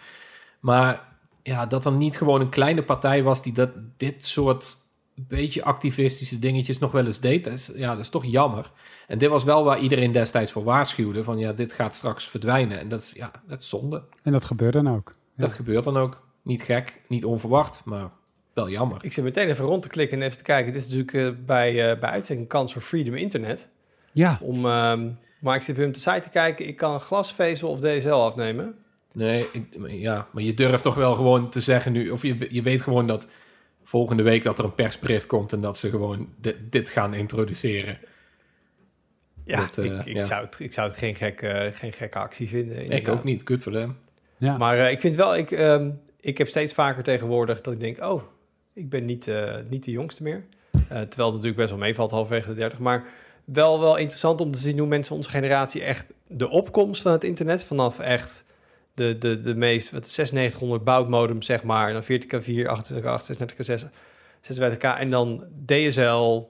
Maar 0.59 1.09
ja, 1.43 1.65
dat 1.65 1.85
er 1.85 1.91
niet 1.91 2.17
gewoon 2.17 2.41
een 2.41 2.49
kleine 2.49 2.83
partij 2.83 3.23
was 3.23 3.41
die 3.41 3.53
dat, 3.53 3.69
dit 3.97 4.27
soort 4.27 4.75
beetje 5.27 5.63
activistische 5.63 6.39
dingetjes 6.39 6.79
nog 6.79 6.91
wel 6.91 7.05
eens 7.05 7.19
deed. 7.19 7.43
Dat 7.43 7.53
is, 7.53 7.71
ja, 7.75 7.89
dat 7.89 7.99
is 7.99 8.09
toch 8.09 8.25
jammer. 8.25 8.71
En 9.07 9.17
dit 9.17 9.29
was 9.29 9.43
wel 9.43 9.63
waar 9.63 9.79
iedereen 9.79 10.11
destijds 10.11 10.51
voor 10.51 10.63
waarschuwde. 10.63 11.23
Van 11.23 11.37
ja, 11.37 11.53
dit 11.53 11.73
gaat 11.73 11.93
straks 11.93 12.27
verdwijnen. 12.27 12.79
En 12.79 12.87
dat 12.87 12.99
is, 12.99 13.11
ja, 13.15 13.31
dat 13.47 13.61
is 13.61 13.69
zonde. 13.69 14.03
en 14.23 14.31
dat 14.31 14.45
gebeurt 14.45 14.73
dan 14.73 14.89
ook. 14.89 15.15
Ja. 15.35 15.43
Dat 15.43 15.51
gebeurt 15.51 15.83
dan 15.83 15.97
ook. 15.97 16.29
Niet 16.43 16.61
gek, 16.61 17.01
niet 17.07 17.25
onverwacht, 17.25 17.81
maar 17.85 18.09
wel 18.53 18.69
jammer. 18.69 19.03
Ik 19.03 19.13
zit 19.13 19.23
meteen 19.23 19.47
even 19.47 19.65
rond 19.65 19.81
te 19.81 19.87
klikken 19.87 20.17
en 20.17 20.25
even 20.25 20.37
te 20.37 20.43
kijken. 20.43 20.73
Dit 20.73 20.81
is 20.81 20.87
natuurlijk 20.89 21.13
eh, 21.37 21.45
bij, 21.45 21.91
eh 21.91 21.99
bij 21.99 22.23
een 22.27 22.47
kans 22.47 22.73
voor 22.73 22.81
Freedom 22.81 23.15
Internet. 23.15 23.67
Ja, 24.11 24.37
Om, 24.41 24.65
ehm, 24.65 25.09
maar 25.39 25.55
ik 25.55 25.61
zit 25.61 25.75
bij 25.75 25.83
hem 25.83 25.93
op 25.93 26.03
de 26.03 26.11
site 26.11 26.19
te 26.19 26.29
kijken. 26.29 26.67
Ik 26.67 26.75
kan 26.75 26.99
glasvezel 26.99 27.69
of 27.69 27.79
DSL 27.79 28.09
afnemen. 28.09 28.75
Nee, 29.13 29.45
ik, 29.51 29.63
ja, 29.87 30.27
maar 30.31 30.43
je 30.43 30.53
durft 30.53 30.83
toch 30.83 30.95
wel 30.95 31.15
gewoon 31.15 31.49
te 31.49 31.59
zeggen 31.59 31.91
nu... 31.91 32.09
Of 32.09 32.21
je, 32.21 32.47
je 32.49 32.61
weet 32.61 32.81
gewoon 32.81 33.07
dat 33.07 33.27
volgende 33.83 34.23
week 34.23 34.43
dat 34.43 34.57
er 34.59 34.65
een 34.65 34.75
persbericht 34.75 35.25
komt... 35.25 35.53
en 35.53 35.61
dat 35.61 35.77
ze 35.77 35.89
gewoon 35.89 36.29
di- 36.41 36.55
dit 36.69 36.89
gaan 36.89 37.13
introduceren. 37.13 37.97
Ja, 39.45 39.59
Dat, 39.59 39.77
eh, 39.77 39.85
ik, 39.85 40.05
ik, 40.05 40.13
ja. 40.15 40.23
Zou 40.23 40.45
het, 40.45 40.59
ik 40.59 40.73
zou 40.73 40.89
het 40.89 40.97
geen, 40.97 41.15
gek, 41.15 41.39
geen 41.73 41.93
gekke 41.93 42.17
actie 42.17 42.47
vinden. 42.47 42.89
Ik 42.89 43.07
ook 43.07 43.23
niet, 43.23 43.41
good 43.45 43.61
voor 43.61 43.71
them. 43.71 43.97
ja. 44.37 44.57
Maar 44.57 44.79
eh, 44.79 44.91
ik 44.91 44.99
vind 44.99 45.15
wel, 45.15 45.35
ik, 45.37 45.51
ehm, 45.51 45.89
ik 46.19 46.37
heb 46.37 46.47
steeds 46.47 46.73
vaker 46.73 47.03
tegenwoordig 47.03 47.61
dat 47.61 47.73
ik 47.73 47.79
denk, 47.79 48.03
oh, 48.03 48.21
ik 48.73 48.89
ben 48.89 49.05
niet, 49.05 49.27
eh, 49.27 49.55
niet 49.69 49.83
de 49.83 49.91
jongste 49.91 50.23
meer. 50.23 50.43
Eh, 50.71 50.79
terwijl 50.87 51.03
het 51.07 51.17
natuurlijk 51.17 51.55
best 51.55 51.69
wel 51.69 51.77
meevalt, 51.79 52.11
halverwege 52.11 52.49
de 52.49 52.55
30. 52.55 52.79
Maar 52.79 53.03
wel, 53.45 53.79
wel 53.79 53.97
interessant 53.97 54.41
om 54.41 54.51
te 54.51 54.59
zien 54.59 54.77
hoe 54.79 54.87
mensen 54.87 55.15
onze 55.15 55.29
generatie 55.29 55.83
echt 55.83 56.05
de 56.27 56.49
opkomst 56.49 57.01
van 57.01 57.11
het 57.11 57.23
internet, 57.23 57.63
vanaf 57.63 57.99
echt 57.99 58.43
de, 58.93 59.17
de, 59.17 59.41
de 59.41 59.55
meest, 59.55 59.91
wat 59.91 60.01
9600 60.01 60.83
boutmodem 60.83 61.41
zeg 61.41 61.63
maar, 61.63 61.87
en 61.87 61.93
dan 61.93 62.03
40k4, 62.03 62.45
28k8, 62.45 63.25
36k6, 63.31 63.85
56k 64.41 64.97
en 64.97 65.09
dan 65.09 65.45
DSL, 65.65 66.41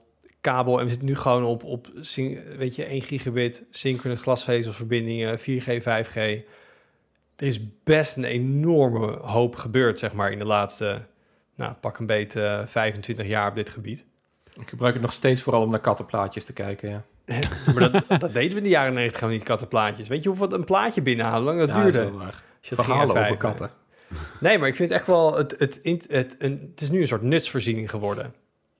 kabel 0.41 0.77
en 0.77 0.83
we 0.83 0.89
zitten 0.89 1.07
nu 1.07 1.15
gewoon 1.15 1.43
op, 1.43 1.63
op 1.63 1.87
weet 2.57 2.75
je, 2.75 2.83
1 2.83 3.01
gigabit 3.01 3.63
synchronous 3.69 4.21
glasvezelverbindingen, 4.21 5.39
4G, 5.39 5.81
5G. 5.81 6.15
Er 7.35 7.47
is 7.47 7.59
best 7.83 8.17
een 8.17 8.23
enorme 8.23 9.17
hoop 9.17 9.55
gebeurd, 9.55 9.99
zeg 9.99 10.13
maar, 10.13 10.31
in 10.31 10.37
de 10.37 10.45
laatste, 10.45 11.05
nou, 11.55 11.73
pak 11.73 11.97
een 11.97 12.05
beetje 12.05 12.45
eh, 12.45 12.67
25 12.67 13.27
jaar 13.27 13.49
op 13.49 13.55
dit 13.55 13.69
gebied. 13.69 14.05
Ik 14.59 14.69
gebruik 14.69 14.93
het 14.93 15.03
nog 15.03 15.13
steeds 15.13 15.41
vooral 15.41 15.61
om 15.61 15.69
naar 15.69 15.79
kattenplaatjes 15.79 16.45
te 16.45 16.53
kijken, 16.53 16.89
ja. 16.89 17.05
Maar 17.73 17.91
dat, 17.91 18.19
dat 18.19 18.33
deden 18.33 18.51
we 18.51 18.57
in 18.57 18.63
de 18.63 18.69
jaren 18.69 18.93
90 18.93 19.19
gewoon 19.19 19.33
niet, 19.33 19.43
kattenplaatjes. 19.43 20.07
Weet 20.07 20.23
je 20.23 20.29
hoeveel 20.29 20.53
een 20.53 20.63
plaatje 20.63 21.01
binnenhalen, 21.01 21.43
lang 21.43 21.59
dat 21.59 21.67
ja, 21.67 21.83
duurde? 21.83 22.11
Verhalen 22.61 23.15
over 23.15 23.37
katten. 23.37 23.71
Nee, 24.39 24.57
maar 24.57 24.67
ik 24.67 24.75
vind 24.75 24.91
echt 24.91 25.07
wel, 25.07 25.37
het, 25.37 25.55
het, 25.57 25.79
het, 25.83 26.05
het, 26.09 26.35
een, 26.39 26.67
het 26.71 26.81
is 26.81 26.89
nu 26.89 27.01
een 27.01 27.07
soort 27.07 27.21
nutsvoorziening 27.21 27.89
geworden. 27.89 28.33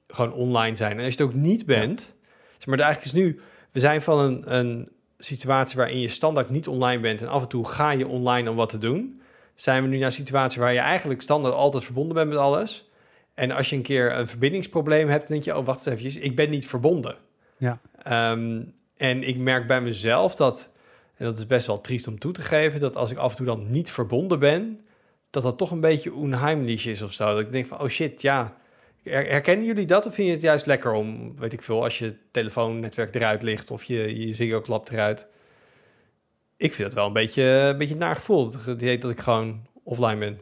Gewoon 0.08 0.34
online 0.34 0.76
zijn. 0.76 0.92
En 0.92 1.06
als 1.06 1.14
je 1.14 1.24
het 1.24 1.34
ook 1.34 1.34
niet 1.34 1.66
bent, 1.66 2.16
zeg 2.58 2.66
maar, 2.66 2.80
eigenlijk 2.80 3.06
is 3.16 3.22
nu, 3.22 3.40
we 3.72 3.80
zijn 3.80 4.02
van 4.02 4.20
een, 4.20 4.56
een 4.56 4.90
situatie 5.18 5.78
waarin 5.78 6.00
je 6.00 6.08
standaard 6.08 6.50
niet 6.50 6.68
online 6.68 7.02
bent 7.02 7.22
en 7.22 7.28
af 7.28 7.42
en 7.42 7.48
toe 7.48 7.68
ga 7.68 7.92
je 7.92 8.08
online 8.08 8.50
om 8.50 8.56
wat 8.56 8.70
te 8.70 8.78
doen, 8.78 9.22
zijn 9.56 9.84
we 9.84 9.90
nu 9.90 9.98
naar 9.98 10.06
een 10.06 10.12
situatie 10.12 10.62
waar 10.62 10.74
je 10.74 10.80
eigenlijk 10.80 11.22
standaard 11.22 11.54
altijd 11.54 11.84
verbonden 11.84 12.16
bent 12.16 12.30
met 12.30 12.38
alles. 12.38 12.90
En 13.34 13.52
als 13.52 13.70
je 13.70 13.76
een 13.76 13.82
keer 13.82 14.18
een 14.18 14.28
verbindingsprobleem 14.28 15.08
hebt, 15.08 15.22
dan 15.22 15.32
denk 15.32 15.44
je, 15.44 15.58
oh, 15.58 15.66
wacht 15.66 15.86
eens 15.86 16.02
even, 16.02 16.24
ik 16.24 16.36
ben 16.36 16.50
niet 16.50 16.68
verbonden. 16.68 17.16
Ja. 17.58 17.80
Ehm, 18.04 18.62
en 18.98 19.28
ik 19.28 19.38
merk 19.38 19.68
bij 19.68 19.82
mezelf 19.82 20.36
dat, 20.36 20.70
en 21.18 21.26
dat 21.26 21.38
is 21.38 21.48
best 21.48 21.68
wel 21.68 21.82
triest 21.82 22.08
om 22.08 22.20
toe 22.20 22.32
te 22.32 22.42
geven, 22.42 22.80
dat 22.80 22.96
als 22.96 23.12
ik 23.12 23.18
af 23.18 23.32
en 23.32 23.38
toe 23.38 23.46
dan 23.46 23.72
niet 23.72 23.92
verbonden 23.92 24.40
ben, 24.40 24.82
dat 25.30 25.44
dat 25.44 25.58
toch 25.58 25.72
een 25.72 25.80
beetje 25.80 26.14
onheimlich 26.14 26.86
is 26.86 27.02
of 27.02 27.12
zo. 27.12 27.26
Dat 27.26 27.40
ik 27.40 27.52
denk 27.52 27.66
van, 27.68 27.80
oh 27.80 27.88
shit, 27.88 28.22
ja. 28.22 28.58
Her- 29.04 29.30
Herkennen 29.30 29.66
jullie 29.66 29.86
dat 29.86 30.06
of 30.06 30.14
vind 30.14 30.28
je 30.28 30.34
het 30.34 30.42
juist 30.42 30.66
lekker 30.66 30.92
om, 30.92 31.38
weet 31.38 31.54
ik 31.54 31.62
veel, 31.62 31.84
als 31.84 32.00
je 32.00 32.16
telefoonnetwerk 32.32 33.16
eruit 33.16 33.42
ligt 33.42 33.72
of 33.72 33.84
je, 33.84 34.28
je 34.28 34.36
Ziggo 34.36 34.62
klapt 34.62 34.90
eruit? 34.90 35.28
Ik 36.58 36.74
vind 36.74 36.88
het 36.88 36.98
wel 36.98 37.08
een 37.08 37.14
beetje, 37.14 37.44
een 37.44 37.78
beetje 37.78 37.96
naar 37.96 38.16
gevoel, 38.16 38.52
het 38.52 39.02
dat 39.02 39.12
ik 39.12 39.20
gewoon 39.20 39.66
offline 39.84 40.18
ben. 40.18 40.40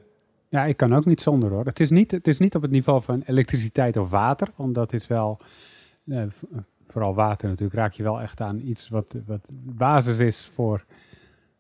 Ja, 0.50 0.65
ik 0.65 0.78
kan 0.78 0.95
ook 0.95 1.06
niet 1.06 1.22
zonder 1.22 1.50
hoor. 1.50 1.65
Het 1.65 1.80
is 1.80 1.89
niet, 1.89 2.12
het 2.12 2.28
is 2.28 2.39
niet 2.39 2.56
op 2.56 2.62
het 2.62 2.72
niveau 2.72 3.02
van 3.02 3.24
elektriciteit 3.26 3.98
of 3.98 4.10
water, 4.10 4.48
want 4.56 4.76
dat 4.76 4.93
is 4.93 5.08
wel 5.08 5.39
eh, 6.08 6.24
vooral 6.91 7.13
water 7.13 7.47
natuurlijk, 7.47 7.80
raak 7.80 7.93
je 7.93 8.04
wel 8.04 8.21
echt 8.21 8.41
aan 8.41 8.60
iets 8.60 8.89
wat, 8.89 9.15
wat 9.25 9.41
basis 9.75 10.19
is 10.19 10.49
voor, 10.54 10.86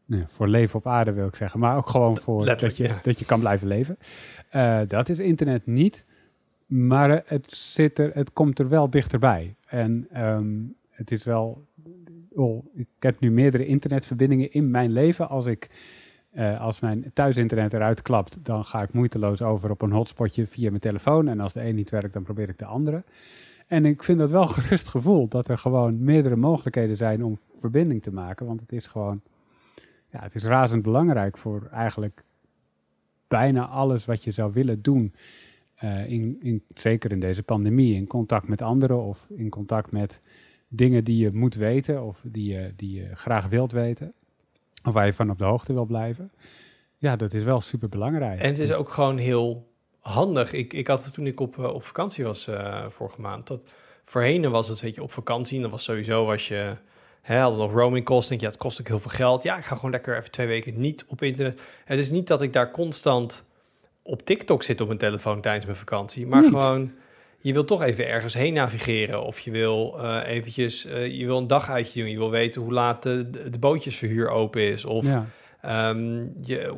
nee, 0.05 0.23
voor 0.27 0.47
leven 0.47 0.79
op 0.79 0.87
aarde, 0.87 1.11
wil 1.11 1.27
ik 1.27 1.35
zeggen. 1.35 1.59
Maar 1.59 1.77
ook 1.77 1.89
gewoon 1.89 2.17
voor 2.17 2.45
dat 2.45 2.77
je, 2.77 2.83
ja. 2.83 2.99
dat 3.03 3.19
je 3.19 3.25
kan 3.25 3.39
blijven 3.39 3.67
leven. 3.67 3.97
Eh, 4.49 4.79
dat 4.87 5.09
is 5.09 5.19
internet 5.19 5.65
niet, 5.65 6.05
maar 6.65 7.23
het, 7.25 7.51
zit 7.53 7.99
er, 7.99 8.11
het 8.13 8.33
komt 8.33 8.59
er 8.59 8.69
wel 8.69 8.89
dichterbij. 8.89 9.55
En 9.67 10.07
ehm, 10.11 10.55
het 10.89 11.11
is 11.11 11.23
wel, 11.23 11.67
oh, 12.29 12.65
ik 12.73 12.87
heb 12.99 13.19
nu 13.19 13.31
meerdere 13.31 13.65
internetverbindingen 13.65 14.51
in 14.51 14.71
mijn 14.71 14.91
leven. 14.91 15.29
Als 15.29 15.45
ik 15.45 15.69
eh, 16.29 16.61
als 16.61 16.79
mijn 16.79 17.11
thuisinternet 17.13 17.73
eruit 17.73 18.01
klapt, 18.01 18.45
dan 18.45 18.65
ga 18.65 18.81
ik 18.81 18.93
moeiteloos 18.93 19.41
over 19.41 19.69
op 19.69 19.81
een 19.81 19.91
hotspotje 19.91 20.47
via 20.47 20.69
mijn 20.69 20.81
telefoon. 20.81 21.27
En 21.27 21.39
als 21.39 21.53
de 21.53 21.63
een 21.63 21.75
niet 21.75 21.89
werkt, 21.89 22.13
dan 22.13 22.23
probeer 22.23 22.49
ik 22.49 22.57
de 22.57 22.65
andere. 22.65 23.03
En 23.69 23.85
ik 23.85 24.03
vind 24.03 24.19
dat 24.19 24.31
wel 24.31 24.47
gerust 24.57 24.87
gevoel 24.87 25.27
dat 25.27 25.47
er 25.47 25.57
gewoon 25.57 26.03
meerdere 26.03 26.35
mogelijkheden 26.35 26.95
zijn 26.95 27.23
om 27.23 27.39
verbinding 27.59 28.01
te 28.01 28.11
maken. 28.11 28.45
Want 28.45 28.59
het 28.59 28.71
is 28.71 28.87
gewoon, 28.87 29.21
ja, 30.11 30.19
het 30.21 30.35
is 30.35 30.43
razend 30.43 30.81
belangrijk 30.81 31.37
voor 31.37 31.67
eigenlijk 31.71 32.23
bijna 33.27 33.67
alles 33.67 34.05
wat 34.05 34.23
je 34.23 34.31
zou 34.31 34.53
willen 34.53 34.81
doen. 34.81 35.13
eh, 35.75 36.09
in, 36.09 36.37
in, 36.41 36.63
zeker 36.73 37.11
in 37.11 37.19
deze 37.19 37.43
pandemie, 37.43 37.95
in 37.95 38.07
contact 38.07 38.47
met 38.47 38.61
anderen 38.61 39.03
of 39.03 39.27
in 39.35 39.49
contact 39.49 39.91
met 39.91 40.21
dingen 40.67 41.03
die 41.03 41.17
je 41.17 41.31
moet 41.33 41.55
weten 41.55 42.03
of 42.03 42.23
die 42.25 42.53
je, 42.53 42.73
die 42.75 43.01
je 43.01 43.15
graag 43.15 43.47
wilt 43.47 43.71
weten. 43.71 44.13
Of 44.83 44.93
waar 44.93 45.05
je 45.05 45.13
van 45.13 45.29
op 45.29 45.37
de 45.37 45.45
hoogte 45.45 45.73
wil 45.73 45.85
blijven. 45.85 46.31
Ja, 46.97 47.15
dat 47.15 47.33
is 47.33 47.43
wel 47.43 47.61
super 47.61 47.89
belangrijk. 47.89 48.39
En 48.39 48.49
het 48.49 48.59
is 48.59 48.73
ook 48.73 48.89
gewoon 48.89 49.17
heel 49.17 49.68
handig. 49.99 50.53
Ik, 50.53 50.73
ik 50.73 50.87
had 50.87 51.03
het 51.03 51.13
toen 51.13 51.27
ik 51.27 51.39
op, 51.39 51.59
eh, 51.59 51.73
op 51.73 51.83
vakantie 51.83 52.23
was 52.23 52.47
eh, 52.47 52.85
vorige 52.89 53.21
maand. 53.21 53.47
Dat 53.47 53.63
voorheen 54.05 54.49
was 54.49 54.67
het, 54.67 54.81
weet 54.81 54.95
je, 54.95 55.03
op 55.03 55.11
vakantie. 55.11 55.55
En 55.55 55.61
dat 55.61 55.71
was 55.71 55.83
sowieso 55.83 56.31
als 56.31 56.47
je 56.47 56.75
hè, 57.21 57.37
hadden 57.37 57.59
nog 57.59 57.71
roaming 57.71 58.05
kosten. 58.05 58.29
Denk 58.29 58.41
je, 58.41 58.45
ja, 58.45 58.51
het 58.51 58.61
kost 58.61 58.79
ook 58.79 58.87
heel 58.87 58.99
veel 58.99 59.11
geld. 59.11 59.43
Ja, 59.43 59.57
ik 59.57 59.65
ga 59.65 59.75
gewoon 59.75 59.91
lekker 59.91 60.17
even 60.17 60.31
twee 60.31 60.47
weken 60.47 60.79
niet 60.79 61.05
op 61.07 61.21
internet. 61.21 61.61
Het 61.85 61.99
is 61.99 62.09
niet 62.09 62.27
dat 62.27 62.41
ik 62.41 62.53
daar 62.53 62.71
constant 62.71 63.43
op 64.01 64.25
TikTok 64.25 64.63
zit 64.63 64.81
op 64.81 64.87
mijn 64.87 64.99
telefoon 64.99 65.41
tijdens 65.41 65.65
mijn 65.65 65.77
vakantie. 65.77 66.27
Maar 66.27 66.41
Niet. 66.41 66.49
gewoon, 66.49 66.91
je 67.39 67.53
wil 67.53 67.65
toch 67.65 67.81
even 67.81 68.07
ergens 68.07 68.33
heen 68.33 68.53
navigeren. 68.53 69.23
Of 69.23 69.39
je 69.39 69.51
wil 69.51 69.99
eh, 69.99 70.35
eventjes, 70.35 70.85
eh, 70.85 71.17
je 71.19 71.25
wil 71.25 71.37
een 71.37 71.47
daguitje 71.47 72.01
doen. 72.01 72.11
Je 72.11 72.17
wil 72.17 72.29
weten 72.29 72.61
hoe 72.61 72.73
laat 72.73 73.03
de, 73.03 73.29
de, 73.29 73.49
de 73.49 73.59
bootjesverhuur 73.59 74.29
open 74.29 74.61
is. 74.61 74.85
Of 74.85 75.05
ja. 75.05 75.25
Ehm, 75.61 76.27
je, 76.41 76.75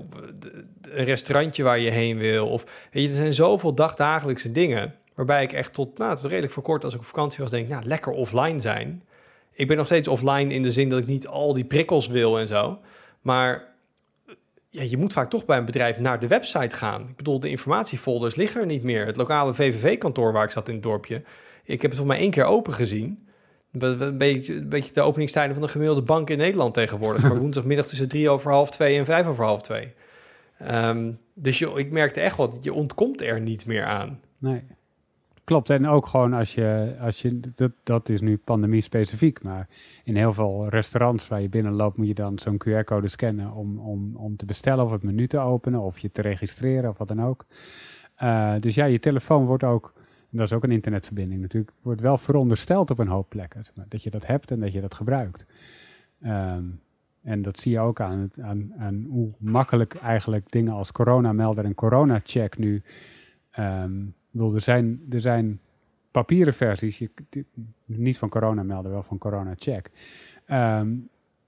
een 0.81 1.05
restaurantje 1.05 1.63
waar 1.63 1.79
je 1.79 1.89
heen 1.89 2.17
wil. 2.17 2.47
Of, 2.47 2.89
weet 2.91 3.03
je, 3.03 3.09
er 3.09 3.15
zijn 3.15 3.33
zoveel 3.33 3.73
dagdagelijkse 3.73 4.51
dingen... 4.51 4.95
waarbij 5.15 5.43
ik 5.43 5.51
echt 5.51 5.73
tot, 5.73 5.97
nou, 5.97 6.17
redelijk 6.21 6.53
voor 6.53 6.63
kort 6.63 6.83
als 6.83 6.93
ik 6.93 6.99
op 6.99 7.05
vakantie 7.05 7.39
was... 7.39 7.49
denk, 7.49 7.67
nou, 7.67 7.85
lekker 7.85 8.11
offline 8.11 8.59
zijn. 8.59 9.03
Ik 9.51 9.67
ben 9.67 9.77
nog 9.77 9.85
steeds 9.85 10.07
offline 10.07 10.53
in 10.53 10.63
de 10.63 10.71
zin 10.71 10.89
dat 10.89 10.99
ik 10.99 11.05
niet 11.05 11.27
al 11.27 11.53
die 11.53 11.65
prikkels 11.65 12.07
wil 12.07 12.39
en 12.39 12.47
zo. 12.47 12.79
Maar 13.21 13.73
ja, 14.69 14.83
je 14.83 14.97
moet 14.97 15.13
vaak 15.13 15.29
toch 15.29 15.45
bij 15.45 15.57
een 15.57 15.65
bedrijf 15.65 15.99
naar 15.99 16.19
de 16.19 16.27
website 16.27 16.75
gaan. 16.75 17.07
Ik 17.07 17.15
bedoel, 17.15 17.39
de 17.39 17.49
informatiefolders 17.49 18.35
liggen 18.35 18.61
er 18.61 18.67
niet 18.67 18.83
meer. 18.83 19.05
Het 19.05 19.15
lokale 19.15 19.53
VVV-kantoor 19.53 20.33
waar 20.33 20.43
ik 20.43 20.49
zat 20.49 20.67
in 20.67 20.73
het 20.73 20.83
dorpje... 20.83 21.23
ik 21.63 21.81
heb 21.81 21.91
het 21.91 21.99
nog 21.99 22.09
maar 22.09 22.17
één 22.17 22.31
keer 22.31 22.45
open 22.45 22.73
gezien... 22.73 23.27
Een 23.71 24.17
beetje, 24.17 24.55
een 24.55 24.69
beetje 24.69 24.93
de 24.93 25.01
openingstijden 25.01 25.53
van 25.53 25.63
de 25.63 25.69
gemiddelde 25.71 26.01
bank 26.01 26.29
in 26.29 26.37
Nederland 26.37 26.73
tegenwoordig. 26.73 27.21
Maar 27.21 27.39
woensdagmiddag 27.41 27.87
tussen 27.87 28.07
drie 28.07 28.29
over 28.29 28.51
half 28.51 28.69
twee 28.69 28.97
en 28.97 29.05
vijf 29.05 29.27
over 29.27 29.45
half 29.45 29.61
twee. 29.61 29.93
Ehm, 30.57 31.11
dus 31.33 31.59
je, 31.59 31.71
ik 31.75 31.91
merkte 31.91 32.19
echt 32.19 32.37
wel, 32.37 32.57
je 32.61 32.73
ontkomt 32.73 33.21
er 33.21 33.41
niet 33.41 33.65
meer 33.65 33.85
aan. 33.85 34.19
Nee. 34.37 34.63
Klopt, 35.43 35.69
en 35.69 35.87
ook 35.87 36.07
gewoon 36.07 36.33
als 36.33 36.53
je, 36.53 36.95
als 37.01 37.21
je 37.21 37.39
dat, 37.55 37.71
dat 37.83 38.09
is 38.09 38.21
nu 38.21 38.37
pandemie 38.37 38.81
specifiek, 38.81 39.43
maar 39.43 39.67
in 40.03 40.15
heel 40.15 40.33
veel 40.33 40.69
restaurants 40.69 41.27
waar 41.27 41.41
je 41.41 41.49
binnenloopt 41.49 41.97
moet 41.97 42.07
je 42.07 42.13
dan 42.13 42.39
zo'n 42.39 42.61
QR-code 42.67 43.07
scannen 43.07 43.51
om, 43.51 43.79
om, 43.79 44.15
om 44.15 44.35
te 44.37 44.45
bestellen 44.45 44.85
of 44.85 44.91
het 44.91 45.03
menu 45.03 45.27
te 45.27 45.39
openen 45.39 45.79
of 45.79 45.99
je 45.99 46.11
te 46.11 46.21
registreren 46.21 46.89
of 46.89 46.97
wat 46.97 47.07
dan 47.07 47.23
ook. 47.23 47.45
Eh, 48.15 48.53
dus 48.59 48.75
ja, 48.75 48.85
je 48.85 48.99
telefoon 48.99 49.45
wordt 49.45 49.63
ook, 49.63 49.93
en 50.31 50.37
dat 50.37 50.47
is 50.47 50.53
ook 50.53 50.63
een 50.63 50.71
internetverbinding 50.71 51.41
natuurlijk, 51.41 51.71
wordt 51.81 52.01
wel 52.01 52.17
verondersteld 52.17 52.89
op 52.89 52.99
een 52.99 53.07
hoop 53.07 53.29
plekken. 53.29 53.63
Zeg 53.63 53.75
maar, 53.75 53.85
dat 53.89 54.03
je 54.03 54.09
dat 54.09 54.25
hebt 54.25 54.51
en 54.51 54.59
dat 54.59 54.73
je 54.73 54.81
dat 54.81 54.93
gebruikt. 54.93 55.45
Ehm, 56.21 56.63
en 57.23 57.41
dat 57.41 57.59
zie 57.59 57.71
je 57.71 57.79
ook 57.79 58.01
aan, 58.01 58.19
het, 58.19 58.39
aan, 58.39 58.73
aan 58.77 59.05
hoe 59.09 59.31
makkelijk 59.37 59.93
eigenlijk 59.93 60.51
dingen 60.51 60.73
als 60.73 60.91
coronamelder 60.91 61.65
en 61.65 61.75
coronacheck 61.75 62.57
nu 62.57 62.83
bedoel, 64.31 64.55
er 64.55 64.61
zijn, 64.61 65.01
er 65.09 65.21
zijn 65.21 65.59
papieren 66.11 66.53
versies, 66.53 66.97
je, 66.97 67.09
niet 67.85 68.17
van 68.17 68.29
corona 68.29 68.63
melden, 68.63 68.91
wel 68.91 69.03
van 69.03 69.17
corona 69.17 69.53
check. 69.57 69.89
Ehm, 70.45 70.89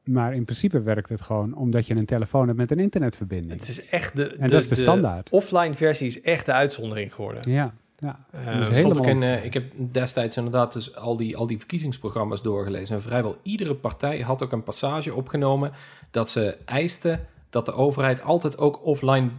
maar 0.03 0.33
in 0.35 0.45
principe 0.45 0.81
werkt 0.81 1.09
het 1.09 1.21
gewoon 1.21 1.55
omdat 1.55 1.87
je 1.87 1.95
een 1.95 2.05
telefoon 2.05 2.45
hebt 2.45 2.57
met 2.57 2.71
een 2.71 2.79
internetverbinding. 2.79 3.51
Het 3.51 3.67
is 3.67 3.89
echt 3.89 4.15
de, 4.15 4.35
en 4.35 4.47
dat 4.47 4.61
is 4.61 4.67
de, 4.67 4.75
standaard. 4.75 5.29
offline 5.29 5.73
versie 5.73 6.07
is 6.07 6.21
echt 6.21 6.45
de 6.45 6.53
uitzondering 6.53 7.13
geworden. 7.13 7.51
Ja, 7.51 7.73
ja. 8.03 8.25
Eh, 8.31 8.63
stond 8.73 8.97
ook 8.97 9.05
helemaal- 9.05 9.05
in, 9.05 9.23
eh, 9.23 9.45
ik 9.45 9.53
heb 9.53 9.71
destijds 9.77 10.37
inderdaad 10.37 10.73
dus 10.73 10.95
al 10.95 11.15
die, 11.15 11.37
al 11.37 11.47
die 11.47 11.57
verkiezingsprogramma's 11.57 12.41
doorgelezen. 12.41 12.95
En 12.95 13.01
vrijwel 13.01 13.37
iedere 13.41 13.75
partij 13.75 14.19
had 14.19 14.43
ook 14.43 14.51
een 14.51 14.63
passage 14.63 15.13
opgenomen 15.13 15.71
dat 16.11 16.29
ze 16.29 16.57
eisten 16.65 17.27
dat 17.49 17.65
de 17.65 17.73
overheid 17.73 18.21
altijd 18.23 18.57
ook 18.57 18.85
offline 18.85 19.29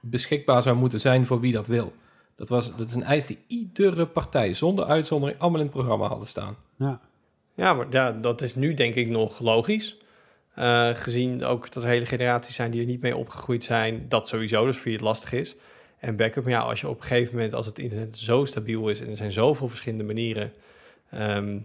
beschikbaar 0.00 0.62
zou 0.62 0.76
moeten 0.76 1.00
zijn 1.00 1.26
voor 1.26 1.40
wie 1.40 1.52
dat 1.52 1.66
wil. 1.66 1.92
Dat, 2.36 2.48
was, 2.48 2.76
dat 2.76 2.88
is 2.88 2.94
een 2.94 3.02
eis 3.02 3.26
die 3.26 3.38
iedere 3.46 4.06
partij 4.06 4.54
zonder 4.54 4.84
uitzondering 4.84 5.40
allemaal 5.40 5.60
in 5.60 5.66
het 5.66 5.74
programma 5.74 6.06
hadden 6.08 6.28
staan. 6.28 6.56
ja. 6.78 7.00
Ja, 7.56 7.74
maar 7.74 7.86
ja, 7.90 8.12
dat 8.12 8.40
is 8.40 8.54
nu 8.54 8.74
denk 8.74 8.94
ik 8.94 9.08
nog 9.08 9.40
logisch. 9.40 9.96
Eh, 10.54 10.88
gezien 10.88 11.44
ook 11.44 11.72
dat 11.72 11.82
er 11.82 11.88
hele 11.88 12.06
generaties 12.06 12.54
zijn 12.54 12.70
die 12.70 12.80
er 12.80 12.86
niet 12.86 13.00
mee 13.00 13.16
opgegroeid 13.16 13.64
zijn. 13.64 14.06
Dat 14.08 14.28
sowieso, 14.28 14.64
dus 14.66 14.76
voor 14.76 14.86
je 14.90 14.96
het 14.96 15.04
lastig 15.04 15.32
is. 15.32 15.54
En 16.04 16.16
backup, 16.16 16.46
ja, 16.48 16.60
als 16.60 16.80
je 16.80 16.88
op 16.88 16.96
een 17.00 17.06
gegeven 17.06 17.34
moment, 17.34 17.54
als 17.54 17.66
het 17.66 17.78
internet 17.78 18.16
zo 18.18 18.44
stabiel 18.44 18.88
is... 18.88 19.00
en 19.00 19.10
er 19.10 19.16
zijn 19.16 19.32
zoveel 19.32 19.68
verschillende 19.68 20.04
manieren... 20.04 20.52
ehm, 21.10 21.58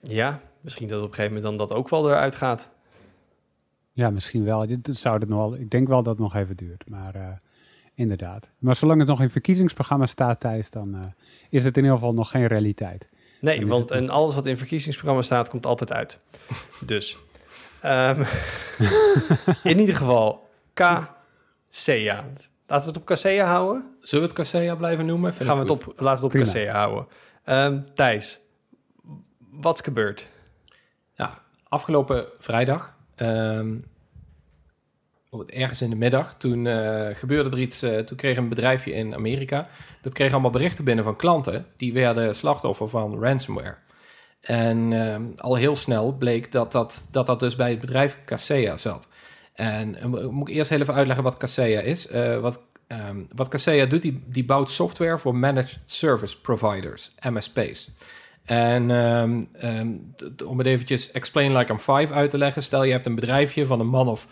ja, 0.00 0.40
misschien 0.60 0.88
dat 0.88 0.98
op 1.02 1.08
een 1.08 1.14
gegeven 1.14 1.34
moment 1.36 1.58
dan 1.58 1.68
dat 1.68 1.76
ook 1.78 1.88
wel 1.88 2.08
eruit 2.10 2.34
gaat. 2.34 2.70
ja, 3.92 4.10
misschien 4.10 4.44
wel. 4.44 4.66
Dit 4.66 4.88
zou 4.96 5.18
het 5.18 5.28
nog 5.28 5.38
wel. 5.38 5.54
Ik 5.60 5.70
denk 5.70 5.88
wel 5.88 6.02
dat 6.02 6.12
het 6.12 6.22
nog 6.22 6.34
even 6.34 6.56
duurt, 6.56 6.88
maar 6.88 7.14
eh, 7.14 7.26
inderdaad. 7.94 8.48
Maar 8.58 8.76
zolang 8.76 8.98
het 8.98 9.08
nog 9.08 9.20
in 9.20 9.30
verkiezingsprogramma 9.30 10.06
staat, 10.06 10.40
Thijs, 10.40 10.70
dan 10.70 10.94
eh, 10.94 11.00
is 11.50 11.64
het 11.64 11.76
in 11.76 11.82
ieder 11.82 11.98
geval 11.98 12.14
nog 12.14 12.30
geen 12.30 12.46
realiteit. 12.46 13.08
Nee, 13.40 13.60
Dan 13.60 13.68
want 13.68 13.88
het- 13.90 13.98
en 13.98 14.08
alles 14.10 14.34
wat 14.34 14.46
in 14.46 14.56
verkiezingsprogramma 14.58 15.22
staat, 15.22 15.48
komt 15.48 15.66
altijd 15.66 15.92
uit. 15.92 16.18
Dus, 16.86 17.16
ehm, 17.80 18.24
in 19.72 19.78
ieder 19.78 19.96
geval, 19.96 20.48
KCA. 20.74 22.24
Laten 22.68 22.92
we 22.92 22.98
het 22.98 23.10
op 23.10 23.16
KCA 23.16 23.44
houden. 23.44 23.96
Zullen 24.00 24.28
we 24.28 24.30
het 24.34 24.40
Casea 24.40 24.76
blijven 24.76 25.06
noemen? 25.06 25.34
Vind 25.34 25.48
Gaan 25.48 25.56
we 25.56 25.62
het 25.62 25.70
op, 25.70 25.92
laten 25.96 26.30
we 26.30 26.38
het 26.38 26.48
op. 26.48 26.54
KCA 26.54 26.72
houden. 26.72 27.06
Ehm, 27.44 27.80
Thijs, 27.94 28.40
wat 29.50 29.74
is 29.74 29.80
gebeurd? 29.80 30.26
Ja, 31.14 31.38
afgelopen 31.68 32.26
vrijdag, 32.38 32.94
ehm, 33.14 33.76
ergens 35.46 35.82
in 35.82 35.90
de 35.90 35.96
middag, 35.96 36.34
toen 36.34 36.66
eh, 36.66 37.16
gebeurde 37.16 37.50
er 37.50 37.58
iets. 37.58 37.82
eh, 37.82 37.98
toen 37.98 38.16
kreeg 38.16 38.36
een 38.36 38.48
bedrijfje 38.48 38.92
in 38.92 39.14
Amerika, 39.14 39.68
dat 40.00 40.12
kreeg 40.12 40.32
allemaal 40.32 40.50
berichten 40.50 40.84
binnen 40.84 41.04
van 41.04 41.16
klanten. 41.16 41.66
Die 41.76 41.92
werden 41.92 42.34
slachtoffer 42.34 42.88
van 42.88 43.20
ransomware. 43.20 43.76
En 44.40 44.92
ehm, 44.92 45.22
al 45.36 45.54
heel 45.54 45.76
snel 45.76 46.12
bleek 46.12 46.52
dat 46.52 46.72
dat, 46.72 47.08
dat 47.12 47.26
dat 47.26 47.40
dus 47.40 47.56
bij 47.56 47.70
het 47.70 47.80
bedrijf 47.80 48.18
Kaseya 48.24 48.76
zat. 48.76 49.08
En 49.58 49.94
eh, 49.94 50.04
mo- 50.04 50.30
moet 50.30 50.48
ik 50.48 50.54
eerst 50.54 50.70
heel 50.70 50.80
even 50.80 50.94
uitleggen 50.94 51.24
wat 51.24 51.36
Kaseya 51.36 51.80
is. 51.80 52.06
Eh, 52.06 52.38
wat, 52.38 52.60
ehm, 52.86 53.22
wat 53.34 53.64
doet, 53.88 54.02
die, 54.02 54.22
die 54.26 54.44
bouwt 54.44 54.70
software 54.70 55.18
voor 55.18 55.34
managed 55.34 55.80
service 55.84 56.40
providers, 56.40 57.12
MSP's. 57.30 57.90
En 58.44 58.90
ehm, 58.90 59.42
ehm, 59.52 59.88
om 60.46 60.58
het 60.58 60.66
eventjes 60.66 61.10
explain 61.10 61.56
like 61.56 61.72
I'm 61.72 61.78
five 61.78 62.12
uit 62.12 62.30
te 62.30 62.38
leggen. 62.38 62.62
Stel 62.62 62.84
je 62.84 62.92
hebt 62.92 63.06
een 63.06 63.14
bedrijfje 63.14 63.66
van 63.66 63.80
een 63.80 63.88
man 63.88 64.08
of 64.08 64.28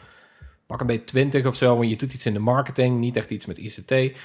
pak 0.66 0.80
een 0.80 0.86
beetje 0.86 1.04
20 1.04 1.46
of 1.46 1.56
zo... 1.56 1.80
en 1.80 1.88
je 1.88 1.96
doet 1.96 2.12
iets 2.12 2.26
in 2.26 2.32
de 2.32 2.38
marketing, 2.38 2.98
niet 2.98 3.16
echt 3.16 3.30
iets 3.30 3.46
met 3.46 3.58
ICT... 3.58 4.16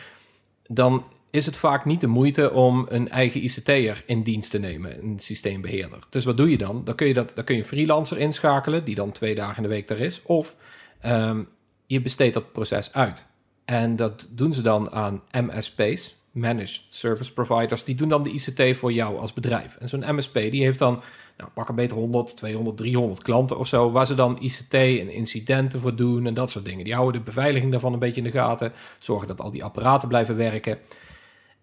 dan 0.68 1.06
is 1.32 1.46
het 1.46 1.58
vaak 1.58 1.86
niet 1.86 2.02
de 2.02 2.08
moeite 2.08 2.52
om 2.52 2.86
een 2.90 3.10
eigen 3.10 3.44
ICT'er 3.44 4.04
in 4.06 4.24
dienst 4.24 4.52
te 4.52 4.60
nemen, 4.60 5.04
een 5.04 5.20
systeembeheerder. 5.20 6.00
Dus 6.10 6.26
wat 6.26 6.38
doe 6.38 6.50
je 6.50 6.58
dan? 6.58 6.84
Dan 6.84 6.96
kun 6.96 7.08
je, 7.08 7.14
dat, 7.14 7.32
dan 7.36 7.44
kun 7.44 7.56
je 7.56 7.62
een 7.62 7.68
freelancer 7.68 8.18
inschakelen, 8.18 8.84
die 8.84 8.96
dan 8.96 9.12
twee 9.12 9.36
dagen 9.36 9.56
in 9.56 9.64
de 9.64 9.70
week 9.70 9.90
er 9.90 10.00
is. 10.00 10.22
Of 10.24 10.56
ehm, 11.02 11.44
je 11.86 12.02
besteedt 12.02 12.34
dat 12.34 12.52
proces 12.52 12.94
uit. 12.94 13.26
En 13.66 13.96
dat 13.96 14.28
doen 14.32 14.54
ze 14.54 14.62
dan 14.62 14.92
aan 14.92 15.22
MSP's, 15.32 16.16
Managed 16.32 16.82
Service 16.90 17.34
Providers. 17.34 17.84
Die 17.84 17.96
doen 17.96 18.10
dan 18.10 18.24
de 18.24 18.32
ICT 18.32 18.78
voor 18.78 18.92
jou 18.92 19.18
als 19.18 19.34
bedrijf. 19.34 19.76
En 19.76 19.90
zo'n 19.90 20.16
MSP 20.16 20.34
die 20.34 20.64
heeft 20.64 20.80
dan, 20.80 21.02
nou, 21.38 21.50
pak 21.54 21.70
een 21.70 21.76
beter 21.76 21.98
100, 21.98 22.38
200, 22.38 22.78
300 22.78 23.22
klanten 23.22 23.58
of 23.58 23.68
zo... 23.68 23.92
waar 23.92 24.06
ze 24.06 24.16
dan 24.16 24.38
ICT 24.40 24.74
en 24.74 25.14
incidenten 25.14 25.80
voor 25.80 25.96
doen 25.96 26.26
en 26.26 26.34
dat 26.34 26.50
soort 26.50 26.66
dingen. 26.66 26.84
Die 26.84 26.94
houden 26.94 27.20
de 27.20 27.26
beveiliging 27.26 27.72
daarvan 27.72 27.94
een 27.94 28.00
beetje 28.00 28.22
in 28.22 28.32
de 28.32 28.38
gaten. 28.38 28.74
Zorgen 29.00 29.28
dat 29.28 29.42
al 29.42 29.52
die 29.52 29.64
apparaten 29.64 30.08
blijven 30.08 30.36
werken. 30.36 30.78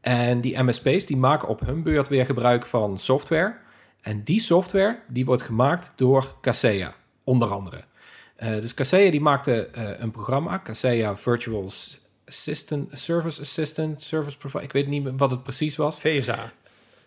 En 0.00 0.40
die 0.40 0.62
MSP's 0.62 1.06
die 1.06 1.16
maken 1.16 1.48
op 1.48 1.60
hun 1.60 1.82
beurt 1.82 2.08
weer 2.08 2.26
gebruik 2.26 2.66
van 2.66 2.98
software. 2.98 3.56
En 4.00 4.22
die 4.22 4.40
software 4.40 5.00
die 5.08 5.24
wordt 5.24 5.42
gemaakt 5.42 5.92
door 5.96 6.34
Kaseya, 6.40 6.94
onder 7.24 7.50
andere. 7.50 7.84
Uh, 8.42 8.60
dus 8.60 8.74
Kaseya 8.74 9.10
die 9.10 9.20
maakte 9.20 9.68
uh, 9.76 10.00
een 10.00 10.10
programma, 10.10 10.58
Kaseya 10.58 11.16
Virtual 11.16 11.70
Assistant, 12.26 12.98
Service 12.98 13.40
Assistant, 13.40 14.02
Service 14.02 14.36
Provider. 14.36 14.66
Ik 14.66 14.72
weet 14.72 14.86
niet 14.86 15.08
wat 15.16 15.30
het 15.30 15.42
precies 15.42 15.76
was. 15.76 16.00
VSA. 16.00 16.52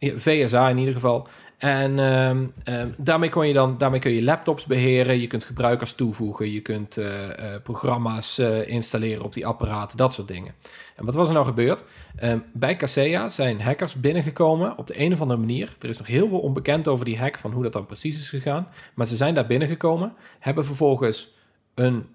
VSA 0.01 0.69
in 0.69 0.77
ieder 0.77 0.93
geval. 0.93 1.27
En 1.57 1.99
um, 1.99 2.53
um, 2.65 2.93
daarmee, 2.97 3.29
kon 3.29 3.47
je 3.47 3.53
dan, 3.53 3.77
daarmee 3.77 3.99
kun 3.99 4.11
je 4.11 4.23
laptops 4.23 4.65
beheren, 4.65 5.19
je 5.19 5.27
kunt 5.27 5.43
gebruikers 5.43 5.93
toevoegen, 5.93 6.51
je 6.51 6.61
kunt 6.61 6.97
uh, 6.97 7.05
uh, 7.05 7.33
programma's 7.63 8.39
uh, 8.39 8.67
installeren 8.67 9.23
op 9.23 9.33
die 9.33 9.45
apparaten, 9.45 9.97
dat 9.97 10.13
soort 10.13 10.27
dingen. 10.27 10.53
En 10.95 11.05
wat 11.05 11.15
was 11.15 11.27
er 11.27 11.33
nou 11.33 11.45
gebeurd? 11.45 11.83
Um, 12.23 12.43
bij 12.53 12.75
Kaseya 12.75 13.29
zijn 13.29 13.61
hackers 13.61 13.95
binnengekomen 13.95 14.77
op 14.77 14.87
de 14.87 14.99
een 14.99 15.11
of 15.13 15.21
andere 15.21 15.39
manier. 15.39 15.75
Er 15.79 15.89
is 15.89 15.97
nog 15.97 16.07
heel 16.07 16.27
veel 16.27 16.39
onbekend 16.39 16.87
over 16.87 17.05
die 17.05 17.17
hack, 17.17 17.37
van 17.37 17.51
hoe 17.51 17.63
dat 17.63 17.73
dan 17.73 17.85
precies 17.85 18.17
is 18.17 18.29
gegaan. 18.29 18.67
Maar 18.93 19.07
ze 19.07 19.15
zijn 19.15 19.33
daar 19.33 19.47
binnengekomen, 19.47 20.13
hebben 20.39 20.65
vervolgens 20.65 21.29
een 21.75 22.05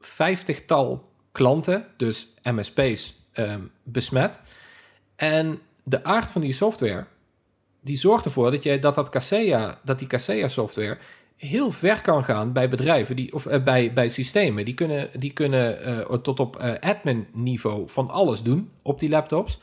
vijftigtal 0.00 1.10
klanten, 1.32 1.86
dus 1.96 2.34
MSP's, 2.42 3.14
besmet. 3.82 4.40
En 5.16 5.60
de 5.82 6.04
aard 6.04 6.30
van 6.30 6.40
die 6.40 6.52
software 6.52 7.06
die 7.84 7.96
zorgt 7.96 8.24
ervoor 8.24 8.50
dat, 8.50 8.62
je, 8.62 8.78
dat, 8.78 8.94
dat, 8.94 9.08
Kaseya, 9.08 9.80
dat 9.84 9.98
die 9.98 10.08
Kaseya-software 10.08 10.98
heel 11.36 11.70
ver 11.70 12.00
kan 12.00 12.24
gaan 12.24 12.52
bij 12.52 12.68
bedrijven 12.68 13.16
die, 13.16 13.32
of 13.32 13.46
uh, 13.46 13.62
bij, 13.62 13.92
bij 13.92 14.08
systemen. 14.08 14.64
Die 14.64 14.74
kunnen, 14.74 15.10
die 15.18 15.32
kunnen 15.32 15.88
uh, 15.88 16.16
tot 16.16 16.40
op 16.40 16.60
uh, 16.60 16.72
admin-niveau 16.80 17.88
van 17.88 18.10
alles 18.10 18.42
doen 18.42 18.70
op 18.82 18.98
die 18.98 19.08
laptops. 19.08 19.60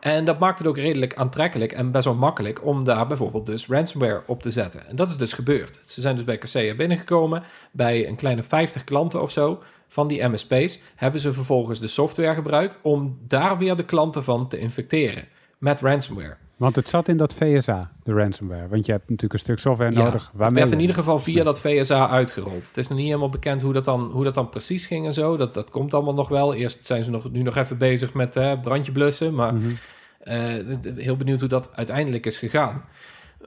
En 0.00 0.24
dat 0.24 0.38
maakt 0.38 0.58
het 0.58 0.66
ook 0.66 0.76
redelijk 0.76 1.14
aantrekkelijk 1.14 1.72
en 1.72 1.90
best 1.90 2.04
wel 2.04 2.14
makkelijk 2.14 2.64
om 2.64 2.84
daar 2.84 3.06
bijvoorbeeld 3.06 3.46
dus 3.46 3.66
ransomware 3.66 4.22
op 4.26 4.42
te 4.42 4.50
zetten. 4.50 4.86
En 4.88 4.96
dat 4.96 5.10
is 5.10 5.16
dus 5.16 5.32
gebeurd. 5.32 5.82
Ze 5.86 6.00
zijn 6.00 6.16
dus 6.16 6.24
bij 6.24 6.38
Kaseya 6.38 6.74
binnengekomen, 6.74 7.42
bij 7.72 8.08
een 8.08 8.16
kleine 8.16 8.42
50 8.42 8.84
klanten 8.84 9.22
of 9.22 9.30
zo 9.30 9.62
van 9.88 10.08
die 10.08 10.28
MSP's, 10.28 10.80
hebben 10.94 11.20
ze 11.20 11.32
vervolgens 11.32 11.80
de 11.80 11.86
software 11.86 12.34
gebruikt 12.34 12.78
om 12.82 13.18
daar 13.26 13.58
weer 13.58 13.76
de 13.76 13.84
klanten 13.84 14.24
van 14.24 14.48
te 14.48 14.58
infecteren 14.58 15.28
met 15.58 15.80
ransomware. 15.80 16.36
Want 16.56 16.76
het 16.76 16.88
zat 16.88 17.08
in 17.08 17.16
dat 17.16 17.34
VSA, 17.34 17.90
de 18.02 18.12
ransomware. 18.12 18.68
Want 18.68 18.86
je 18.86 18.92
hebt 18.92 19.04
natuurlijk 19.04 19.32
een 19.32 19.38
stuk 19.38 19.58
software 19.58 19.92
ja, 19.92 20.02
nodig. 20.02 20.32
Het 20.38 20.52
werd 20.52 20.72
in 20.72 20.80
ieder 20.80 20.96
geval 20.96 21.18
via 21.18 21.44
dat 21.44 21.60
VSA 21.60 22.08
uitgerold. 22.08 22.66
Het 22.66 22.76
is 22.76 22.88
nog 22.88 22.98
niet 22.98 23.06
helemaal 23.06 23.28
bekend 23.28 23.62
hoe 23.62 23.72
dat 23.72 23.84
dan, 23.84 24.10
hoe 24.10 24.24
dat 24.24 24.34
dan 24.34 24.48
precies 24.48 24.86
ging 24.86 25.06
en 25.06 25.12
zo. 25.12 25.36
Dat, 25.36 25.54
dat 25.54 25.70
komt 25.70 25.94
allemaal 25.94 26.14
nog 26.14 26.28
wel. 26.28 26.54
Eerst 26.54 26.86
zijn 26.86 27.02
ze 27.02 27.10
nog, 27.10 27.30
nu 27.30 27.42
nog 27.42 27.56
even 27.56 27.78
bezig 27.78 28.12
met 28.12 28.36
uh, 28.36 28.60
brandje 28.60 28.92
blussen. 28.92 29.34
Maar 29.34 29.54
mm 29.54 29.62
-hmm. 29.62 29.78
uh, 30.24 30.96
heel 30.96 31.16
benieuwd 31.16 31.40
hoe 31.40 31.48
dat 31.48 31.70
uiteindelijk 31.74 32.26
is 32.26 32.38
gegaan. 32.38 32.84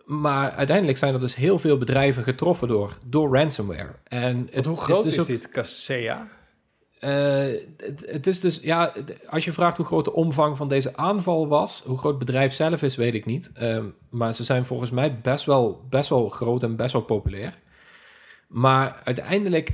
Maar 0.05 0.51
uiteindelijk 0.51 0.97
zijn 0.97 1.14
er 1.14 1.20
dus 1.20 1.36
heel 1.36 1.60
veel 1.60 1.78
bedrijven 1.78 2.24
getroffen 2.24 2.68
door, 2.68 2.97
door 3.05 3.38
ransomware. 3.38 3.95
En 4.03 4.47
het, 4.51 4.66
hoe 4.66 4.78
groot 4.78 4.97
is, 4.97 5.03
dus 5.03 5.14
is 5.14 5.22
ook, 5.22 5.28
dit 5.28 5.49
Kaseya? 5.49 6.28
Uh, 6.99 7.09
het, 7.77 8.03
het, 8.05 8.27
is 8.27 8.39
dus, 8.39 8.59
ja, 8.61 8.93
als 9.29 9.45
je 9.45 9.51
vraagt 9.51 9.77
hoe 9.77 9.85
groot 9.85 10.05
de 10.05 10.13
omvang 10.13 10.57
van 10.57 10.67
deze 10.67 10.97
aanval 10.97 11.47
was, 11.47 11.83
hoe 11.85 11.97
groot 11.97 12.15
het 12.15 12.25
bedrijf 12.25 12.53
zelf 12.53 12.83
is, 12.83 12.95
weet 12.95 13.13
ik 13.13 13.25
niet. 13.25 13.51
Uh, 13.61 13.83
maar 14.09 14.33
ze 14.33 14.43
zijn 14.43 14.65
volgens 14.65 14.91
mij 14.91 15.19
best 15.19 15.45
wel, 15.45 15.81
best 15.89 16.09
wel 16.09 16.29
groot 16.29 16.63
en 16.63 16.75
best 16.75 16.91
wel 16.91 17.01
populair. 17.01 17.53
Maar 18.47 19.01
uiteindelijk 19.03 19.73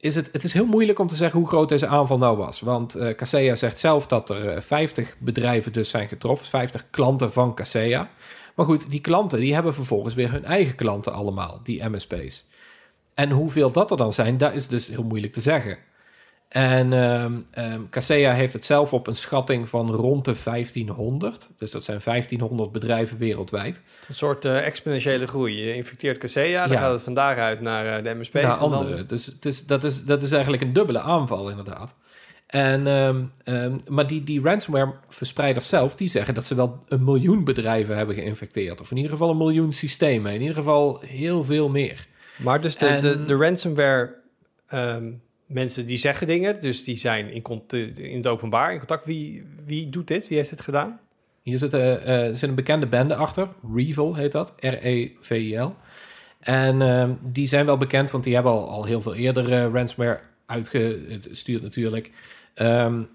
is 0.00 0.14
het, 0.14 0.28
het 0.32 0.44
is 0.44 0.52
heel 0.52 0.66
moeilijk 0.66 0.98
om 0.98 1.08
te 1.08 1.16
zeggen 1.16 1.38
hoe 1.38 1.48
groot 1.48 1.68
deze 1.68 1.86
aanval 1.86 2.18
nou 2.18 2.36
was. 2.36 2.60
Want 2.60 2.96
uh, 2.96 3.54
zegt 3.54 3.78
zelf 3.78 4.06
dat 4.06 4.30
er 4.30 4.62
50 4.62 5.16
bedrijven 5.18 5.72
dus 5.72 5.90
zijn 5.90 6.08
getroffen, 6.08 6.46
50 6.46 6.90
klanten 6.90 7.32
van 7.32 7.54
Kaseya. 7.54 8.10
Maar 8.54 8.66
goed, 8.66 8.90
die 8.90 9.00
klanten 9.00 9.38
die 9.40 9.54
hebben 9.54 9.74
vervolgens 9.74 10.14
weer 10.14 10.30
hun 10.30 10.44
eigen 10.44 10.74
klanten 10.74 11.12
allemaal, 11.12 11.60
die 11.62 11.88
MSP's. 11.88 12.46
En 13.14 13.30
hoeveel 13.30 13.72
dat 13.72 13.90
er 13.90 13.96
dan 13.96 14.12
zijn, 14.12 14.38
dat 14.38 14.54
is 14.54 14.68
dus 14.68 14.86
heel 14.86 15.02
moeilijk 15.02 15.32
te 15.32 15.40
zeggen. 15.40 15.78
En 16.48 16.92
um, 16.92 17.44
um, 17.58 17.88
Kaseya 17.88 18.32
heeft 18.32 18.52
het 18.52 18.64
zelf 18.64 18.92
op 18.92 19.06
een 19.06 19.14
schatting 19.14 19.68
van 19.68 19.90
rond 19.90 20.24
de 20.24 20.34
1500. 20.44 21.50
Dus 21.58 21.70
dat 21.70 21.84
zijn 21.84 22.00
1500 22.04 22.72
bedrijven 22.72 23.18
wereldwijd. 23.18 23.80
Een 24.08 24.14
soort 24.14 24.44
uh, 24.44 24.66
exponentiële 24.66 25.26
groei. 25.26 25.66
Je 25.66 25.74
infecteert 25.74 26.18
Kaseya, 26.18 26.66
dan 26.66 26.76
ja. 26.76 26.82
gaat 26.82 26.92
het 26.92 27.02
van 27.02 27.14
daaruit 27.14 27.60
naar 27.60 27.98
uh, 27.98 28.04
de 28.04 28.18
MSP's. 28.20 28.42
Naar 28.42 28.56
andere. 28.56 28.96
Dan... 28.96 29.06
Dus 29.06 29.26
het 29.26 29.44
is, 29.44 29.66
dat, 29.66 29.84
is, 29.84 30.04
dat 30.04 30.22
is 30.22 30.32
eigenlijk 30.32 30.62
een 30.62 30.72
dubbele 30.72 31.00
aanval 31.00 31.50
inderdaad. 31.50 31.94
En, 32.46 32.86
um, 32.86 33.32
um, 33.44 33.80
maar 33.88 34.06
die, 34.06 34.24
die 34.24 34.42
ransomware-verspreiders 34.42 35.68
zelf, 35.68 35.94
die 35.94 36.08
zeggen 36.08 36.34
dat 36.34 36.46
ze 36.46 36.54
wel 36.54 36.78
een 36.88 37.04
miljoen 37.04 37.44
bedrijven 37.44 37.96
hebben 37.96 38.14
geïnfecteerd. 38.14 38.80
Of 38.80 38.90
in 38.90 38.96
ieder 38.96 39.12
geval 39.12 39.30
een 39.30 39.36
miljoen 39.36 39.72
systemen. 39.72 40.32
In 40.32 40.40
ieder 40.40 40.56
geval 40.56 41.00
heel 41.06 41.44
veel 41.44 41.68
meer. 41.68 42.06
Maar 42.36 42.60
dus 42.60 42.76
de, 42.76 42.86
en, 42.86 43.00
de, 43.00 43.24
de 43.24 43.36
ransomware... 43.36 44.14
Um, 44.74 45.22
mensen 45.48 45.86
die 45.86 45.98
zeggen 45.98 46.26
dingen, 46.26 46.60
dus 46.60 46.84
die 46.84 46.96
zijn 46.96 47.30
in, 47.30 47.44
in 47.96 48.16
het 48.16 48.26
openbaar 48.26 48.72
in 48.72 48.78
contact. 48.78 49.04
Wie, 49.04 49.44
wie 49.66 49.88
doet 49.90 50.06
dit? 50.06 50.28
Wie 50.28 50.36
heeft 50.36 50.50
het 50.50 50.60
gedaan? 50.60 51.00
Hier 51.42 51.58
zit, 51.58 51.74
uh, 51.74 52.08
er 52.08 52.36
zit 52.36 52.48
een 52.48 52.54
bekende 52.54 52.86
bende 52.86 53.14
achter, 53.14 53.48
Revil 53.74 54.14
heet 54.14 54.32
dat, 54.32 54.54
R-E-V-I-L. 54.56 55.74
En 56.40 56.80
uh, 56.80 57.10
die 57.22 57.46
zijn 57.46 57.66
wel 57.66 57.76
bekend, 57.76 58.10
want 58.10 58.24
die 58.24 58.34
hebben 58.34 58.52
al, 58.52 58.68
al 58.68 58.84
heel 58.84 59.00
veel 59.00 59.14
eerder 59.14 59.52
uh, 59.52 59.72
ransomware 59.72 60.20
uitgestuurd 60.46 61.62
natuurlijk. 61.62 62.12
Um, 62.54 63.08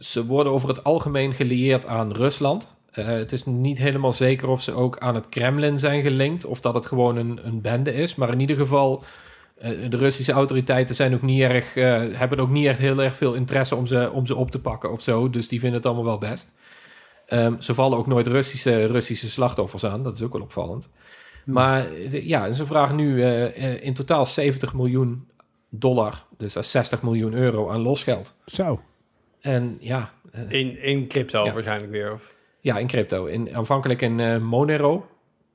ze 0.00 0.26
worden 0.26 0.52
over 0.52 0.68
het 0.68 0.84
algemeen 0.84 1.34
gelieerd 1.34 1.86
aan 1.86 2.12
Rusland. 2.12 2.76
Het 2.90 3.32
is 3.32 3.44
niet 3.44 3.78
helemaal 3.78 4.12
zeker 4.12 4.48
of 4.48 4.62
ze 4.62 4.72
ook 4.72 4.98
aan 4.98 5.14
het 5.14 5.28
Kremlin 5.28 5.78
zijn 5.78 6.02
gelinkt, 6.02 6.44
of 6.44 6.60
dat 6.60 6.74
het 6.74 6.86
gewoon 6.86 7.16
een, 7.16 7.40
een 7.42 7.60
bende 7.60 7.92
is. 7.92 8.14
Maar 8.14 8.32
in 8.32 8.40
ieder 8.40 8.56
geval 8.56 9.04
de 9.60 9.96
Russische 9.96 10.32
autoriteiten 10.32 10.94
zijn 10.94 11.14
ook 11.14 11.22
niet 11.22 11.42
erg, 11.42 11.76
uh, 11.76 11.84
hebben 12.18 12.38
ook 12.38 12.50
niet 12.50 12.66
echt 12.66 12.78
heel 12.78 13.02
erg 13.02 13.16
veel 13.16 13.34
interesse 13.34 13.76
om 13.76 13.86
ze, 13.86 14.10
om 14.12 14.26
ze 14.26 14.34
op 14.34 14.50
te 14.50 14.60
pakken 14.60 14.92
of 14.92 15.00
zo. 15.00 15.30
Dus 15.30 15.48
die 15.48 15.60
vinden 15.60 15.78
het 15.78 15.86
allemaal 15.86 16.04
wel 16.04 16.18
best. 16.18 16.52
Um, 17.32 17.60
ze 17.60 17.74
vallen 17.74 17.98
ook 17.98 18.06
nooit 18.06 18.26
Russische, 18.26 18.86
Russische 18.86 19.30
slachtoffers 19.30 19.84
aan. 19.84 20.02
Dat 20.02 20.14
is 20.14 20.22
ook 20.22 20.32
wel 20.32 20.42
opvallend. 20.42 20.90
Hmm. 21.44 21.54
Maar 21.54 21.98
ja, 22.10 22.52
ze 22.52 22.66
vragen 22.66 22.96
nu 22.96 23.14
uh, 23.14 23.84
in 23.84 23.94
totaal 23.94 24.26
70 24.26 24.74
miljoen 24.74 25.28
dollar. 25.68 26.24
Dus 26.36 26.52
dat 26.52 26.64
is 26.64 26.70
60 26.70 27.02
miljoen 27.02 27.32
euro 27.32 27.70
aan 27.70 27.80
losgeld. 27.80 28.34
Zo. 28.46 28.80
En 29.40 29.76
ja. 29.80 30.10
in, 30.48 30.82
in 30.82 31.08
crypto 31.08 31.44
ja. 31.44 31.52
waarschijnlijk 31.52 31.90
weer? 31.90 32.12
Of? 32.12 32.36
Ja, 32.60 32.78
in 32.78 32.86
crypto. 32.86 33.24
In, 33.24 33.54
aanvankelijk 33.54 34.02
in 34.02 34.42
Monero. 34.42 35.06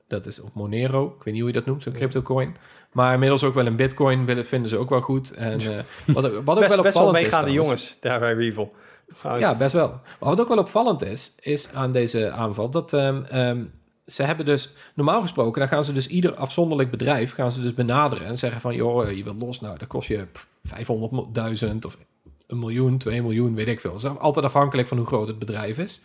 Dat 0.06 0.26
is 0.26 0.40
op 0.40 0.54
Monero. 0.54 1.06
Ik 1.18 1.24
weet 1.24 1.34
niet 1.34 1.42
hoe 1.42 1.52
je 1.52 1.58
dat 1.58 1.66
noemt, 1.66 1.82
zo'n 1.82 1.92
crypto 1.92 2.22
coin. 2.22 2.56
Maar 2.94 3.12
inmiddels 3.12 3.44
ook 3.44 3.54
wel 3.54 3.66
een 3.66 3.76
bitcoin 3.76 4.24
willen, 4.24 4.46
vinden 4.46 4.68
ze 4.68 4.76
ook 4.76 4.88
wel 4.88 5.00
goed. 5.00 5.30
En 5.30 5.60
uh, 5.62 5.68
wat, 6.14 6.32
wat 6.44 6.56
ook 6.56 6.60
best, 6.60 6.74
wel 6.74 6.78
opvallend 6.78 6.82
best 6.82 6.98
wel 6.98 7.12
meegaande 7.12 7.48
is... 7.48 7.54
jongens 7.54 7.96
daar 8.00 8.20
bij 8.20 8.34
Revel. 8.34 8.74
Ja, 9.22 9.56
best 9.56 9.72
wel. 9.72 9.88
Maar 9.88 10.28
wat 10.28 10.40
ook 10.40 10.48
wel 10.48 10.58
opvallend 10.58 11.02
is, 11.02 11.34
is 11.40 11.72
aan 11.72 11.92
deze 11.92 12.30
aanval... 12.30 12.70
dat 12.70 12.92
um, 12.92 13.24
um, 13.34 13.70
ze 14.06 14.22
hebben 14.22 14.46
dus... 14.46 14.74
Normaal 14.94 15.20
gesproken, 15.20 15.60
dan 15.60 15.68
gaan 15.68 15.84
ze 15.84 15.92
dus 15.92 16.06
ieder 16.06 16.34
afzonderlijk 16.34 16.90
bedrijf... 16.90 17.32
gaan 17.32 17.50
ze 17.50 17.60
dus 17.60 17.74
benaderen 17.74 18.26
en 18.26 18.38
zeggen 18.38 18.60
van... 18.60 18.74
joh, 18.74 19.10
je 19.10 19.24
wilt 19.24 19.40
los, 19.40 19.60
nou, 19.60 19.78
dat 19.78 19.88
kost 19.88 20.08
je 20.08 20.26
500.000 20.68 21.78
of 21.86 21.98
een 22.46 22.58
miljoen, 22.58 22.98
2 22.98 23.22
miljoen, 23.22 23.54
weet 23.54 23.68
ik 23.68 23.80
veel. 23.80 23.94
Is 23.94 24.04
altijd 24.04 24.44
afhankelijk 24.44 24.88
van 24.88 24.96
hoe 24.96 25.06
groot 25.06 25.28
het 25.28 25.38
bedrijf 25.38 25.78
is. 25.78 26.00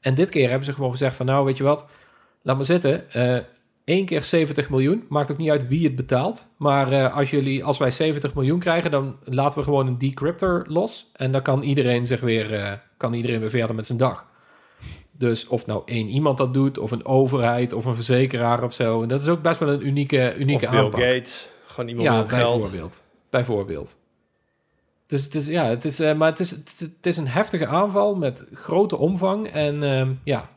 En 0.00 0.14
dit 0.14 0.28
keer 0.28 0.48
hebben 0.48 0.66
ze 0.66 0.72
gewoon 0.72 0.90
gezegd 0.90 1.16
van... 1.16 1.26
nou, 1.26 1.44
weet 1.44 1.56
je 1.56 1.64
wat, 1.64 1.86
laat 2.42 2.56
maar 2.56 2.64
zitten... 2.64 3.04
Uh, 3.16 3.38
Eén 3.88 4.04
keer 4.04 4.24
70 4.24 4.70
miljoen. 4.70 5.04
Maakt 5.08 5.30
ook 5.30 5.38
niet 5.38 5.50
uit 5.50 5.68
wie 5.68 5.84
het 5.84 5.94
betaalt. 5.94 6.50
Maar 6.56 6.92
uh, 6.92 7.16
als, 7.16 7.30
jullie, 7.30 7.64
als 7.64 7.78
wij 7.78 7.90
70 7.90 8.34
miljoen 8.34 8.58
krijgen, 8.58 8.90
dan 8.90 9.16
laten 9.24 9.58
we 9.58 9.64
gewoon 9.64 9.86
een 9.86 9.98
decryptor 9.98 10.64
los. 10.66 11.10
En 11.12 11.32
dan 11.32 11.42
kan 11.42 11.62
iedereen 11.62 12.06
zich 12.06 12.20
weer, 12.20 12.52
uh, 12.52 12.72
kan 12.96 13.12
iedereen 13.12 13.40
weer 13.40 13.50
verder 13.50 13.74
met 13.74 13.86
zijn 13.86 13.98
dag. 13.98 14.26
Dus 15.10 15.46
of 15.46 15.66
nou 15.66 15.82
één 15.84 16.08
iemand 16.08 16.38
dat 16.38 16.54
doet, 16.54 16.78
of 16.78 16.90
een 16.90 17.04
overheid, 17.04 17.72
of 17.72 17.84
een 17.84 17.94
verzekeraar 17.94 18.62
of 18.62 18.72
zo. 18.72 19.02
En 19.02 19.08
dat 19.08 19.20
is 19.20 19.28
ook 19.28 19.42
best 19.42 19.60
wel 19.60 19.68
een 19.68 19.86
unieke, 19.86 20.34
unieke 20.36 20.64
of 20.64 20.70
Bill 20.70 20.80
aanpak. 20.80 21.00
Gates, 21.00 21.48
gewoon 21.66 21.88
iemand 21.88 22.08
ja, 22.08 22.16
met 22.16 22.28
geld. 22.28 22.52
bijvoorbeeld. 22.52 23.04
Bijvoorbeeld. 23.30 23.98
Dus 25.06 25.24
het 25.24 25.34
is, 25.34 25.46
ja, 25.46 25.64
het 25.64 25.84
is, 25.84 26.00
uh, 26.00 26.14
maar 26.14 26.30
het 26.30 26.40
is, 26.40 26.50
het 26.50 26.72
is, 26.74 26.80
het 26.80 27.06
is, 27.06 27.16
een 27.16 27.28
heftige 27.28 27.66
aanval 27.66 28.14
met 28.14 28.46
grote 28.52 28.96
omvang. 28.96 29.48
En 29.48 29.82
uh, 29.82 30.08
ja, 30.24 30.48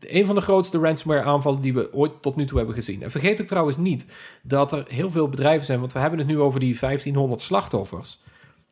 een 0.00 0.26
van 0.26 0.34
de 0.34 0.40
grootste 0.40 0.78
ransomware 0.78 1.22
aanvallen 1.22 1.60
die 1.60 1.74
we 1.74 1.92
ooit 1.92 2.12
tot 2.22 2.36
nu 2.36 2.44
toe 2.44 2.56
hebben 2.56 2.74
gezien. 2.74 3.02
En 3.02 3.10
vergeet 3.10 3.40
ook 3.40 3.46
trouwens 3.46 3.76
niet 3.76 4.06
dat 4.42 4.72
er 4.72 4.84
heel 4.88 5.10
veel 5.10 5.28
bedrijven 5.28 5.66
zijn, 5.66 5.80
want 5.80 5.92
we 5.92 5.98
hebben 5.98 6.18
het 6.18 6.28
nu 6.28 6.40
over 6.40 6.60
die 6.60 6.78
1500 6.78 7.40
slachtoffers. 7.40 8.18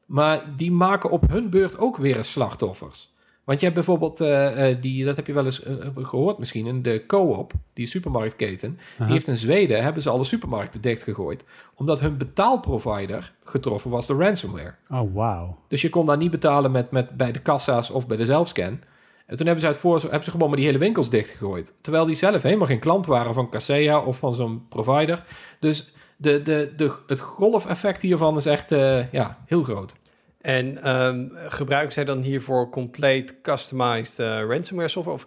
Maar 0.07 0.45
die 0.57 0.73
maken 0.73 1.11
op 1.11 1.31
hun 1.31 1.51
beurt 1.51 1.79
ook 1.79 1.97
weer 1.97 2.17
eens 2.17 2.31
slachtoffers. 2.31 3.13
Want 3.45 3.59
je 3.59 3.65
hebt 3.65 3.79
bijvoorbeeld, 3.79 4.21
uh, 4.21 4.71
uh, 4.71 4.77
die, 4.81 5.05
dat 5.05 5.17
heb 5.17 5.27
je 5.27 5.33
wel 5.33 5.45
eens 5.45 5.65
uh, 5.67 5.77
gehoord 5.97 6.39
misschien, 6.39 6.83
de 6.83 7.07
Co-op, 7.07 7.53
die 7.73 7.87
supermarktketen. 7.87 8.79
Die 8.99 9.07
heeft 9.07 9.29
in 9.29 9.37
Zweden, 9.37 9.83
hebben 9.83 10.03
ze 10.03 10.11
alle 10.11 10.25
supermarkten 10.25 10.81
dichtgegooid. 10.81 11.45
Omdat 11.75 12.01
hun 12.01 12.17
betaalprovider 12.17 13.33
getroffen 13.45 13.91
was 13.91 14.07
door 14.07 14.23
ransomware. 14.23 14.75
Oh, 14.91 15.15
wow. 15.15 15.51
Dus 15.69 15.83
je 15.83 15.91
kon 15.91 16.07
daar 16.07 16.17
niet 16.17 16.31
betalen 16.31 16.71
met, 16.71 16.91
met, 16.91 17.11
bij 17.17 17.33
de 17.33 17.39
kassa's 17.39 17.91
of 17.91 18.07
bij 18.07 18.17
de 18.17 18.25
zelfscan. 18.25 18.81
En 19.27 19.37
toen 19.37 19.47
hebben 19.47 19.61
ze, 19.65 19.67
uit 19.67 19.79
voor, 19.79 20.01
hebben 20.01 20.25
ze 20.25 20.31
gewoon 20.31 20.49
maar 20.49 20.57
die 20.57 20.67
hele 20.67 20.79
winkels 20.79 21.11
dichtgegooid. 21.11 21.79
Terwijl 21.81 22.07
die 22.07 22.17
zelf 22.17 22.43
helemaal 22.43 22.67
geen 22.67 22.79
klant 22.79 23.07
waren 23.07 23.35
van 23.35 23.51
Kaseya 23.51 24.01
of 24.05 24.19
van 24.19 24.35
zo'n 24.35 24.67
provider. 24.69 25.25
Dus 25.59 25.95
de, 26.17 26.43
de, 26.43 26.73
de, 26.77 26.97
het 27.07 27.21
golfeffect 27.21 28.01
hiervan 28.01 28.37
is 28.37 28.47
echt 28.47 28.73
uh, 28.73 29.13
ja, 29.13 29.39
heel 29.47 29.63
groot. 29.63 29.95
En 30.41 30.91
um, 30.91 31.31
gebruiken 31.35 31.93
zij 31.93 32.05
dan 32.05 32.21
hiervoor 32.21 32.71
compleet 32.71 33.41
customized 33.43 34.19
uh, 34.19 34.43
ransomware 34.49 34.89
software? 34.89 35.17
Of 35.17 35.27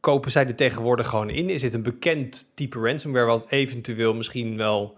kopen 0.00 0.30
zij 0.30 0.46
er 0.46 0.54
tegenwoordig 0.54 1.08
gewoon 1.08 1.30
in? 1.30 1.50
Is 1.50 1.62
het 1.62 1.74
een 1.74 1.82
bekend 1.82 2.50
type 2.54 2.78
ransomware 2.78 3.26
wat 3.26 3.50
eventueel 3.50 4.14
misschien 4.14 4.56
wel 4.56 4.96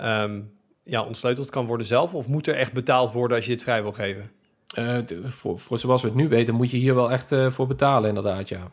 um, 0.00 0.52
ja, 0.84 1.02
ontsleuteld 1.04 1.50
kan 1.50 1.66
worden 1.66 1.86
zelf? 1.86 2.14
Of 2.14 2.26
moet 2.26 2.46
er 2.46 2.54
echt 2.54 2.72
betaald 2.72 3.12
worden 3.12 3.36
als 3.36 3.46
je 3.46 3.52
het 3.52 3.62
vrij 3.62 3.82
wil 3.82 3.92
geven? 3.92 4.30
Uh, 4.78 4.98
voor, 5.24 5.58
voor 5.58 5.78
zoals 5.78 6.02
we 6.02 6.08
het 6.08 6.16
nu 6.16 6.28
weten, 6.28 6.54
moet 6.54 6.70
je 6.70 6.76
hier 6.76 6.94
wel 6.94 7.10
echt 7.10 7.32
uh, 7.32 7.50
voor 7.50 7.66
betalen, 7.66 8.08
inderdaad. 8.08 8.48
Ja. 8.48 8.70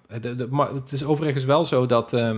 Maar 0.49 0.73
het 0.73 0.91
is 0.91 1.03
overigens 1.03 1.45
wel 1.45 1.65
zo 1.65 1.85
dat 1.85 2.13
uh, 2.13 2.37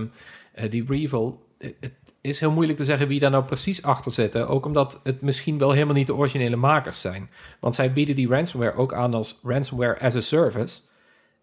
die 0.70 0.84
Revel. 0.88 1.48
Het 1.58 2.14
is 2.20 2.40
heel 2.40 2.50
moeilijk 2.50 2.78
te 2.78 2.84
zeggen 2.84 3.08
wie 3.08 3.20
daar 3.20 3.30
nou 3.30 3.44
precies 3.44 3.82
achter 3.82 4.12
zit. 4.12 4.36
Ook 4.36 4.66
omdat 4.66 5.00
het 5.02 5.20
misschien 5.20 5.58
wel 5.58 5.70
helemaal 5.70 5.94
niet 5.94 6.06
de 6.06 6.14
originele 6.14 6.56
makers 6.56 7.00
zijn. 7.00 7.30
Want 7.60 7.74
zij 7.74 7.92
bieden 7.92 8.14
die 8.14 8.28
ransomware 8.28 8.76
ook 8.76 8.94
aan 8.94 9.14
als 9.14 9.38
ransomware 9.42 10.00
as 10.00 10.14
a 10.14 10.20
service. 10.20 10.80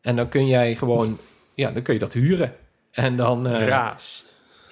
En 0.01 0.15
dan 0.15 0.30
kun 0.30 0.47
jij 0.47 0.76
gewoon, 0.76 1.18
ja, 1.55 1.72
dan 1.72 1.82
kun 1.82 1.93
je 1.93 1.99
dat 1.99 2.13
huren. 2.13 2.55
En 2.91 3.18
dan. 3.18 3.47
Raas. 3.47 4.26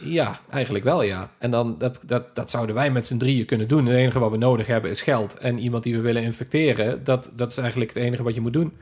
Ja, 0.05 0.39
eigenlijk 0.49 0.85
wel, 0.85 1.01
ja. 1.01 1.31
En 1.37 1.51
dan, 1.51 1.77
dat, 1.77 2.03
dat, 2.07 2.35
dat 2.35 2.49
zouden 2.49 2.75
wij 2.75 2.91
met 2.91 3.05
z'n 3.05 3.17
drieën 3.17 3.45
kunnen 3.45 3.67
doen. 3.67 3.85
Het 3.85 3.97
enige 3.97 4.19
wat 4.19 4.31
we 4.31 4.37
nodig 4.37 4.67
hebben 4.67 4.91
is 4.91 5.01
geld. 5.01 5.37
En 5.37 5.59
iemand 5.59 5.83
die 5.83 5.95
we 5.95 6.01
willen 6.01 6.23
infecteren, 6.23 7.03
dat, 7.03 7.31
dat 7.35 7.51
is 7.51 7.57
eigenlijk 7.57 7.93
het 7.93 8.03
enige 8.03 8.23
wat 8.23 8.35
je 8.35 8.41
moet 8.41 8.53
doen. 8.53 8.73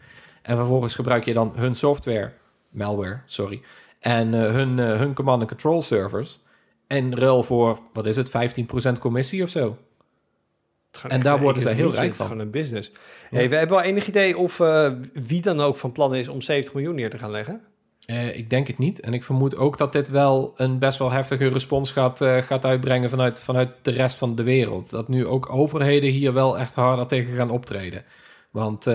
En 0.42 0.56
vervolgens 0.56 0.96
gebruik 0.96 1.26
je 1.26 1.34
dan 1.34 1.52
hun 1.56 1.76
software, 1.76 2.32
malware, 2.70 3.20
sorry, 3.26 3.62
en 4.00 4.34
uh, 4.34 4.42
hun, 4.42 4.78
uh, 4.78 4.98
hun 4.98 5.14
command 5.14 5.40
and 5.40 5.50
control 5.50 5.82
servers. 5.82 6.40
En 6.88 7.18
ruil 7.18 7.44
voor, 7.44 7.80
wat 7.94 8.06
is 8.06 8.16
het, 8.16 8.30
15% 8.30 9.00
commissie 9.00 9.44
of 9.44 9.50
zo. 9.50 9.78
En 11.08 11.22
daar 11.22 11.40
worden 11.40 11.62
zij 11.62 11.74
heel 11.74 11.92
rijk 11.92 11.96
van. 11.96 12.06
Het 12.06 12.20
is 12.20 12.26
gewoon 12.26 12.40
een 12.40 12.52
business. 12.52 12.92
Ja. 13.30 13.38
Hey, 13.38 13.50
we 13.50 13.56
hebben 13.56 13.76
wel 13.76 13.86
enig 13.86 14.08
idee 14.08 14.38
of 14.38 14.60
uh, 14.60 14.92
wie 15.14 15.42
dan 15.42 15.60
ook 15.60 15.76
van 15.76 15.92
plan 15.92 16.16
is 16.16 16.28
om 16.28 16.42
70 16.42 16.74
miljoen 16.74 16.96
neer 16.96 17.10
te 17.10 17.18
gaan 17.18 17.32
leggen? 17.32 17.62
Uh, 18.08 18.36
ik 18.38 18.50
denk 18.50 18.68
het 18.68 18.78
niet. 18.78 19.00
En 19.00 19.14
ik 19.14 19.24
vermoed 19.24 19.56
ook 19.56 19.78
dat 19.78 19.94
dit 19.94 20.10
wel 20.10 20.54
een 20.58 20.80
best 20.80 21.00
wel 21.00 21.12
heftige 21.12 21.48
respons 21.48 21.92
gaat, 21.92 22.22
uh, 22.22 22.38
gaat 22.38 22.66
uitbrengen 22.66 23.10
vanuit, 23.10 23.40
vanuit 23.40 23.70
de 23.82 23.92
rest 23.92 24.18
van 24.18 24.36
de 24.36 24.44
wereld. 24.44 24.90
Dat 24.90 25.08
nu 25.08 25.26
ook 25.26 25.50
overheden 25.50 26.10
hier 26.10 26.34
wel 26.34 26.58
echt 26.58 26.76
harder 26.76 27.08
tegen 27.08 27.36
gaan 27.36 27.50
optreden. 27.50 28.04
Want 28.52 28.88
uh, 28.88 28.94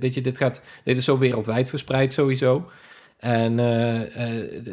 weet 0.00 0.14
je, 0.14 0.20
dit, 0.20 0.36
gaat, 0.36 0.62
dit 0.84 0.96
is 0.96 1.04
zo 1.04 1.18
wereldwijd 1.18 1.68
verspreid 1.68 2.12
sowieso. 2.12 2.70
En 3.18 3.58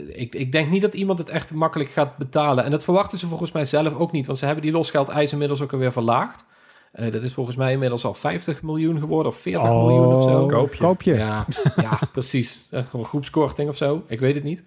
ik, 0.08 0.36
ik 0.36 0.52
denk 0.52 0.70
niet 0.70 0.82
dat 0.82 0.94
iemand 0.94 1.20
het 1.20 1.30
echt 1.30 1.54
makkelijk 1.54 1.90
gaat 1.90 2.18
betalen. 2.18 2.64
En 2.64 2.72
dat 2.72 2.84
verwachten 2.84 3.18
ze 3.18 3.28
volgens 3.28 3.52
mij 3.52 3.66
zelf 3.66 3.94
ook 3.94 4.12
niet. 4.12 4.26
Want 4.26 4.38
ze 4.38 4.46
hebben 4.46 4.64
die 4.64 4.72
losgeld 4.72 5.32
inmiddels 5.32 5.62
ook 5.62 5.74
alweer 5.74 5.92
verlaagd. 5.92 6.46
Uh, 6.94 7.12
dat 7.12 7.24
is 7.24 7.34
volgens 7.34 7.56
mij 7.56 7.72
inmiddels 7.72 8.06
al 8.06 8.14
50 8.14 8.62
miljoen 8.62 9.00
geworden 9.00 9.32
of 9.32 9.38
40 9.38 9.70
oh, 9.70 9.86
miljoen 9.86 10.14
of 10.14 10.24
zo. 10.24 10.46
Koop 10.46 10.74
je. 10.74 10.84
Koop 10.84 11.02
je. 11.02 11.14
Ja, 11.14 11.46
ja 11.76 12.00
precies. 12.12 12.68
Gewoon 12.72 13.06
groepskorting 13.06 13.70
of 13.70 13.78
zo. 13.78 14.04
Ik 14.08 14.20
weet 14.20 14.36
het 14.36 14.44
niet. 14.44 14.64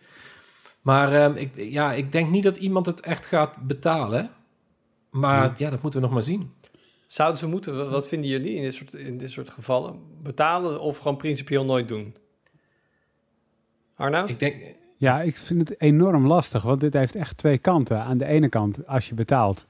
Maar 0.82 1.24
um, 1.24 1.36
ik, 1.36 1.50
ja, 1.56 1.92
ik 1.92 2.12
denk 2.12 2.30
niet 2.30 2.42
dat 2.42 2.56
iemand 2.56 2.86
het 2.86 3.00
echt 3.00 3.26
gaat 3.26 3.56
betalen. 3.56 4.30
Maar 5.10 5.44
ja. 5.44 5.52
ja, 5.56 5.70
dat 5.70 5.82
moeten 5.82 6.00
we 6.00 6.06
nog 6.06 6.14
maar 6.14 6.24
zien. 6.24 6.50
Zouden 7.06 7.38
ze 7.38 7.48
moeten, 7.48 7.90
wat 7.90 8.08
vinden 8.08 8.30
jullie 8.30 8.54
in 8.54 8.62
dit 8.62 8.74
soort, 8.74 8.94
in 8.94 9.18
dit 9.18 9.30
soort 9.30 9.50
gevallen? 9.50 10.00
Betalen 10.22 10.80
of 10.80 10.98
gewoon 10.98 11.16
principieel 11.16 11.64
nooit 11.64 11.88
doen? 11.88 12.16
Arnoud? 13.94 14.30
Ik 14.30 14.38
denk... 14.38 14.74
Ja, 14.96 15.20
ik 15.20 15.36
vind 15.36 15.68
het 15.68 15.80
enorm 15.80 16.26
lastig, 16.26 16.62
want 16.62 16.80
dit 16.80 16.92
heeft 16.92 17.14
echt 17.14 17.36
twee 17.36 17.58
kanten. 17.58 18.02
Aan 18.02 18.18
de 18.18 18.24
ene 18.24 18.48
kant, 18.48 18.86
als 18.86 19.08
je 19.08 19.14
betaalt, 19.14 19.66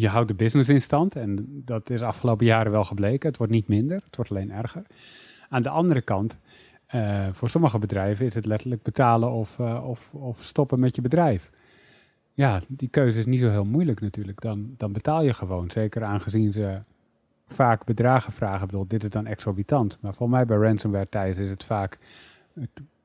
je 0.00 0.08
houdt 0.08 0.28
de 0.28 0.34
business 0.34 0.68
in 0.68 0.80
stand. 0.80 1.16
En 1.16 1.62
dat 1.64 1.90
is 1.90 2.02
afgelopen 2.02 2.46
jaren 2.46 2.72
wel 2.72 2.84
gebleken. 2.84 3.28
Het 3.28 3.38
wordt 3.38 3.52
niet 3.52 3.68
minder, 3.68 4.00
het 4.04 4.16
wordt 4.16 4.30
alleen 4.30 4.52
erger. 4.52 4.82
Aan 5.48 5.62
de 5.62 5.68
andere 5.68 6.02
kant, 6.02 6.38
uh, 6.94 7.26
voor 7.32 7.48
sommige 7.48 7.78
bedrijven 7.78 8.26
is 8.26 8.34
het 8.34 8.46
letterlijk 8.46 8.82
betalen 8.82 9.30
of, 9.30 9.58
uh, 9.58 9.88
of, 9.88 10.14
of 10.14 10.42
stoppen 10.42 10.80
met 10.80 10.94
je 10.94 11.02
bedrijf. 11.02 11.50
Ja, 12.32 12.60
die 12.68 12.88
keuze 12.88 13.18
is 13.18 13.26
niet 13.26 13.40
zo 13.40 13.50
heel 13.50 13.64
moeilijk 13.64 14.00
natuurlijk. 14.00 14.40
Dan, 14.40 14.74
dan 14.76 14.92
betaal 14.92 15.22
je 15.22 15.32
gewoon. 15.32 15.70
Zeker 15.70 16.04
aangezien 16.04 16.52
ze 16.52 16.78
vaak 17.48 17.84
bedragen 17.84 18.32
vragen. 18.32 18.60
Ik 18.60 18.66
bedoel, 18.66 18.86
dit 18.86 19.02
is 19.02 19.10
dan 19.10 19.26
exorbitant. 19.26 19.98
Maar 20.00 20.14
voor 20.14 20.30
mij 20.30 20.46
bij 20.46 20.56
ransomware 20.56 21.08
thuis 21.08 21.38
is 21.38 21.50
het 21.50 21.64
vaak... 21.64 21.98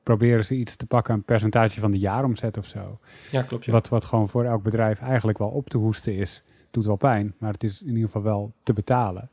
proberen 0.02 0.44
ze 0.44 0.54
iets 0.54 0.76
te 0.76 0.86
pakken, 0.86 1.14
een 1.14 1.22
percentage 1.22 1.80
van 1.80 1.90
de 1.90 1.98
jaaromzet 1.98 2.56
of 2.56 2.66
zo. 2.66 2.98
Ja, 3.30 3.42
klopt. 3.42 3.64
Ja. 3.64 3.72
Wat, 3.72 3.88
wat 3.88 4.04
gewoon 4.04 4.28
voor 4.28 4.44
elk 4.44 4.62
bedrijf 4.62 5.00
eigenlijk 5.00 5.38
wel 5.38 5.48
op 5.48 5.68
te 5.68 5.78
hoesten 5.78 6.16
is 6.16 6.42
doet 6.72 6.86
wel 6.86 6.96
pijn, 6.96 7.34
maar 7.38 7.52
het 7.52 7.64
is 7.64 7.82
in 7.82 7.88
ieder 7.88 8.04
geval 8.04 8.22
wel 8.22 8.52
te 8.62 8.72
betalen. 8.72 9.30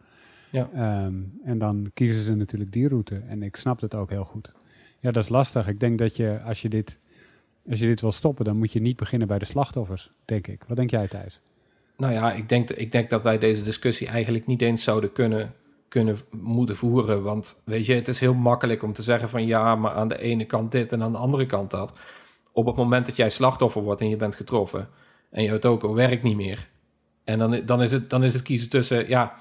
Ja. 0.50 1.06
Um, 1.06 1.40
en 1.44 1.58
dan 1.58 1.92
kiezen 1.94 2.24
ze 2.24 2.36
natuurlijk 2.36 2.72
die 2.72 2.88
route. 2.88 3.22
En 3.28 3.44
ik 3.44 3.56
snap 3.56 3.82
het 3.82 3.96
ook 3.96 4.10
heel 4.10 4.24
goed. 4.24 4.52
Ja, 5.00 5.12
dat 5.12 5.24
is 5.24 5.30
lastig. 5.30 5.68
Ik 5.68 5.80
denk 5.80 5.98
dat 5.98 6.16
je, 6.16 6.40
als 6.46 6.62
je 6.62 6.70
dit, 6.70 7.00
als 7.70 7.80
je 7.80 7.86
dit 7.86 8.02
wil 8.02 8.12
stoppen, 8.12 8.46
dan 8.46 8.58
moet 8.58 8.72
je 8.72 8.82
niet 8.82 8.98
beginnen 8.98 9.28
bij 9.28 9.40
de 9.40 9.46
slachtoffers, 9.46 10.12
denk 10.26 10.48
ik. 10.48 10.64
Wat 10.68 10.78
denk 10.78 10.90
jij, 10.90 11.08
Thijs? 11.08 11.42
Nou 11.98 12.14
ja, 12.14 12.34
ik 12.34 12.50
denk, 12.50 12.70
ik 12.70 12.92
denk 12.92 13.10
dat 13.10 13.24
wij 13.24 13.38
deze 13.38 13.64
discussie 13.64 14.08
eigenlijk 14.08 14.46
niet 14.46 14.62
eens 14.62 14.84
zouden 14.84 15.12
kunnen, 15.12 15.54
kunnen 15.88 16.16
moeten 16.32 16.76
voeren. 16.76 17.24
Want 17.24 17.62
weet 17.66 17.86
je, 17.86 17.94
het 17.94 18.08
is 18.08 18.20
heel 18.20 18.34
makkelijk 18.34 18.84
om 18.84 18.94
te 18.94 19.02
zeggen 19.02 19.30
van 19.30 19.46
ja, 19.46 19.76
maar 19.76 19.92
aan 19.92 20.08
de 20.08 20.20
ene 20.20 20.46
kant 20.46 20.72
dit 20.72 20.92
en 20.92 21.04
aan 21.04 21.12
de 21.12 21.18
andere 21.18 21.46
kant 21.46 21.72
dat. 21.72 21.98
Op 22.52 22.66
het 22.66 22.76
moment 22.76 23.06
dat 23.06 23.16
jij 23.16 23.30
slachtoffer 23.30 23.82
wordt 23.82 24.02
en 24.02 24.10
je 24.10 24.16
bent 24.16 24.36
getroffen 24.36 24.88
en 25.30 25.44
je 25.44 25.52
het 25.52 25.66
ook 25.66 25.84
al 25.84 25.96
werkt 25.96 26.24
niet 26.24 26.36
meer 26.36 26.70
en 27.30 27.40
dan, 27.40 27.62
dan, 27.66 27.82
is, 27.82 27.92
het, 27.92 28.10
dan 28.10 28.24
is 28.24 28.34
het 28.34 28.42
kiezen 28.42 28.70
tussen 28.70 29.08
ja, 29.08 29.36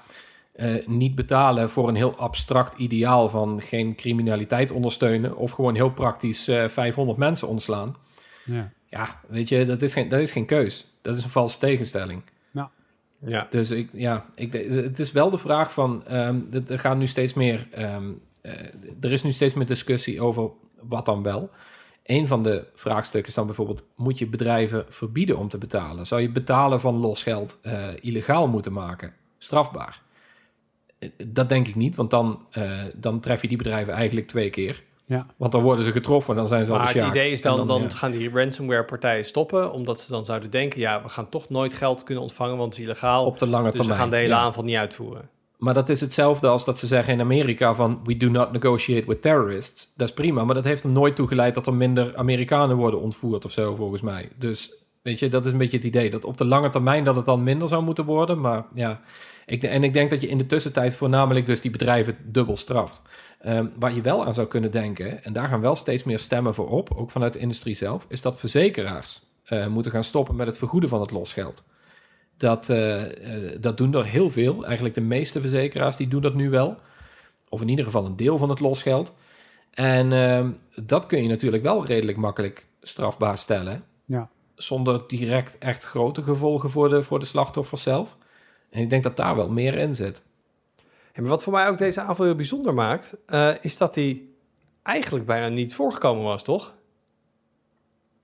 uh, 0.55 0.87
niet 0.87 1.15
betalen 1.15 1.69
voor 1.69 1.87
een 1.87 1.95
heel 1.95 2.15
abstract 2.15 2.77
ideaal 2.77 3.29
van 3.29 3.61
geen 3.61 3.95
criminaliteit 3.95 4.71
ondersteunen. 4.71 5.35
Of 5.35 5.51
gewoon 5.51 5.75
heel 5.75 5.91
praktisch 5.91 6.49
uh, 6.49 6.67
500 6.67 7.17
mensen 7.17 7.47
ontslaan. 7.47 7.95
Ja. 8.45 8.71
ja, 8.85 9.21
weet 9.27 9.49
je, 9.49 9.65
dat 9.65 9.81
is, 9.81 9.93
geen, 9.93 10.09
dat 10.09 10.19
is 10.19 10.31
geen 10.31 10.45
keus. 10.45 10.93
Dat 11.01 11.15
is 11.15 11.23
een 11.23 11.29
valse 11.29 11.59
tegenstelling. 11.59 12.21
Ja. 12.51 12.69
Ja. 13.25 13.47
Dus 13.49 13.71
ik, 13.71 13.89
ja, 13.93 14.25
ik, 14.35 14.53
het 14.53 14.99
is 14.99 15.11
wel 15.11 15.29
de 15.29 15.37
vraag 15.37 15.73
van, 15.73 16.03
um, 16.11 16.49
er 16.67 16.79
gaan 16.79 16.97
nu 16.97 17.07
steeds 17.07 17.33
meer, 17.33 17.67
um, 17.77 18.21
uh, 18.41 18.51
er 19.01 19.11
is 19.11 19.23
nu 19.23 19.31
steeds 19.31 19.53
meer 19.53 19.65
discussie 19.65 20.21
over 20.21 20.49
wat 20.79 21.05
dan 21.05 21.23
wel. 21.23 21.49
Een 22.09 22.27
van 22.27 22.43
de 22.43 22.65
vraagstukken 22.73 23.29
is 23.29 23.35
dan 23.35 23.45
bijvoorbeeld: 23.45 23.83
moet 23.95 24.19
je 24.19 24.27
bedrijven 24.27 24.85
verbieden 24.87 25.37
om 25.37 25.49
te 25.49 25.57
betalen? 25.57 26.05
Zou 26.05 26.21
je 26.21 26.31
betalen 26.31 26.79
van 26.79 26.97
losgeld 26.97 27.59
uh, 27.63 27.87
illegaal 28.01 28.47
moeten 28.47 28.73
maken? 28.73 29.13
Strafbaar? 29.37 30.01
Eh, 30.99 31.09
dat 31.25 31.49
denk 31.49 31.67
ik 31.67 31.75
niet, 31.75 31.95
want 31.95 32.09
dan, 32.09 32.45
uh, 32.57 32.71
dan 32.95 33.19
tref 33.19 33.41
je 33.41 33.47
die 33.47 33.57
bedrijven 33.57 33.93
eigenlijk 33.93 34.27
twee 34.27 34.49
keer. 34.49 34.83
Ja. 35.05 35.25
Want 35.37 35.51
dan 35.51 35.61
worden 35.61 35.85
ze 35.85 35.91
getroffen, 35.91 36.35
dan 36.35 36.47
zijn 36.47 36.65
ze 36.65 36.71
maar 36.71 36.79
al 36.79 36.87
het 36.87 37.07
idee 37.07 37.31
is 37.31 37.41
dan, 37.41 37.57
dan, 37.57 37.67
dan 37.67 37.81
ja. 37.81 37.89
gaan 37.89 38.11
die 38.11 38.29
ransomware 38.29 38.85
partijen 38.85 39.25
stoppen, 39.25 39.71
omdat 39.71 39.99
ze 39.99 40.11
dan 40.11 40.25
zouden 40.25 40.49
denken, 40.49 40.79
ja, 40.79 41.01
we 41.03 41.09
gaan 41.09 41.29
toch 41.29 41.49
nooit 41.49 41.73
geld 41.73 42.03
kunnen 42.03 42.23
ontvangen, 42.23 42.57
want 42.57 42.69
het 42.69 42.79
is 42.79 42.85
illegaal. 42.85 43.25
Op 43.25 43.39
de 43.39 43.47
lange 43.47 43.65
dus 43.65 43.73
termijn. 43.73 43.95
we 43.95 44.01
gaan 44.01 44.09
de 44.09 44.17
hele 44.17 44.33
ja. 44.33 44.39
aanval 44.39 44.63
niet 44.63 44.75
uitvoeren. 44.75 45.29
Maar 45.59 45.73
dat 45.73 45.89
is 45.89 46.01
hetzelfde 46.01 46.47
als 46.47 46.65
dat 46.65 46.79
ze 46.79 46.87
zeggen 46.87 47.13
in 47.13 47.21
Amerika 47.21 47.73
van 47.73 47.99
we 48.03 48.17
do 48.17 48.29
not 48.29 48.51
negotiate 48.51 49.07
with 49.07 49.21
terrorists. 49.21 49.93
Dat 49.95 50.07
is 50.07 50.13
prima, 50.13 50.43
maar 50.43 50.55
dat 50.55 50.63
heeft 50.63 50.83
er 50.83 50.89
nooit 50.89 51.15
toe 51.15 51.27
geleid 51.27 51.55
dat 51.55 51.67
er 51.67 51.73
minder 51.73 52.15
Amerikanen 52.15 52.75
worden 52.75 53.01
ontvoerd 53.01 53.45
of 53.45 53.51
zo, 53.51 53.75
volgens 53.75 54.01
mij. 54.01 54.29
Dus 54.37 54.73
weet 55.01 55.19
je, 55.19 55.29
dat 55.29 55.45
is 55.45 55.51
een 55.51 55.57
beetje 55.57 55.77
het 55.77 55.85
idee. 55.85 56.09
Dat 56.09 56.25
op 56.25 56.37
de 56.37 56.45
lange 56.45 56.69
termijn 56.69 57.03
dat 57.03 57.15
het 57.15 57.25
dan 57.25 57.43
minder 57.43 57.67
zou 57.67 57.83
moeten 57.83 58.05
worden. 58.05 58.39
Maar 58.41 58.65
ja, 58.73 59.01
ik, 59.45 59.63
en 59.63 59.83
ik 59.83 59.93
denk 59.93 60.09
dat 60.09 60.21
je 60.21 60.27
in 60.27 60.37
de 60.37 60.45
tussentijd 60.45 60.95
voornamelijk 60.95 61.45
dus 61.45 61.61
die 61.61 61.71
bedrijven 61.71 62.17
dubbel 62.23 62.57
straft. 62.57 63.01
Um, 63.45 63.71
waar 63.79 63.93
je 63.93 64.01
wel 64.01 64.25
aan 64.25 64.33
zou 64.33 64.47
kunnen 64.47 64.71
denken, 64.71 65.23
en 65.23 65.33
daar 65.33 65.47
gaan 65.47 65.61
wel 65.61 65.75
steeds 65.75 66.03
meer 66.03 66.19
stemmen 66.19 66.53
voor 66.53 66.69
op, 66.69 66.93
ook 66.95 67.11
vanuit 67.11 67.33
de 67.33 67.39
industrie 67.39 67.75
zelf, 67.75 68.05
is 68.09 68.21
dat 68.21 68.39
verzekeraars 68.39 69.21
uh, 69.49 69.67
moeten 69.67 69.91
gaan 69.91 70.03
stoppen 70.03 70.35
met 70.35 70.47
het 70.47 70.57
vergoeden 70.57 70.89
van 70.89 71.01
het 71.01 71.11
losgeld. 71.11 71.63
Dat, 72.39 72.69
uh, 72.69 73.01
uh, 73.01 73.11
dat 73.59 73.77
doen 73.77 73.93
er 73.93 74.05
heel 74.05 74.31
veel. 74.31 74.65
Eigenlijk 74.65 74.95
de 74.95 75.01
meeste 75.01 75.39
verzekeraars 75.39 75.95
die 75.95 76.07
doen 76.07 76.21
dat 76.21 76.33
nu 76.33 76.49
wel. 76.49 76.77
Of 77.49 77.61
in 77.61 77.69
ieder 77.69 77.85
geval 77.85 78.05
een 78.05 78.15
deel 78.15 78.37
van 78.37 78.49
het 78.49 78.59
losgeld. 78.59 79.15
En 79.73 80.11
uh, 80.11 80.47
dat 80.83 81.05
kun 81.05 81.21
je 81.21 81.29
natuurlijk 81.29 81.63
wel 81.63 81.85
redelijk 81.85 82.17
makkelijk 82.17 82.67
strafbaar 82.81 83.37
stellen. 83.37 83.83
Ja. 84.05 84.29
Zonder 84.55 85.03
direct 85.07 85.57
echt 85.57 85.83
grote 85.83 86.21
gevolgen 86.21 86.69
voor 86.69 86.89
de, 86.89 87.01
voor 87.01 87.19
de 87.19 87.25
slachtoffers 87.25 87.83
zelf. 87.83 88.17
En 88.69 88.81
ik 88.81 88.89
denk 88.89 89.03
dat 89.03 89.17
daar 89.17 89.35
wel 89.35 89.49
meer 89.49 89.77
in 89.77 89.95
zit. 89.95 90.23
En 91.13 91.25
wat 91.25 91.43
voor 91.43 91.53
mij 91.53 91.67
ook 91.67 91.77
deze 91.77 92.01
aanval 92.01 92.25
heel 92.25 92.35
bijzonder 92.35 92.73
maakt, 92.73 93.17
uh, 93.27 93.51
is 93.61 93.77
dat 93.77 93.93
die 93.93 94.35
eigenlijk 94.83 95.25
bijna 95.25 95.47
niet 95.47 95.75
voorgekomen 95.75 96.23
was, 96.23 96.43
toch? 96.43 96.73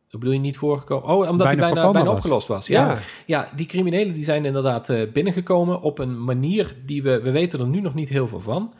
Dat 0.10 0.20
bedoel 0.20 0.36
je 0.36 0.42
niet 0.42 0.58
voorgekomen? 0.58 1.10
Oh, 1.10 1.30
omdat 1.30 1.48
bijna 1.48 1.64
hij 1.64 1.74
bijna, 1.74 1.92
bijna 1.92 2.12
opgelost 2.12 2.48
was. 2.48 2.68
Ja. 2.68 2.90
ja. 2.90 2.98
Ja. 3.26 3.50
die 3.56 3.66
criminelen 3.66 4.14
die 4.14 4.24
zijn 4.24 4.46
inderdaad 4.46 4.90
uh, 4.90 5.12
binnengekomen 5.12 5.82
op 5.82 6.00
een 6.00 6.24
manier 6.24 6.76
die 6.86 7.04
we... 7.04 7.22
We 7.22 7.32
weten 7.32 7.60
er 7.60 7.68
nu 7.68 7.82
nog 7.82 7.94
niet 7.94 8.10
heel 8.10 8.28
veel 8.28 8.42
van. 8.42 8.74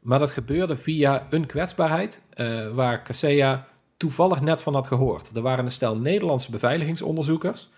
Maar 0.00 0.18
dat 0.18 0.30
gebeurde 0.30 0.76
via 0.76 1.26
een 1.30 1.46
kwetsbaarheid 1.46 2.22
uh, 2.34 2.68
waar 2.74 3.02
Kaseya 3.02 3.66
toevallig 3.96 4.40
net 4.40 4.62
van 4.62 4.74
had 4.74 4.86
gehoord. 4.86 5.36
Er 5.36 5.42
waren 5.42 5.64
een 5.64 5.70
stel 5.70 5.96
Nederlandse 5.96 6.50
beveiligingsonderzoekers 6.50 7.68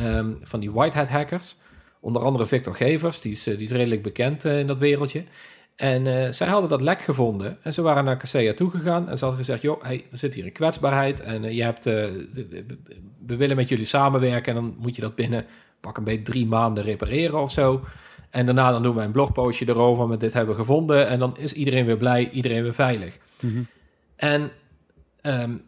um, 0.00 0.38
van 0.42 0.60
die 0.60 0.72
Whitehead 0.72 1.08
hackers. 1.08 1.56
Onder 2.00 2.22
andere 2.22 2.46
Victor 2.46 2.74
Gevers, 2.74 3.20
die 3.20 3.32
is, 3.32 3.42
die 3.42 3.56
is 3.56 3.70
redelijk 3.70 4.02
bekend 4.02 4.44
in 4.44 4.66
dat 4.66 4.78
wereldje. 4.78 5.24
En 5.76 6.06
uh, 6.06 6.28
zij 6.30 6.46
hadden 6.46 6.70
dat 6.70 6.80
lek 6.80 7.00
gevonden 7.00 7.58
en 7.62 7.72
ze 7.72 7.82
waren 7.82 8.04
naar 8.04 8.16
Kaseya 8.16 8.54
toegegaan 8.54 9.08
en 9.08 9.18
ze 9.18 9.24
hadden 9.24 9.44
gezegd, 9.44 9.62
joh, 9.62 9.82
hey, 9.82 10.04
er 10.10 10.18
zit 10.18 10.34
hier 10.34 10.44
een 10.44 10.52
kwetsbaarheid 10.52 11.20
en 11.20 11.44
uh, 11.44 11.52
je 11.52 11.62
hebt, 11.62 11.86
uh, 11.86 11.94
we 13.26 13.36
willen 13.36 13.56
met 13.56 13.68
jullie 13.68 13.84
samenwerken 13.84 14.56
en 14.56 14.62
dan 14.62 14.76
moet 14.78 14.96
je 14.96 15.02
dat 15.02 15.14
binnen 15.14 15.46
pak 15.80 15.96
een 15.96 16.04
beetje 16.04 16.22
drie 16.22 16.46
maanden 16.46 16.84
repareren 16.84 17.40
of 17.40 17.52
zo. 17.52 17.84
En 18.30 18.46
daarna 18.46 18.70
dan 18.70 18.82
doen 18.82 18.94
wij 18.94 19.04
een 19.04 19.12
blogpostje 19.12 19.68
erover 19.68 20.08
met 20.08 20.20
dit 20.20 20.32
hebben 20.32 20.54
we 20.54 20.60
gevonden 20.60 21.08
en 21.08 21.18
dan 21.18 21.36
is 21.36 21.52
iedereen 21.52 21.86
weer 21.86 21.96
blij, 21.96 22.30
iedereen 22.30 22.62
weer 22.62 22.74
veilig. 22.74 23.18
Mm 23.40 23.50
-hmm. 23.50 23.66
En 24.16 24.50
um, 25.22 25.62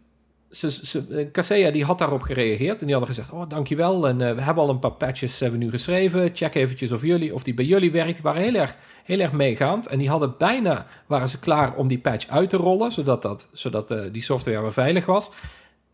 ze, 0.57 0.71
ze, 0.71 1.29
Kaseya 1.33 1.71
die 1.71 1.85
had 1.85 1.99
daarop 1.99 2.23
gereageerd 2.23 2.81
en 2.81 2.87
die 2.87 2.97
hadden 2.97 3.15
gezegd: 3.15 3.33
Oh, 3.33 3.49
dankjewel. 3.49 4.09
En 4.09 4.21
uh, 4.21 4.33
we 4.33 4.41
hebben 4.41 4.63
al 4.63 4.71
een 4.71 4.79
paar 4.79 4.93
patches 4.93 5.41
hebben 5.41 5.61
nu 5.61 5.71
geschreven. 5.71 6.31
Check 6.33 6.55
eventjes 6.55 6.93
of 6.93 7.03
jullie 7.03 7.35
of 7.35 7.43
die 7.43 7.55
bij 7.55 7.65
jullie 7.65 7.93
werkt. 7.93 8.13
Die 8.13 8.23
waren 8.23 8.43
heel 8.43 8.55
erg, 8.55 8.77
heel 9.05 9.21
erg 9.21 9.33
meegaand. 9.33 9.87
En 9.87 9.99
die 9.99 10.09
hadden 10.09 10.35
bijna 10.39 10.87
waren 11.07 11.29
ze 11.29 11.39
klaar 11.39 11.75
om 11.75 11.89
die 11.89 11.99
patch 11.99 12.29
uit 12.29 12.51
te 12.51 12.57
rollen, 12.57 12.93
zodat, 12.93 13.23
dat, 13.23 13.49
zodat 13.53 13.91
uh, 13.91 14.01
die 14.13 14.23
software 14.23 14.61
weer 14.61 14.73
veilig 14.73 15.07
was. 15.07 15.31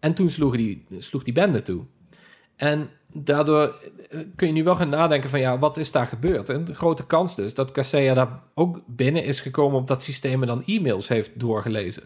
En 0.01 0.15
toen 0.15 0.31
sloeg 0.31 0.57
die, 0.57 0.87
sloeg 0.99 1.23
die 1.23 1.35
bende 1.35 1.63
toe. 1.63 1.85
En 2.57 2.91
daardoor 3.13 3.77
eh, 4.11 4.19
kun 4.37 4.47
je 4.47 4.53
nu 4.53 4.65
wel 4.65 4.75
gaan 4.75 4.89
nadenken 4.89 5.31
van 5.31 5.41
ja, 5.41 5.59
wat 5.59 5.77
is 5.77 5.93
daar 5.93 6.07
gebeurd? 6.07 6.49
En 6.49 6.65
de 6.65 6.75
grote 6.75 7.07
kans 7.07 7.37
dus 7.37 7.55
dat 7.55 7.71
Kaseya 7.71 8.15
daar 8.15 8.41
ook 8.55 8.81
binnen 8.87 9.25
is 9.25 9.41
gekomen 9.41 9.79
op 9.79 9.87
dat 9.87 10.03
systeem 10.03 10.41
en 10.41 10.49
dan 10.49 10.63
e-mails 10.67 11.09
heeft 11.09 11.41
doorgelezen, 11.41 12.03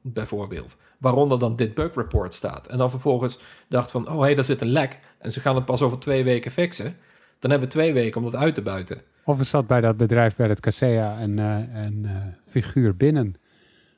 bijvoorbeeld. 0.00 0.76
Waaronder 0.98 1.38
dan 1.38 1.56
dit 1.56 1.74
bug 1.74 1.94
report 1.94 2.34
staat. 2.34 2.66
En 2.66 2.78
dan 2.78 2.90
vervolgens 2.90 3.38
dacht 3.68 3.90
van, 3.90 4.08
oh 4.08 4.14
hé, 4.14 4.20
hey, 4.20 4.34
daar 4.34 4.44
zit 4.44 4.60
een 4.60 4.68
lek. 4.68 5.00
En 5.18 5.32
ze 5.32 5.40
gaan 5.40 5.54
het 5.54 5.64
pas 5.64 5.82
over 5.82 5.98
twee 5.98 6.24
weken 6.24 6.50
fixen. 6.50 6.96
Dan 7.38 7.50
hebben 7.50 7.68
we 7.68 7.74
twee 7.74 7.92
weken 7.92 8.24
om 8.24 8.30
dat 8.30 8.40
uit 8.40 8.54
te 8.54 8.62
buiten. 8.62 9.00
Of 9.24 9.38
er 9.38 9.44
zat 9.44 9.66
bij 9.66 9.80
dat 9.80 9.96
bedrijf, 9.96 10.36
bij 10.36 10.48
het 10.48 10.60
Kaseya, 10.60 11.20
een, 11.20 11.38
uh, 11.38 11.84
een 11.84 12.02
uh, 12.04 12.12
figuur 12.48 12.96
binnen. 12.96 13.34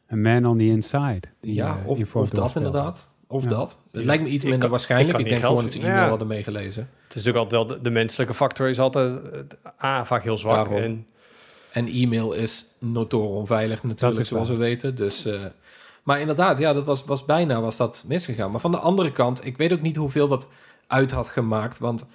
Een 0.07 0.21
man 0.21 0.47
on 0.47 0.59
the 0.59 0.65
inside. 0.65 1.21
Die, 1.41 1.55
ja, 1.55 1.83
of, 1.85 2.17
of 2.17 2.31
dat 2.31 2.57
inderdaad. 2.57 3.13
Of 3.31 3.43
ja. 3.43 3.49
dat. 3.49 3.79
Het 3.93 4.05
lijkt 4.05 4.23
me 4.23 4.29
iets 4.29 4.45
minder 4.45 4.65
ik, 4.65 4.71
waarschijnlijk. 4.71 5.19
Ik, 5.19 5.25
ik 5.25 5.31
denk 5.31 5.45
gewoon 5.45 5.63
dat 5.63 5.73
ze 5.73 5.79
e-mail 5.79 5.95
ja. 5.95 6.09
hadden 6.09 6.27
meegelezen. 6.27 6.91
Het 7.03 7.17
is 7.17 7.25
natuurlijk 7.25 7.45
altijd 7.45 7.69
wel... 7.69 7.77
De, 7.77 7.83
de 7.83 7.91
menselijke 7.91 8.35
factor 8.35 8.69
is 8.69 8.81
altijd... 8.81 9.21
A, 9.83 10.05
vaak 10.05 10.23
heel 10.23 10.39
zwak. 10.39 10.55
Daarom. 10.55 10.83
En, 10.83 11.07
en 11.73 11.89
e-mail 11.89 12.33
is 12.33 12.65
notoren 12.79 13.37
onveilig 13.37 13.83
natuurlijk, 13.83 14.27
zoals 14.27 14.49
we 14.49 14.57
weten. 14.57 14.97
Dus... 14.97 15.27
Uh, 15.27 15.41
maar 16.03 16.21
inderdaad, 16.21 16.59
ja, 16.59 16.73
dat 16.73 16.85
was, 16.85 17.05
was 17.05 17.25
bijna 17.25 17.61
was 17.61 17.77
dat 17.77 18.05
misgegaan. 18.07 18.51
Maar 18.51 18.61
van 18.61 18.71
de 18.71 18.79
andere 18.79 19.13
kant, 19.13 19.47
ik 19.47 19.57
weet 19.57 19.73
ook 19.73 19.81
niet 19.81 19.97
hoeveel 19.97 20.29
dat 20.29 20.49
uit 20.87 21.11
had 21.11 21.29
gemaakt. 21.29 21.79
Want 21.79 22.07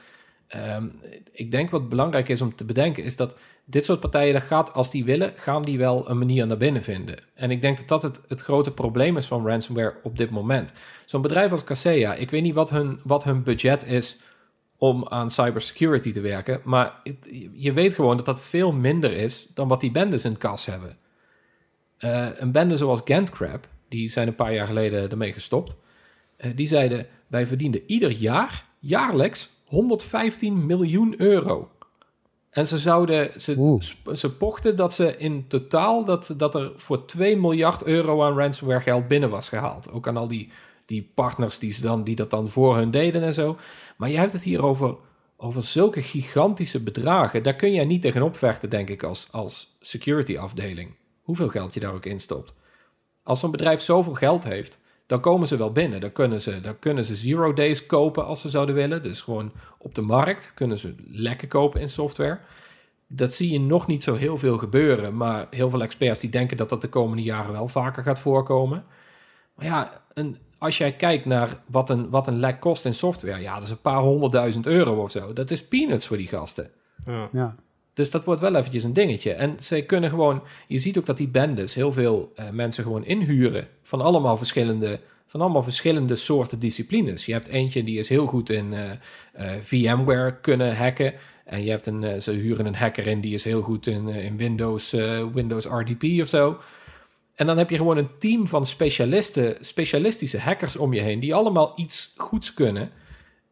um, 0.55 0.99
ik 1.31 1.51
denk 1.51 1.69
wat 1.69 1.89
belangrijk 1.89 2.29
is 2.29 2.41
om 2.41 2.55
te 2.55 2.65
bedenken, 2.65 3.03
is 3.03 3.15
dat 3.15 3.35
dit 3.65 3.85
soort 3.85 3.99
partijen, 3.99 4.33
dat 4.33 4.41
gaat, 4.41 4.73
als 4.73 4.91
die 4.91 5.03
willen, 5.03 5.33
gaan 5.35 5.61
die 5.61 5.77
wel 5.77 6.09
een 6.09 6.17
manier 6.17 6.47
naar 6.47 6.57
binnen 6.57 6.83
vinden. 6.83 7.17
En 7.33 7.51
ik 7.51 7.61
denk 7.61 7.77
dat 7.77 7.87
dat 7.87 8.01
het, 8.01 8.21
het 8.27 8.41
grote 8.41 8.71
probleem 8.71 9.17
is 9.17 9.25
van 9.25 9.47
ransomware 9.47 9.95
op 10.03 10.17
dit 10.17 10.29
moment. 10.29 10.73
Zo'n 11.05 11.21
bedrijf 11.21 11.51
als 11.51 11.63
Kaseya, 11.63 12.13
ik 12.13 12.31
weet 12.31 12.41
niet 12.41 12.53
wat 12.53 12.69
hun, 12.69 12.99
wat 13.03 13.23
hun 13.23 13.43
budget 13.43 13.85
is 13.85 14.17
om 14.77 15.07
aan 15.07 15.31
cybersecurity 15.31 16.11
te 16.11 16.21
werken, 16.21 16.61
maar 16.63 17.01
je 17.53 17.73
weet 17.73 17.93
gewoon 17.93 18.17
dat 18.17 18.25
dat 18.25 18.41
veel 18.41 18.71
minder 18.71 19.11
is 19.11 19.47
dan 19.53 19.67
wat 19.67 19.81
die 19.81 19.91
bendes 19.91 20.25
in 20.25 20.37
kas 20.37 20.65
hebben. 20.65 20.97
Uh, 21.99 22.27
een 22.37 22.51
bende 22.51 22.77
zoals 22.77 23.01
Gantcrab, 23.05 23.67
die 23.89 24.09
zijn 24.09 24.27
een 24.27 24.35
paar 24.35 24.53
jaar 24.53 24.67
geleden 24.67 25.09
ermee 25.09 25.33
gestopt. 25.33 25.75
Uh, 26.37 26.51
die 26.55 26.67
zeiden, 26.67 27.05
wij 27.27 27.47
verdienden 27.47 27.81
ieder 27.85 28.11
jaar, 28.11 28.65
jaarlijks, 28.79 29.49
115 29.73 30.65
miljoen 30.65 31.13
euro. 31.17 31.69
En 32.49 32.67
ze 32.67 32.77
zouden, 32.77 33.41
ze, 33.41 33.77
ze 34.13 34.35
pochten 34.35 34.75
dat 34.75 34.93
ze 34.93 35.17
in 35.17 35.47
totaal, 35.47 36.03
dat, 36.03 36.33
dat 36.37 36.55
er 36.55 36.71
voor 36.75 37.05
2 37.05 37.37
miljard 37.37 37.83
euro 37.83 38.23
aan 38.23 38.37
ransomware 38.37 38.81
geld 38.81 39.07
binnen 39.07 39.29
was 39.29 39.49
gehaald. 39.49 39.91
Ook 39.91 40.07
aan 40.07 40.17
al 40.17 40.27
die, 40.27 40.51
die 40.85 41.11
partners 41.13 41.59
die, 41.59 41.73
ze 41.73 41.81
dan, 41.81 42.03
die 42.03 42.15
dat 42.15 42.29
dan 42.29 42.49
voor 42.49 42.75
hun 42.75 42.91
deden 42.91 43.23
en 43.23 43.33
zo. 43.33 43.57
Maar 43.97 44.09
je 44.09 44.17
hebt 44.17 44.33
het 44.33 44.43
hier 44.43 44.63
over, 44.63 44.95
over 45.37 45.63
zulke 45.63 46.01
gigantische 46.01 46.83
bedragen. 46.83 47.43
Daar 47.43 47.55
kun 47.55 47.71
je 47.71 47.81
niet 47.81 48.01
tegenop 48.01 48.37
vechten, 48.37 48.69
denk 48.69 48.89
ik, 48.89 49.03
als, 49.03 49.27
als 49.31 49.77
security 49.79 50.37
afdeling. 50.37 50.95
Hoeveel 51.21 51.49
geld 51.49 51.73
je 51.73 51.79
daar 51.79 51.93
ook 51.93 52.05
in 52.05 52.19
stopt. 52.19 52.53
Als 53.23 53.39
zo'n 53.39 53.51
bedrijf 53.51 53.81
zoveel 53.81 54.13
geld 54.13 54.43
heeft, 54.43 54.79
dan 55.13 55.21
komen 55.21 55.47
ze 55.47 55.57
wel 55.57 55.71
binnen. 55.71 56.01
Dan 56.01 56.11
kunnen 56.11 56.41
ze, 56.41 56.61
dan 56.61 56.79
kunnen 56.79 57.05
ze 57.05 57.15
zero 57.15 57.53
days 57.53 57.85
kopen 57.85 58.25
als 58.25 58.41
ze 58.41 58.49
zouden 58.49 58.75
willen. 58.75 59.03
Dus 59.03 59.21
gewoon 59.21 59.51
op 59.77 59.95
de 59.95 60.01
markt 60.01 60.51
kunnen 60.55 60.77
ze 60.77 60.95
lekker 61.07 61.47
kopen 61.47 61.81
in 61.81 61.89
software. 61.89 62.39
Dat 63.07 63.33
zie 63.33 63.51
je 63.51 63.59
nog 63.59 63.87
niet 63.87 64.03
zo 64.03 64.15
heel 64.15 64.37
veel 64.37 64.57
gebeuren. 64.57 65.17
Maar 65.17 65.47
heel 65.49 65.69
veel 65.69 65.81
experts 65.81 66.19
die 66.19 66.29
denken 66.29 66.57
dat 66.57 66.69
dat 66.69 66.81
de 66.81 66.89
komende 66.89 67.23
jaren 67.23 67.51
wel 67.51 67.67
vaker 67.67 68.03
gaat 68.03 68.19
voorkomen. 68.19 68.85
Maar 69.55 69.65
ja, 69.65 70.03
een, 70.13 70.37
als 70.57 70.77
jij 70.77 70.93
kijkt 70.93 71.25
naar 71.25 71.61
wat 71.65 71.89
een, 71.89 72.09
wat 72.09 72.27
een 72.27 72.39
lek 72.39 72.59
kost 72.59 72.85
in 72.85 72.93
software. 72.93 73.41
Ja, 73.41 73.53
dat 73.53 73.63
is 73.63 73.69
een 73.69 73.81
paar 73.81 74.01
honderdduizend 74.01 74.65
euro 74.65 75.01
of 75.01 75.11
zo. 75.11 75.33
Dat 75.33 75.51
is 75.51 75.67
peanuts 75.67 76.07
voor 76.07 76.17
die 76.17 76.27
gasten. 76.27 76.69
Ja. 77.05 77.29
ja. 77.31 77.55
Dus 77.93 78.11
dat 78.11 78.25
wordt 78.25 78.41
wel 78.41 78.55
eventjes 78.55 78.83
een 78.83 78.93
dingetje. 78.93 79.31
En 79.31 79.55
zij 79.59 79.81
kunnen 79.81 80.09
gewoon, 80.09 80.43
je 80.67 80.77
ziet 80.77 80.97
ook 80.97 81.05
dat 81.05 81.17
die 81.17 81.27
bendes 81.27 81.73
heel 81.73 81.91
veel 81.91 82.33
uh, 82.39 82.49
mensen 82.49 82.83
gewoon 82.83 83.05
inhuren 83.05 83.67
van 83.81 84.01
allemaal 84.01 84.37
verschillende, 84.37 84.99
van 85.25 85.41
allemaal 85.41 85.63
verschillende 85.63 86.15
soorten 86.15 86.59
disciplines. 86.59 87.25
Je 87.25 87.33
hebt 87.33 87.47
eentje 87.47 87.83
die 87.83 87.99
is 87.99 88.09
heel 88.09 88.25
goed 88.25 88.49
in 88.49 88.71
uh, 88.71 88.91
uh, 89.39 89.51
VMware 89.61 90.39
kunnen 90.39 90.77
hacken. 90.77 91.13
En 91.45 91.63
je 91.63 91.69
hebt 91.69 91.85
een, 91.85 92.21
ze 92.21 92.31
huren 92.31 92.65
een 92.65 92.75
hacker 92.75 93.07
in 93.07 93.21
die 93.21 93.33
is 93.33 93.43
heel 93.43 93.61
goed 93.61 93.87
in, 93.87 94.07
in 94.07 94.37
Windows, 94.37 94.91
Windows 95.33 95.65
RDP 95.65 96.21
of 96.21 96.27
zo. 96.27 96.59
En 97.35 97.45
dan 97.45 97.57
heb 97.57 97.69
je 97.69 97.77
gewoon 97.77 97.97
een 97.97 98.17
team 98.19 98.47
van 98.47 98.65
specialisten, 98.65 99.55
specialistische 99.59 100.39
hackers 100.39 100.75
om 100.75 100.93
je 100.93 101.01
heen, 101.01 101.19
die 101.19 101.33
allemaal 101.33 101.73
iets 101.75 102.13
goeds 102.17 102.53
kunnen. 102.53 102.91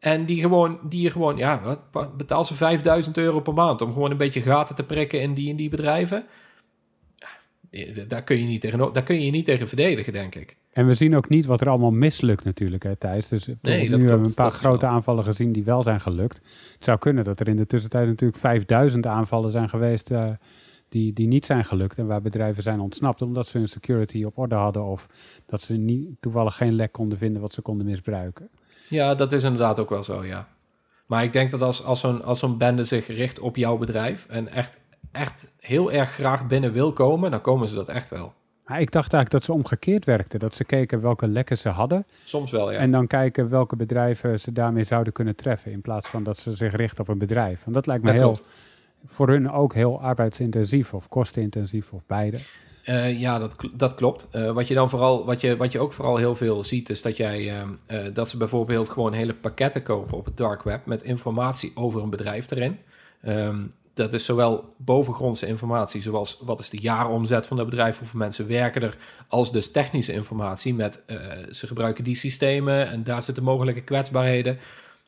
En 0.02 0.24
die 0.24 0.40
gewoon, 0.40 0.78
die 0.82 1.02
je 1.02 1.10
gewoon, 1.10 1.36
ja, 1.36 1.78
wat, 1.92 2.16
betaal 2.16 2.44
ze 2.44 2.54
5000 2.54 3.18
euro 3.18 3.40
per 3.40 3.54
maand 3.54 3.82
om 3.82 3.92
gewoon 3.92 4.10
een 4.10 4.16
beetje 4.16 4.40
gaten 4.40 4.74
te 4.74 4.84
prikken 4.84 5.20
in 5.20 5.34
die 5.34 5.50
en 5.50 5.56
die 5.56 5.68
bedrijven. 5.68 6.24
Daar 8.08 8.22
kun, 8.22 8.38
je 8.38 8.44
niet 8.44 8.60
tegen, 8.60 8.92
daar 8.92 9.02
kun 9.02 9.14
je 9.14 9.24
je 9.24 9.30
niet 9.30 9.44
tegen 9.44 9.68
verdedigen, 9.68 10.12
denk 10.12 10.34
ik. 10.34 10.56
En 10.72 10.86
we 10.86 10.94
zien 10.94 11.16
ook 11.16 11.28
niet 11.28 11.46
wat 11.46 11.60
er 11.60 11.68
allemaal 11.68 11.90
mislukt 11.90 12.44
natuurlijk, 12.44 12.82
hè, 12.82 12.96
Thijs. 12.96 13.28
Dus 13.28 13.46
nee, 13.60 13.82
nu 13.82 13.88
hebben 13.88 14.20
we 14.20 14.28
een 14.28 14.34
paar 14.34 14.50
grote 14.50 14.86
aanvallen 14.86 15.24
gezien 15.24 15.52
die 15.52 15.64
wel 15.64 15.82
zijn 15.82 16.00
gelukt. 16.00 16.36
Het 16.74 16.84
zou 16.84 16.98
kunnen 16.98 17.24
dat 17.24 17.40
er 17.40 17.48
in 17.48 17.56
de 17.56 17.66
tussentijd 17.66 18.06
natuurlijk 18.06 18.38
5000 18.38 19.06
aanvallen 19.06 19.50
zijn 19.50 19.68
geweest 19.68 20.10
uh, 20.10 20.30
die, 20.88 21.12
die 21.12 21.26
niet 21.26 21.46
zijn 21.46 21.64
gelukt. 21.64 21.98
En 21.98 22.06
waar 22.06 22.22
bedrijven 22.22 22.62
zijn 22.62 22.80
ontsnapt 22.80 23.22
omdat 23.22 23.46
ze 23.46 23.58
hun 23.58 23.68
security 23.68 24.24
op 24.24 24.38
orde 24.38 24.54
hadden 24.54 24.84
of 24.84 25.06
dat 25.46 25.62
ze 25.62 25.74
niet, 25.74 26.08
toevallig 26.20 26.56
geen 26.56 26.74
lek 26.74 26.92
konden 26.92 27.18
vinden 27.18 27.42
wat 27.42 27.52
ze 27.52 27.62
konden 27.62 27.86
misbruiken. 27.86 28.48
Ja, 28.92 29.14
dat 29.14 29.32
is 29.32 29.44
inderdaad 29.44 29.78
ook 29.78 29.90
wel 29.90 30.02
zo, 30.02 30.24
ja. 30.24 30.48
Maar 31.06 31.24
ik 31.24 31.32
denk 31.32 31.50
dat 31.50 31.62
als, 31.62 31.84
als 31.84 32.00
zo'n 32.00 32.24
als 32.24 32.38
zo'n 32.38 32.58
bende 32.58 32.84
zich 32.84 33.06
richt 33.06 33.38
op 33.38 33.56
jouw 33.56 33.76
bedrijf 33.76 34.26
en 34.28 34.48
echt, 34.48 34.80
echt 35.12 35.52
heel 35.60 35.92
erg 35.92 36.10
graag 36.10 36.46
binnen 36.46 36.72
wil 36.72 36.92
komen, 36.92 37.30
dan 37.30 37.40
komen 37.40 37.68
ze 37.68 37.74
dat 37.74 37.88
echt 37.88 38.10
wel. 38.10 38.32
Maar 38.66 38.80
ik 38.80 38.92
dacht 38.92 39.12
eigenlijk 39.12 39.30
dat 39.30 39.42
ze 39.42 39.52
omgekeerd 39.52 40.04
werkten. 40.04 40.40
Dat 40.40 40.54
ze 40.54 40.64
keken 40.64 41.00
welke 41.00 41.26
lekken 41.26 41.58
ze 41.58 41.68
hadden. 41.68 42.06
Soms 42.24 42.50
wel, 42.50 42.72
ja. 42.72 42.78
En 42.78 42.90
dan 42.90 43.06
kijken 43.06 43.48
welke 43.48 43.76
bedrijven 43.76 44.40
ze 44.40 44.52
daarmee 44.52 44.84
zouden 44.84 45.12
kunnen 45.12 45.36
treffen. 45.36 45.72
In 45.72 45.80
plaats 45.80 46.08
van 46.08 46.22
dat 46.22 46.38
ze 46.38 46.52
zich 46.52 46.74
richten 46.74 47.00
op 47.00 47.08
een 47.08 47.18
bedrijf. 47.18 47.64
Want 47.64 47.76
dat 47.76 47.86
lijkt 47.86 48.04
me 48.04 48.12
heel, 48.12 48.36
voor 49.06 49.28
hun 49.28 49.50
ook 49.50 49.74
heel 49.74 50.00
arbeidsintensief 50.00 50.94
of 50.94 51.08
kostenintensief 51.08 51.92
of 51.92 52.02
beide. 52.06 52.38
Uh, 52.84 53.20
ja, 53.20 53.38
dat, 53.38 53.56
dat 53.72 53.94
klopt. 53.94 54.28
Uh, 54.32 54.50
wat 54.50 54.68
je 54.68 54.74
dan 54.74 54.88
vooral, 54.88 55.24
wat 55.24 55.40
je, 55.40 55.56
wat 55.56 55.72
je 55.72 55.78
ook 55.78 55.92
vooral 55.92 56.16
heel 56.16 56.34
veel 56.34 56.64
ziet, 56.64 56.90
is 56.90 57.02
dat 57.02 57.16
jij 57.16 57.64
uh, 57.90 58.04
dat 58.12 58.30
ze 58.30 58.36
bijvoorbeeld 58.36 58.90
gewoon 58.90 59.12
hele 59.12 59.34
pakketten 59.34 59.82
kopen 59.82 60.16
op 60.16 60.24
het 60.24 60.36
dark 60.36 60.62
web 60.62 60.86
met 60.86 61.02
informatie 61.02 61.72
over 61.74 62.02
een 62.02 62.10
bedrijf 62.10 62.50
erin. 62.50 62.78
Um, 63.26 63.70
dat 63.94 64.12
is 64.12 64.24
zowel 64.24 64.74
bovengrondse 64.76 65.46
informatie, 65.46 66.02
zoals 66.02 66.38
wat 66.40 66.60
is 66.60 66.70
de 66.70 66.80
jaaromzet 66.80 67.46
van 67.46 67.58
het 67.58 67.68
bedrijf, 67.68 67.98
hoeveel 67.98 68.18
mensen 68.18 68.48
werken 68.48 68.82
er, 68.82 68.96
als 69.28 69.52
dus 69.52 69.70
technische 69.70 70.12
informatie 70.12 70.74
met 70.74 71.02
ze 71.50 71.66
gebruiken 71.66 72.04
die 72.04 72.16
systemen 72.16 72.88
en 72.88 73.04
daar 73.04 73.22
zitten 73.22 73.44
mogelijke 73.44 73.80
kwetsbaarheden. 73.80 74.58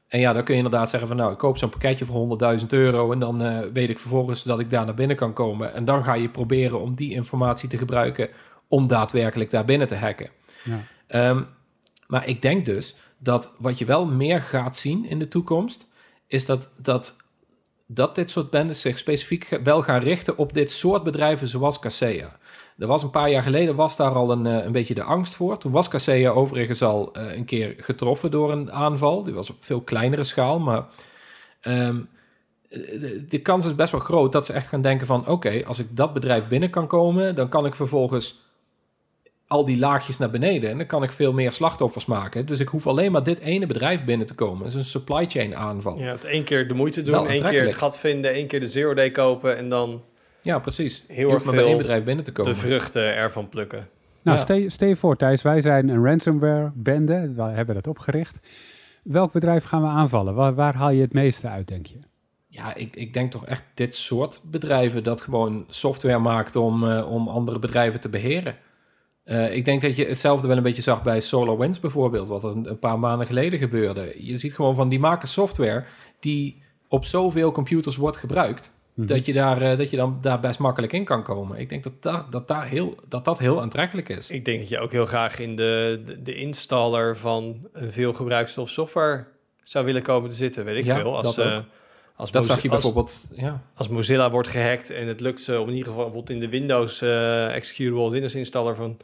En 0.09 0.20
ja, 0.20 0.32
dan 0.32 0.44
kun 0.44 0.55
je 0.55 0.62
inderdaad 0.62 0.90
zeggen 0.90 1.09
van 1.09 1.16
nou, 1.16 1.32
ik 1.32 1.38
koop 1.38 1.59
zo'n 1.59 1.70
pakketje 1.70 2.05
voor 2.05 2.38
100.000 2.61 2.66
euro 2.68 3.12
en 3.12 3.18
dan 3.18 3.42
uh, 3.42 3.59
weet 3.72 3.88
ik 3.88 3.98
vervolgens 3.98 4.42
dat 4.42 4.61
ik 4.61 4.70
daar 4.70 4.84
naar 4.84 4.94
binnen 4.94 5.16
kan 5.16 5.32
komen. 5.32 5.74
En 5.74 5.84
dan 5.84 6.05
ga 6.05 6.14
je 6.14 6.28
proberen 6.28 6.80
om 6.80 6.94
die 6.94 7.12
informatie 7.12 7.68
te 7.68 7.78
gebruiken 7.78 8.28
om 8.68 8.86
daadwerkelijk 8.86 9.50
daar 9.50 9.64
binnen 9.64 9.86
te 9.86 9.96
hacken. 9.96 10.30
Ja. 10.64 11.30
Um, 11.30 11.46
maar 12.07 12.28
ik 12.28 12.42
denk 12.42 12.66
dus 12.66 12.96
dat 13.18 13.57
wat 13.59 13.78
je 13.78 13.84
wel 13.84 14.07
meer 14.07 14.40
gaat 14.40 14.76
zien 14.76 15.05
in 15.05 15.18
de 15.18 15.28
toekomst, 15.28 15.88
is 16.26 16.46
dat, 16.46 16.70
dat 16.76 17.16
dat 17.86 18.14
dit 18.14 18.30
soort 18.30 18.50
bendes 18.50 18.80
zich 18.80 18.98
specifiek 18.98 19.61
wel 19.62 19.82
gaan 19.82 20.00
richten 20.00 20.38
op 20.38 20.52
dit 20.52 20.70
soort 20.70 21.02
bedrijven 21.02 21.48
zoals 21.48 21.78
Kaseya. 21.78 22.38
Er 22.78 22.86
was 22.86 23.02
een 23.02 23.10
paar 23.10 23.30
jaar 23.30 23.42
geleden 23.42 23.76
was 23.76 23.96
daar 23.96 24.14
al 24.14 24.30
een, 24.30 24.44
een 24.44 24.72
beetje 24.72 24.94
de 24.94 25.02
angst 25.02 25.34
voor. 25.34 25.58
Toen 25.58 25.72
was 25.72 25.88
Kaseya 25.88 26.30
overigens 26.30 26.82
al 26.82 27.10
een 27.12 27.44
keer 27.44 27.74
getroffen 27.78 28.30
door 28.30 28.52
een 28.52 28.72
aanval. 28.72 29.22
Die 29.22 29.34
was 29.34 29.50
op 29.50 29.56
veel 29.60 29.80
kleinere 29.80 30.24
schaal, 30.24 30.58
maar 30.58 30.86
ehm, 31.60 31.96
de, 32.68 33.24
de, 33.28 33.38
kans 33.38 33.66
is 33.66 33.74
best 33.74 33.92
wel 33.92 34.00
groot 34.00 34.32
dat 34.32 34.46
ze 34.46 34.52
echt 34.52 34.66
gaan 34.66 34.82
denken 34.82 35.06
van... 35.06 35.28
oké, 35.28 35.62
als 35.66 35.78
ik 35.78 35.96
dat 35.96 36.12
bedrijf 36.12 36.48
binnen 36.48 36.70
kan 36.70 36.86
komen... 36.86 37.34
dan 37.34 37.48
kan 37.48 37.66
ik 37.66 37.74
vervolgens 37.74 38.42
al 39.46 39.64
die 39.64 39.78
laagjes 39.78 40.18
naar 40.18 40.30
beneden... 40.30 40.70
en 40.70 40.76
dan 40.76 40.86
kan 40.86 41.02
ik 41.02 41.12
veel 41.12 41.32
meer 41.32 41.52
slachtoffers 41.52 42.06
maken. 42.06 42.46
Dus 42.46 42.60
ik 42.60 42.68
hoef 42.68 42.86
alleen 42.86 43.12
maar 43.12 43.22
dit 43.22 43.38
ene 43.38 43.66
bedrijf 43.66 44.04
binnen 44.04 44.26
te 44.26 44.34
komen. 44.34 44.58
Dat 44.58 44.68
is 44.68 44.74
een 44.74 44.84
supply 44.84 45.26
chain 45.26 45.56
aanval. 45.56 45.98
Ja, 45.98 46.12
het 46.12 46.24
één 46.24 46.44
keer 46.44 46.68
de 46.68 46.74
moeite 46.74 47.02
doen, 47.02 47.28
één 47.28 47.42
keer 47.42 47.64
het 47.64 47.74
gat 47.74 47.98
vinden... 47.98 48.32
één 48.32 48.46
keer 48.46 48.60
de 48.60 48.68
zero 48.68 48.94
day 48.94 49.10
kopen 49.10 49.56
en 49.56 49.68
dan... 49.68 50.02
Ja, 50.45 50.59
precies. 50.59 51.05
Heel 51.09 51.30
erg 51.30 51.45
maar 51.45 51.55
bij 51.55 51.64
één 51.64 51.76
bedrijf 51.76 52.05
binnen 52.05 52.24
te 52.24 52.32
komen. 52.32 52.53
De 52.53 52.59
vruchten 52.59 53.16
ervan 53.16 53.49
plukken. 53.49 53.88
Nou, 54.22 54.38
ja. 54.38 54.68
stel, 54.68 54.88
je 54.88 54.97
voor 54.97 55.16
Thijs, 55.16 55.42
wij 55.42 55.61
zijn 55.61 55.88
een 55.88 56.05
ransomware-bende. 56.05 57.32
Wij 57.36 57.53
hebben 57.53 57.74
dat 57.74 57.86
opgericht. 57.86 58.38
Welk 59.03 59.32
bedrijf 59.32 59.64
gaan 59.64 59.82
we 59.82 59.88
aanvallen? 59.88 60.34
Waar, 60.34 60.55
waar 60.55 60.74
haal 60.74 60.90
je 60.90 61.01
het 61.01 61.12
meeste 61.12 61.49
uit, 61.49 61.68
denk 61.68 61.86
je? 61.86 61.99
Ja, 62.49 62.74
ik, 62.74 62.97
ik 62.97 63.12
denk 63.12 63.30
toch 63.30 63.47
echt 63.47 63.62
dit 63.74 63.97
soort 63.97 64.40
bedrijven 64.51 65.05
dat 65.05 65.20
gewoon 65.20 65.64
software 65.68 66.18
maakt 66.18 66.57
om, 66.57 66.84
uh, 66.84 67.11
om 67.11 67.28
andere 67.28 67.59
bedrijven 67.59 68.01
te 68.01 68.09
beheren. 68.09 68.57
Uh, 69.24 69.57
ik 69.57 69.64
denk 69.64 69.82
dat 69.82 69.97
je 69.97 70.07
hetzelfde 70.07 70.47
wel 70.49 70.57
een 70.57 70.62
beetje 70.62 70.82
zag 70.82 71.03
bij 71.03 71.20
SolarWinds 71.20 71.80
bijvoorbeeld, 71.80 72.28
wat 72.28 72.45
er 72.45 72.51
een, 72.51 72.68
een, 72.70 72.78
paar 72.78 72.99
maanden 72.99 73.26
geleden 73.26 73.59
gebeurde. 73.59 74.14
Je 74.18 74.36
ziet 74.36 74.55
gewoon 74.55 74.74
van 74.74 74.88
die 74.88 74.99
maken 74.99 75.28
software 75.28 75.84
die 76.20 76.62
op 76.88 77.05
zoveel 77.05 77.53
computers 77.53 77.97
wordt 77.97 78.16
gebruikt, 78.16 78.72
-hmm. 78.95 79.07
dat, 79.07 79.26
je 79.26 79.32
daar, 79.32 79.62
uh, 79.62 79.78
dat 79.78 79.90
je 79.90 79.97
dan 79.97 80.18
daar 80.20 80.40
best 80.40 80.59
makkelijk 80.59 80.92
in 80.92 81.05
kan 81.05 81.22
komen. 81.22 81.59
Ik 81.59 81.68
denk 81.68 81.82
dat, 81.82 82.03
daar, 82.03 82.24
dat, 82.30 82.49
daar 82.49 82.66
heel, 82.66 82.95
dat 83.09 83.24
dat 83.24 83.38
heel 83.38 83.61
aantrekkelijk 83.61 84.09
is. 84.09 84.30
Ik 84.30 84.45
denk 84.45 84.59
dat 84.59 84.68
je 84.68 84.78
ook 84.78 84.92
heel 84.92 85.07
graag 85.07 85.38
in 85.38 85.57
de, 85.57 86.03
de, 86.07 86.22
de 86.22 86.34
installer 86.34 87.16
van 87.16 87.68
een 87.72 87.92
veel 87.92 88.12
gebruikte 88.12 88.66
software 88.66 89.24
zou 89.62 89.84
willen 89.84 90.03
komen 90.03 90.30
te 90.30 90.36
zitten, 90.36 90.64
weet 90.64 90.76
ik 90.76 90.84
ja, 90.84 90.97
veel. 90.97 91.16
Als, 91.16 91.40
als 92.16 92.30
dat 92.30 92.47
zag 92.47 92.62
je 92.62 92.68
bijvoorbeeld, 92.68 93.26
als, 93.30 93.38
ja. 93.40 93.62
Als 93.74 93.88
Mozilla 93.88 94.30
wordt 94.30 94.49
gehackt 94.49 94.90
en 94.90 95.07
het 95.07 95.20
lukt 95.20 95.42
ze 95.42 95.61
om 95.61 95.68
in 95.68 95.74
ieder 95.74 95.88
geval 95.88 96.05
bijvoorbeeld 96.05 96.30
in 96.30 96.40
de 96.40 96.49
Windows 96.49 97.03
uh, 97.03 97.55
executable 97.55 98.11
Windows 98.11 98.34
installer 98.34 98.76
van 98.76 98.97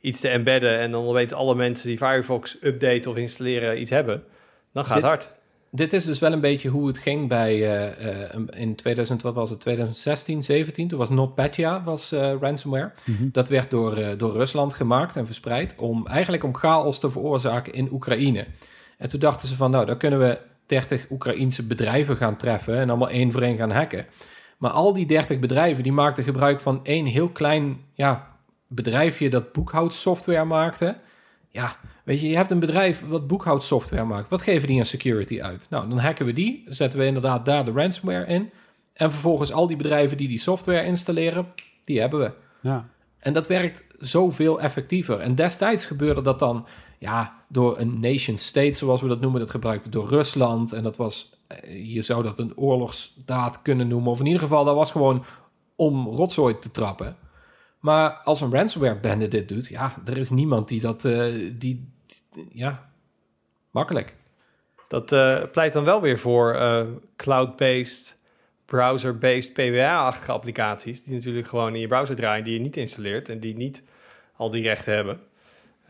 iets 0.00 0.20
te 0.20 0.28
embedden 0.28 0.78
en 0.78 0.90
dan 0.90 1.12
weten 1.12 1.36
alle 1.36 1.54
mensen 1.54 1.88
die 1.88 1.96
Firefox 1.96 2.56
updaten 2.60 3.10
of 3.10 3.16
installeren 3.16 3.80
iets 3.80 3.90
hebben, 3.90 4.24
dan 4.72 4.84
gaat 4.84 4.94
dit, 4.94 5.10
het 5.10 5.12
hard. 5.12 5.37
Dit 5.70 5.92
is 5.92 6.04
dus 6.04 6.18
wel 6.18 6.32
een 6.32 6.40
beetje 6.40 6.68
hoe 6.68 6.86
het 6.86 6.98
ging 6.98 7.28
bij 7.28 7.54
uh, 7.54 8.34
uh, 8.34 8.60
in 8.60 8.74
2000, 8.74 9.22
wat 9.22 9.34
was 9.34 9.50
het, 9.50 9.60
2016, 9.60 10.44
17. 10.44 10.88
Toen 10.88 10.98
was 10.98 11.08
NotPetya 11.08 11.82
was 11.84 12.12
ransomware. 12.40 12.92
Mm 13.04 13.16
-hmm. 13.16 13.28
Dat 13.32 13.48
werd 13.48 13.70
door, 13.70 14.18
door 14.18 14.32
Rusland 14.32 14.74
gemaakt 14.74 15.16
en 15.16 15.26
verspreid 15.26 15.74
om 15.76 16.06
eigenlijk 16.06 16.44
om 16.44 16.54
chaos 16.54 16.98
te 16.98 17.10
veroorzaken 17.10 17.72
in 17.72 17.92
Oekraïne. 17.92 18.46
En 18.98 19.08
toen 19.08 19.20
dachten 19.20 19.48
ze 19.48 19.56
van, 19.56 19.70
nou, 19.70 19.86
daar 19.86 19.96
kunnen 19.96 20.18
we 20.18 20.38
30 20.66 21.06
Oekraïense 21.10 21.62
bedrijven 21.66 22.16
gaan 22.16 22.36
treffen 22.36 22.78
en 22.78 22.88
allemaal 22.88 23.10
één 23.10 23.32
voor 23.32 23.42
één 23.42 23.56
gaan 23.56 23.70
hacken. 23.70 24.06
Maar 24.58 24.70
al 24.70 24.92
die 24.92 25.06
30 25.06 25.38
bedrijven 25.38 25.82
die 25.82 25.92
maakten 25.92 26.24
gebruik 26.24 26.60
van 26.60 26.80
één 26.82 27.06
heel 27.06 27.28
klein 27.28 27.80
ja, 27.92 28.36
bedrijfje 28.68 29.30
dat 29.30 29.52
boekhoudsoftware 29.52 30.44
maakte. 30.44 30.96
Ja, 31.48 31.76
weet 32.08 32.20
je, 32.20 32.28
je 32.28 32.36
hebt 32.36 32.50
een 32.50 32.58
bedrijf 32.58 33.06
wat 33.08 33.26
boekhoudsoftware 33.26 34.04
maakt. 34.04 34.28
Wat 34.28 34.42
geven 34.42 34.68
die 34.68 34.78
aan 34.78 34.84
security 34.84 35.40
uit? 35.40 35.66
Nou, 35.70 35.88
dan 35.88 35.98
hacken 35.98 36.26
we 36.26 36.32
die, 36.32 36.64
zetten 36.66 36.98
we 36.98 37.06
inderdaad 37.06 37.44
daar 37.44 37.64
de 37.64 37.72
ransomware 37.72 38.26
in. 38.26 38.50
En 38.92 39.10
vervolgens 39.10 39.52
al 39.52 39.66
die 39.66 39.76
bedrijven 39.76 40.16
die 40.16 40.28
die 40.28 40.38
software 40.38 40.84
installeren, 40.84 41.46
die 41.84 42.00
hebben 42.00 42.20
we. 42.20 42.32
Ja. 42.60 42.88
En 43.18 43.32
dat 43.32 43.46
werkt 43.46 43.84
zoveel 43.98 44.60
effectiever. 44.60 45.20
En 45.20 45.34
destijds 45.34 45.84
gebeurde 45.84 46.22
dat 46.22 46.38
dan 46.38 46.66
ja, 46.98 47.44
door 47.48 47.78
een 47.78 48.00
nation 48.00 48.36
state, 48.36 48.72
zoals 48.72 49.00
we 49.00 49.08
dat 49.08 49.20
noemen. 49.20 49.40
Dat 49.40 49.50
gebruikte 49.50 49.88
door 49.88 50.08
Rusland. 50.08 50.72
En 50.72 50.82
dat 50.82 50.96
was, 50.96 51.40
eh, 51.46 51.94
je 51.94 52.02
zou 52.02 52.22
dat 52.22 52.38
een 52.38 52.56
oorlogsdaad 52.56 53.62
kunnen 53.62 53.88
noemen. 53.88 54.10
Of 54.10 54.18
in 54.20 54.26
ieder 54.26 54.40
geval, 54.40 54.64
dat 54.64 54.74
was 54.74 54.90
gewoon 54.90 55.24
om 55.76 56.06
rotzooi 56.06 56.58
te 56.58 56.70
trappen. 56.70 57.16
Maar 57.80 58.10
als 58.10 58.40
een 58.40 58.52
ransomware 58.52 59.00
bende 59.00 59.28
dit 59.28 59.48
doet, 59.48 59.66
ja, 59.66 59.94
er 60.04 60.16
is 60.16 60.30
niemand 60.30 60.68
die 60.68 60.80
dat, 60.80 61.04
uh, 61.04 61.22
die, 61.32 61.58
die, 61.58 61.92
ja, 62.52 62.90
makkelijk. 63.70 64.14
Dat 64.88 65.12
uh, 65.12 65.42
pleit 65.52 65.72
dan 65.72 65.84
wel 65.84 66.00
weer 66.00 66.18
voor 66.18 66.54
uh, 66.54 66.86
cloud-based, 67.16 68.18
browser-based 68.64 69.52
PWA-achtige 69.52 70.32
applicaties, 70.32 71.02
die 71.02 71.14
natuurlijk 71.14 71.46
gewoon 71.46 71.74
in 71.74 71.80
je 71.80 71.86
browser 71.86 72.16
draaien, 72.16 72.44
die 72.44 72.54
je 72.54 72.60
niet 72.60 72.76
installeert 72.76 73.28
en 73.28 73.40
die 73.40 73.56
niet 73.56 73.82
al 74.36 74.50
die 74.50 74.62
rechten 74.62 74.94
hebben. 74.94 75.20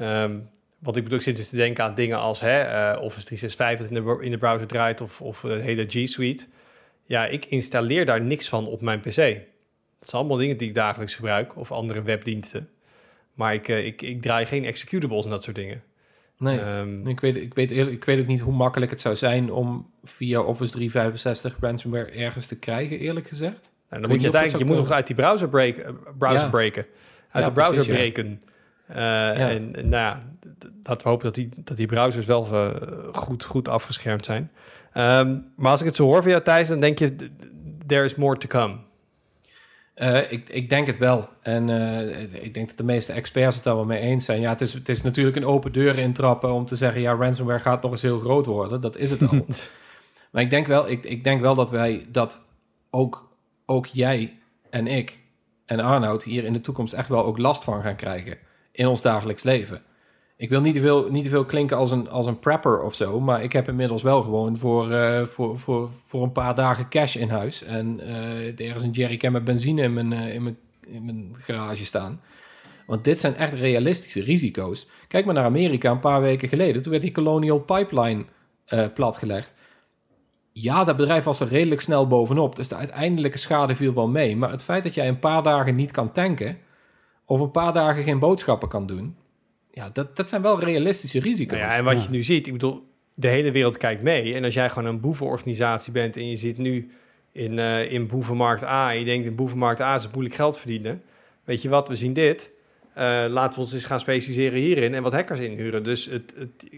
Um, 0.01 0.51
wat 0.79 0.97
ik 0.97 1.05
bedoel, 1.05 1.21
zit 1.21 1.37
dus 1.37 1.49
te 1.49 1.57
denken 1.57 1.85
aan 1.85 1.95
dingen 1.95 2.19
als 2.19 2.41
hè, 2.41 2.63
uh, 2.63 3.03
Office 3.03 3.27
365 3.27 3.89
dat 3.89 3.99
in 3.99 4.05
de, 4.05 4.25
in 4.25 4.31
de 4.31 4.39
browser 4.39 4.67
draait 4.67 5.01
of, 5.01 5.21
of 5.21 5.41
de 5.41 5.55
hele 5.55 5.85
G 5.89 6.09
Suite. 6.09 6.47
Ja, 7.05 7.27
ik 7.27 7.45
installeer 7.45 8.07
daar 8.07 8.21
niks 8.21 8.49
van 8.49 8.67
op 8.67 8.81
mijn 8.81 9.01
PC. 9.01 9.05
Dat 9.05 10.09
zijn 10.09 10.21
allemaal 10.21 10.37
dingen 10.37 10.57
die 10.57 10.69
ik 10.69 10.75
dagelijks 10.75 11.15
gebruik 11.15 11.57
of 11.57 11.73
andere 11.73 12.03
webdiensten. 12.03 12.71
Maar 13.35 13.55
ik, 13.55 13.69
ik, 13.69 14.03
ik 14.03 14.23
draai 14.23 14.47
geen 14.47 14.65
executables 14.65 15.25
en 15.25 15.31
dat 15.31 15.43
soort 15.43 15.57
dingen. 15.57 15.83
Nee, 16.39 16.61
um, 16.61 17.07
ik, 17.07 17.21
weet, 17.21 17.37
ik, 17.37 17.55
weet, 17.55 17.73
ik 17.73 18.05
weet 18.05 18.21
ook 18.21 18.27
niet 18.27 18.41
hoe 18.41 18.53
makkelijk 18.53 18.91
het 18.91 19.01
zou 19.01 19.17
zijn 19.17 19.53
om 19.53 19.91
via 20.05 20.41
Office 20.41 20.73
365 20.73 21.57
ransomware 21.61 22.11
ergens 22.11 22.47
te 22.47 22.59
krijgen, 22.59 22.99
eerlijk 22.99 23.27
gezegd. 23.27 23.71
Nou, 23.89 24.03
dan 24.03 24.11
moet 24.11 24.21
je 24.21 24.33
uiteindelijk, 24.33 24.63
je 24.63 24.69
moet 24.71 24.79
nog 24.79 24.91
uit 24.91 25.07
die 25.07 25.17
browser, 25.17 25.49
break, 25.49 25.77
uh, 25.77 25.89
browser 26.19 26.45
ja. 26.45 26.49
breken. 26.49 26.87
Uit 27.31 27.45
ja, 27.45 27.51
de 27.51 27.53
browser 27.53 27.75
precies, 27.75 27.95
breken. 27.95 28.39
Uh, 28.91 28.97
ja. 28.97 29.35
En, 29.35 29.77
en 29.77 29.89
nou 29.89 30.03
ja, 30.03 30.23
laten 30.83 31.07
we 31.07 31.09
hopen 31.09 31.25
dat 31.25 31.35
die, 31.35 31.49
dat 31.57 31.77
die 31.77 31.87
browsers 31.87 32.27
wel 32.27 32.49
uh, 32.53 32.71
goed, 33.13 33.45
goed 33.45 33.69
afgeschermd 33.69 34.25
zijn. 34.25 34.51
Um, 34.95 35.53
maar 35.57 35.71
als 35.71 35.81
ik 35.81 35.87
het 35.87 35.97
zo 35.97 36.05
hoor 36.05 36.23
van 36.23 36.31
jou, 36.31 36.43
Thijs, 36.43 36.69
dan 36.69 36.81
denk 36.81 36.99
je, 36.99 37.17
there 37.87 38.05
is 38.05 38.15
more 38.15 38.39
to 38.39 38.49
come. 38.49 38.77
Uh, 40.01 40.33
ik, 40.33 40.49
ik 40.49 40.69
denk 40.69 40.87
het 40.87 40.99
wel. 40.99 41.29
En 41.43 41.69
uh, 41.69 42.43
ik 42.45 42.55
denk 42.55 42.69
dat 42.69 42.77
de 42.77 42.85
meeste 42.85 43.13
experts 43.13 43.55
het 43.55 43.65
daar 43.65 43.75
wel 43.75 43.85
mee 43.85 44.01
eens 44.01 44.25
zijn. 44.25 44.41
Ja, 44.41 44.49
het 44.49 44.61
is, 44.61 44.73
het 44.73 44.89
is 44.89 45.03
natuurlijk 45.03 45.37
een 45.37 45.47
open 45.47 45.73
deur 45.73 45.99
intrappen 45.99 46.53
om 46.53 46.67
te 46.67 46.77
zeggen... 46.77 47.01
ja, 47.01 47.13
ransomware 47.13 47.61
gaat 47.61 47.83
nog 47.83 47.91
eens 47.91 48.03
heel 48.03 48.19
groot 48.19 48.47
worden. 48.47 48.81
Dat 48.81 48.97
is 48.97 49.11
het 49.11 49.29
al. 49.29 49.45
maar 50.33 50.43
ik 50.43 50.51
denk 50.51 50.67
wel, 50.67 50.89
ik, 50.89 51.05
ik 51.05 51.25
denk 51.25 51.41
wel 51.41 51.55
dat 51.55 51.71
wij 51.71 52.07
dat 52.09 52.47
ook, 52.91 53.29
ook 53.67 53.87
jij 53.87 54.39
en 54.71 54.87
ik 54.87 55.19
en 55.67 55.81
Arnoud... 55.81 56.23
hier 56.23 56.45
in 56.45 56.53
de 56.53 56.61
toekomst 56.61 56.93
echt 56.93 57.09
wel 57.09 57.25
ook 57.25 57.39
last 57.39 57.65
van 57.65 57.83
gaan 57.83 57.97
krijgen 57.97 58.39
in 58.73 58.87
ons 58.87 59.03
dagelijks 59.03 59.43
leven. 59.43 59.83
Ik 60.39 60.49
wil 60.49 60.61
niet 60.61 60.75
te 60.75 60.81
veel, 60.81 61.11
niet 61.11 61.23
te 61.23 61.29
veel 61.29 61.45
klinken 61.45 61.77
als 61.77 61.91
een, 61.91 62.09
als 62.09 62.27
een 62.27 62.39
prepper 62.39 62.83
of 62.83 62.95
zo, 62.95 63.21
maar 63.21 63.43
ik 63.43 63.53
heb 63.53 63.69
inmiddels 63.69 64.03
wel 64.03 64.23
gewoon 64.23 64.57
voor, 64.57 64.91
uh, 64.91 65.23
voor, 65.23 65.59
voor, 65.59 65.91
voor 66.07 66.23
een 66.23 66.33
paar 66.33 66.55
dagen 66.55 66.89
cash 66.89 67.17
in 67.17 67.29
huis. 67.29 67.63
En 67.63 68.01
uh, 68.01 68.47
er 68.47 68.77
is 68.77 68.83
een 68.83 68.91
jerrycan 68.91 69.33
met 69.33 69.45
benzine 69.45 69.83
in 69.83 69.93
mijn, 69.93 70.13
uh, 70.13 70.35
in, 70.35 70.43
mijn, 70.43 70.59
in 70.87 71.05
mijn 71.05 71.37
garage 71.39 71.85
staan. 71.85 72.21
Want 72.87 73.05
dit 73.05 73.19
zijn 73.19 73.35
echt 73.35 73.53
realistische 73.53 74.23
risico's. 74.23 74.89
Kijk 75.09 75.25
maar 75.25 75.35
naar 75.35 75.45
Amerika 75.45 75.91
een 75.91 75.99
paar 75.99 76.21
weken 76.21 76.49
geleden. 76.49 76.83
Toen 76.83 76.91
werd 76.91 77.03
die 77.03 77.13
Colonial 77.13 77.61
Pipeline 77.61 78.25
platgelegd. 78.95 79.55
Ja, 80.53 80.85
dat 80.85 80.97
bedrijf 80.97 81.25
was 81.25 81.41
er 81.41 81.49
redelijk 81.49 81.81
snel 81.81 82.07
bovenop. 82.07 82.57
Dus 82.57 82.69
de 82.69 82.75
uiteindelijke 82.75 83.39
schade 83.39 83.75
viel 83.75 83.95
wel 83.95 84.09
mee. 84.09 84.37
Maar 84.37 84.51
het 84.51 84.63
feit 84.63 84.83
dat 84.83 84.95
jij 84.95 85.09
een 85.09 85.19
paar 85.19 85.43
dagen 85.43 85.75
niet 85.75 85.91
kan 85.91 86.13
tanken 86.13 86.59
of 87.25 87.41
een 87.41 87.51
paar 87.51 87.73
dagen 87.73 88.03
geen 88.03 88.19
boodschappen 88.19 88.69
kan 88.69 88.87
doen. 88.87 89.17
Ja, 89.79 89.91
dat, 89.93 90.17
dat 90.17 90.29
zijn 90.29 90.43
wel 90.43 90.61
realistische 90.61 91.21
risico's. 91.21 91.59
Nou 91.59 91.71
ja, 91.71 91.77
en 91.77 91.85
wat 91.85 92.05
je 92.05 92.11
nu 92.11 92.23
ziet, 92.23 92.47
ik 92.47 92.53
bedoel, 92.53 92.87
de 93.15 93.29
hele 93.29 93.53
wereld 93.53 93.77
kijkt 93.77 94.03
mee. 94.03 94.35
En 94.35 94.45
als 94.45 94.55
jij 94.55 94.69
gewoon 94.69 94.89
een 94.89 95.01
boevenorganisatie 95.01 95.93
bent 95.93 96.17
en 96.17 96.29
je 96.29 96.37
zit 96.37 96.59
nu 96.59 96.91
in, 97.33 97.53
uh, 97.53 97.93
in 97.93 98.07
boevenmarkt 98.07 98.63
A 98.63 98.93
en 98.93 98.99
je 98.99 99.05
denkt 99.05 99.27
in 99.27 99.35
boevenmarkt 99.35 99.81
A 99.81 99.95
is 99.95 100.03
het 100.03 100.13
moeilijk 100.13 100.35
geld 100.35 100.59
verdienen. 100.59 101.03
Weet 101.45 101.63
je 101.63 101.69
wat, 101.69 101.89
we 101.89 101.97
zien 101.97 102.13
dit. 102.13 102.51
Uh, 102.97 103.25
laten 103.29 103.59
we 103.59 103.65
ons 103.65 103.73
eens 103.73 103.85
gaan 103.85 104.01
specialiseren 104.01 104.59
hierin 104.59 104.95
en 104.95 105.03
wat 105.03 105.13
hackers 105.13 105.41
inhuren. 105.41 105.83
Dus 105.83 106.05
het, 106.07 106.35
het, 106.37 106.71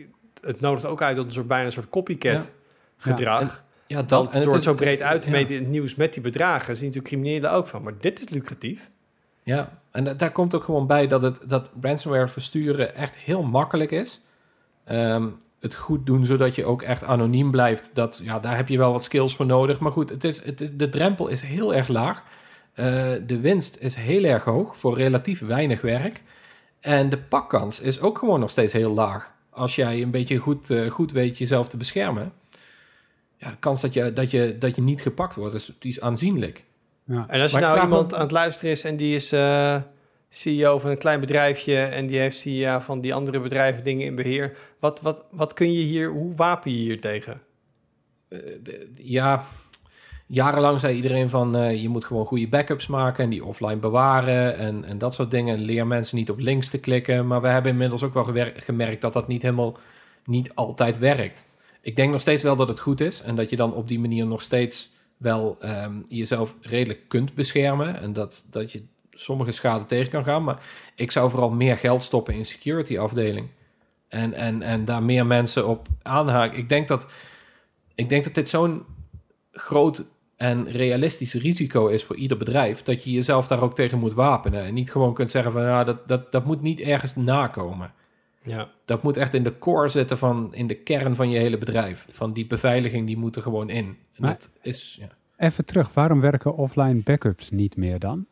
het 0.42 0.60
nodigt 0.60 0.84
ook 0.86 1.02
uit 1.02 1.16
tot 1.16 1.26
een 1.26 1.32
soort 1.32 1.46
bijna 1.46 1.66
een 1.66 1.72
soort 1.72 1.88
copycat 1.88 2.44
ja. 2.44 2.50
gedrag. 2.96 3.40
Ja, 3.40 3.64
en, 3.86 3.96
ja, 3.96 4.02
dat 4.02 4.30
en 4.30 4.40
het 4.40 4.48
wordt 4.48 4.62
zo 4.62 4.74
breed 4.74 5.02
uit 5.02 5.22
te 5.22 5.30
meten 5.30 5.54
in 5.54 5.60
het 5.60 5.70
nieuws 5.70 5.94
met 5.94 6.12
die 6.12 6.22
bedragen. 6.22 6.76
Zien 6.76 6.86
natuurlijk 6.86 7.14
criminelen 7.14 7.52
ook 7.52 7.66
van. 7.66 7.82
Maar 7.82 7.94
dit 8.00 8.20
is 8.20 8.28
lucratief. 8.28 8.88
Ja, 9.50 9.78
en 9.90 10.16
daar 10.16 10.32
komt 10.32 10.54
ook 10.54 10.64
gewoon 10.64 10.86
bij 10.86 11.06
dat, 11.06 11.22
het, 11.22 11.40
dat 11.46 11.70
ransomware 11.80 12.28
versturen 12.28 12.94
echt 12.94 13.16
heel 13.16 13.42
makkelijk 13.42 13.90
is. 13.90 14.20
Um, 14.90 15.36
het 15.60 15.74
goed 15.74 16.06
doen 16.06 16.24
zodat 16.24 16.54
je 16.54 16.64
ook 16.64 16.82
echt 16.82 17.04
anoniem 17.04 17.50
blijft, 17.50 17.90
dat, 17.94 18.20
ja, 18.22 18.38
daar 18.38 18.56
heb 18.56 18.68
je 18.68 18.78
wel 18.78 18.92
wat 18.92 19.04
skills 19.04 19.36
voor 19.36 19.46
nodig. 19.46 19.78
Maar 19.78 19.92
goed, 19.92 20.10
het 20.10 20.24
is, 20.24 20.44
het 20.44 20.60
is, 20.60 20.76
de 20.76 20.88
drempel 20.88 21.28
is 21.28 21.40
heel 21.40 21.74
erg 21.74 21.88
laag. 21.88 22.22
Uh, 22.74 22.84
de 23.26 23.40
winst 23.40 23.76
is 23.80 23.94
heel 23.94 24.24
erg 24.24 24.44
hoog 24.44 24.76
voor 24.76 24.96
relatief 24.96 25.40
weinig 25.40 25.80
werk. 25.80 26.22
En 26.80 27.10
de 27.10 27.18
pakkans 27.18 27.80
is 27.80 28.00
ook 28.00 28.18
gewoon 28.18 28.40
nog 28.40 28.50
steeds 28.50 28.72
heel 28.72 28.94
laag. 28.94 29.32
Als 29.50 29.74
jij 29.74 30.02
een 30.02 30.10
beetje 30.10 30.36
goed, 30.36 30.70
uh, 30.70 30.90
goed 30.90 31.12
weet 31.12 31.38
jezelf 31.38 31.68
te 31.68 31.76
beschermen. 31.76 32.32
ja, 33.36 33.50
de 33.50 33.56
kans 33.58 33.80
dat 33.80 33.94
je, 33.94 34.12
dat, 34.12 34.30
je, 34.30 34.56
dat 34.58 34.76
je 34.76 34.82
niet 34.82 35.02
gepakt 35.02 35.34
wordt, 35.34 35.54
is, 35.54 35.72
is 35.80 36.00
aanzienlijk. 36.00 36.64
Ja. 37.10 37.24
En 37.28 37.40
als 37.40 37.50
je 37.50 37.58
nou 37.58 37.80
iemand 37.80 38.10
me- 38.10 38.16
aan 38.16 38.22
het 38.22 38.30
luisteren 38.30 38.70
is 38.70 38.84
en 38.84 38.96
die 38.96 39.14
is 39.14 39.32
eh, 39.32 39.76
CEO 40.28 40.78
van 40.78 40.90
een 40.90 40.98
klein 40.98 41.20
bedrijfje 41.20 41.76
en 41.76 42.06
die 42.06 42.18
heeft 42.18 42.38
CEO 42.38 42.78
van 42.78 43.00
die 43.00 43.14
andere 43.14 43.40
bedrijven 43.40 43.82
dingen 43.82 44.06
in 44.06 44.14
beheer, 44.14 44.56
wat, 44.78 45.00
wat, 45.00 45.24
wat 45.30 45.52
kun 45.52 45.72
je 45.72 45.82
hier, 45.82 46.08
hoe 46.10 46.34
wapen 46.34 46.70
je 46.70 46.76
hier 46.76 47.00
tegen? 47.00 47.40
Eh, 48.28 48.38
de- 48.62 48.92
ja, 48.96 49.44
jarenlang 50.26 50.80
zei 50.80 50.96
iedereen 50.96 51.28
van 51.28 51.56
eh, 51.56 51.82
je 51.82 51.88
moet 51.88 52.04
gewoon 52.04 52.26
goede 52.26 52.48
backups 52.48 52.86
maken 52.86 53.24
en 53.24 53.30
die 53.30 53.44
offline 53.44 53.76
bewaren 53.76 54.56
en, 54.58 54.84
en 54.84 54.98
dat 54.98 55.14
soort 55.14 55.30
dingen. 55.30 55.58
Leer 55.58 55.86
mensen 55.86 56.16
niet 56.16 56.30
op 56.30 56.38
links 56.38 56.68
te 56.68 56.78
klikken. 56.80 57.26
Maar 57.26 57.40
we 57.40 57.48
hebben 57.48 57.72
inmiddels 57.72 58.02
ook 58.02 58.14
wel 58.14 58.52
gemerkt 58.56 59.00
dat 59.00 59.12
dat 59.12 59.28
niet 59.28 59.42
helemaal 59.42 59.76
niet 60.24 60.54
altijd 60.54 60.98
werkt. 60.98 61.44
Ik 61.80 61.96
denk 61.96 62.12
nog 62.12 62.20
steeds 62.20 62.42
wel 62.42 62.56
dat 62.56 62.68
het 62.68 62.80
goed 62.80 63.00
is 63.00 63.22
en 63.22 63.34
dat 63.36 63.50
je 63.50 63.56
dan 63.56 63.74
op 63.74 63.88
die 63.88 63.98
manier 64.00 64.26
nog 64.26 64.42
steeds 64.42 64.98
wel 65.20 65.56
ehm, 65.60 66.00
jezelf 66.04 66.56
redelijk 66.60 67.08
kunt 67.08 67.34
beschermen 67.34 68.00
en 68.00 68.12
dat, 68.12 68.46
dat 68.50 68.72
je 68.72 68.82
sommige 69.10 69.50
schade 69.50 69.86
tegen 69.86 70.10
kan 70.10 70.24
gaan. 70.24 70.44
Maar 70.44 70.62
ik 70.94 71.10
zou 71.10 71.30
vooral 71.30 71.50
meer 71.50 71.76
geld 71.76 72.04
stoppen 72.04 72.34
in 72.34 72.44
security 72.44 72.98
afdeling. 72.98 73.48
En, 74.08 74.32
en, 74.32 74.62
en 74.62 74.84
daar 74.84 75.02
meer 75.02 75.26
mensen 75.26 75.68
op 75.68 75.88
aanhaken. 76.02 76.58
Ik 76.58 76.68
denk 76.68 76.88
dat, 76.88 77.06
ik 77.94 78.08
denk 78.08 78.24
dat 78.24 78.34
dit 78.34 78.48
zo'n 78.48 78.84
groot 79.52 80.10
en 80.36 80.70
realistisch 80.70 81.34
risico 81.34 81.86
is 81.86 82.04
voor 82.04 82.16
ieder 82.16 82.36
bedrijf, 82.36 82.82
dat 82.82 83.04
je 83.04 83.10
jezelf 83.10 83.46
daar 83.46 83.62
ook 83.62 83.74
tegen 83.74 83.98
moet 83.98 84.14
wapenen. 84.14 84.64
En 84.64 84.74
niet 84.74 84.90
gewoon 84.92 85.14
kunt 85.14 85.30
zeggen 85.30 85.52
van, 85.52 85.62
nou, 85.62 85.84
dat, 85.84 86.08
dat, 86.08 86.32
dat 86.32 86.44
moet 86.44 86.60
niet 86.60 86.80
ergens 86.80 87.16
nakomen. 87.16 87.92
Ja. 88.44 88.70
Dat 88.84 89.02
moet 89.02 89.16
echt 89.16 89.34
in 89.34 89.42
de 89.44 89.58
core 89.58 89.88
zitten 89.88 90.18
van, 90.18 90.54
in 90.54 90.66
de 90.66 90.74
kern 90.74 91.14
van 91.14 91.30
je 91.30 91.38
hele 91.38 91.58
bedrijf. 91.58 92.06
Van 92.10 92.32
die 92.32 92.46
beveiliging, 92.46 93.06
die 93.06 93.16
moet 93.16 93.36
er 93.36 93.42
gewoon 93.42 93.70
in. 93.70 93.84
En 93.86 93.96
Maar- 94.16 94.30
dat 94.30 94.50
is, 94.62 94.96
ja. 95.00 95.08
Even 95.36 95.64
terug, 95.64 95.94
waarom 95.94 96.20
werken 96.20 96.56
offline 96.56 97.00
backups 97.04 97.50
niet 97.50 97.76
meer 97.76 97.98
dan? 97.98 98.26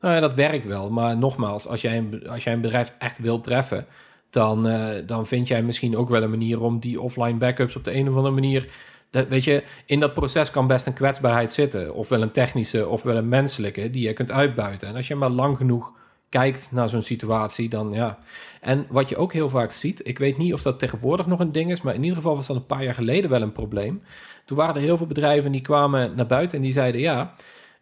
Nou 0.00 0.14
ja, 0.14 0.20
dat 0.20 0.34
werkt 0.34 0.66
wel. 0.66 0.90
Maar 0.90 1.16
nogmaals, 1.18 1.66
als 1.66 1.80
jij 1.80 1.98
een, 1.98 2.28
als 2.28 2.44
jij 2.44 2.52
een 2.52 2.60
bedrijf 2.60 2.94
echt 2.98 3.18
wilt 3.18 3.44
treffen, 3.44 3.86
dan, 4.30 4.66
eh, 4.66 5.06
dan 5.06 5.26
vind 5.26 5.48
jij 5.48 5.62
misschien 5.62 5.96
ook 5.96 6.08
wel 6.08 6.22
een 6.22 6.30
manier 6.30 6.60
om 6.62 6.78
die 6.78 7.00
offline 7.00 7.38
backups 7.38 7.76
op 7.76 7.84
de 7.84 7.94
een 7.94 8.08
of 8.08 8.16
andere 8.16 8.34
manier. 8.34 8.68
Dat, 9.10 9.28
weet 9.28 9.44
je, 9.44 9.62
in 9.86 10.00
dat 10.00 10.14
proces 10.14 10.50
kan 10.50 10.66
best 10.66 10.86
een 10.86 10.92
kwetsbaarheid 10.92 11.52
zitten. 11.52 11.94
Ofwel 11.94 12.22
een 12.22 12.30
technische, 12.30 12.88
ofwel 12.88 13.16
een 13.16 13.28
menselijke, 13.28 13.90
die 13.90 14.06
je 14.06 14.12
kunt 14.12 14.30
uitbuiten. 14.30 14.88
En 14.88 14.96
als 14.96 15.08
je 15.08 15.14
maar 15.14 15.30
lang 15.30 15.56
genoeg 15.56 15.92
kijkt 16.28 16.68
naar 16.72 16.88
zo'n 16.88 17.02
situatie, 17.02 17.68
dan 17.68 17.92
ja. 17.92 18.18
En 18.60 18.86
wat 18.88 19.08
je 19.08 19.16
ook 19.16 19.32
heel 19.32 19.48
vaak 19.48 19.72
ziet, 19.72 20.06
ik 20.06 20.18
weet 20.18 20.36
niet 20.38 20.52
of 20.52 20.62
dat 20.62 20.78
tegenwoordig 20.78 21.26
nog 21.26 21.40
een 21.40 21.52
ding 21.52 21.70
is, 21.70 21.82
maar 21.82 21.94
in 21.94 22.02
ieder 22.02 22.16
geval 22.16 22.36
was 22.36 22.46
dat 22.46 22.56
een 22.56 22.66
paar 22.66 22.84
jaar 22.84 22.94
geleden 22.94 23.30
wel 23.30 23.42
een 23.42 23.52
probleem. 23.52 24.02
Toen 24.44 24.56
waren 24.56 24.74
er 24.74 24.80
heel 24.80 24.96
veel 24.96 25.06
bedrijven 25.06 25.52
die 25.52 25.60
kwamen 25.60 26.12
naar 26.16 26.26
buiten 26.26 26.58
en 26.58 26.64
die 26.64 26.72
zeiden: 26.72 27.00
ja, 27.00 27.34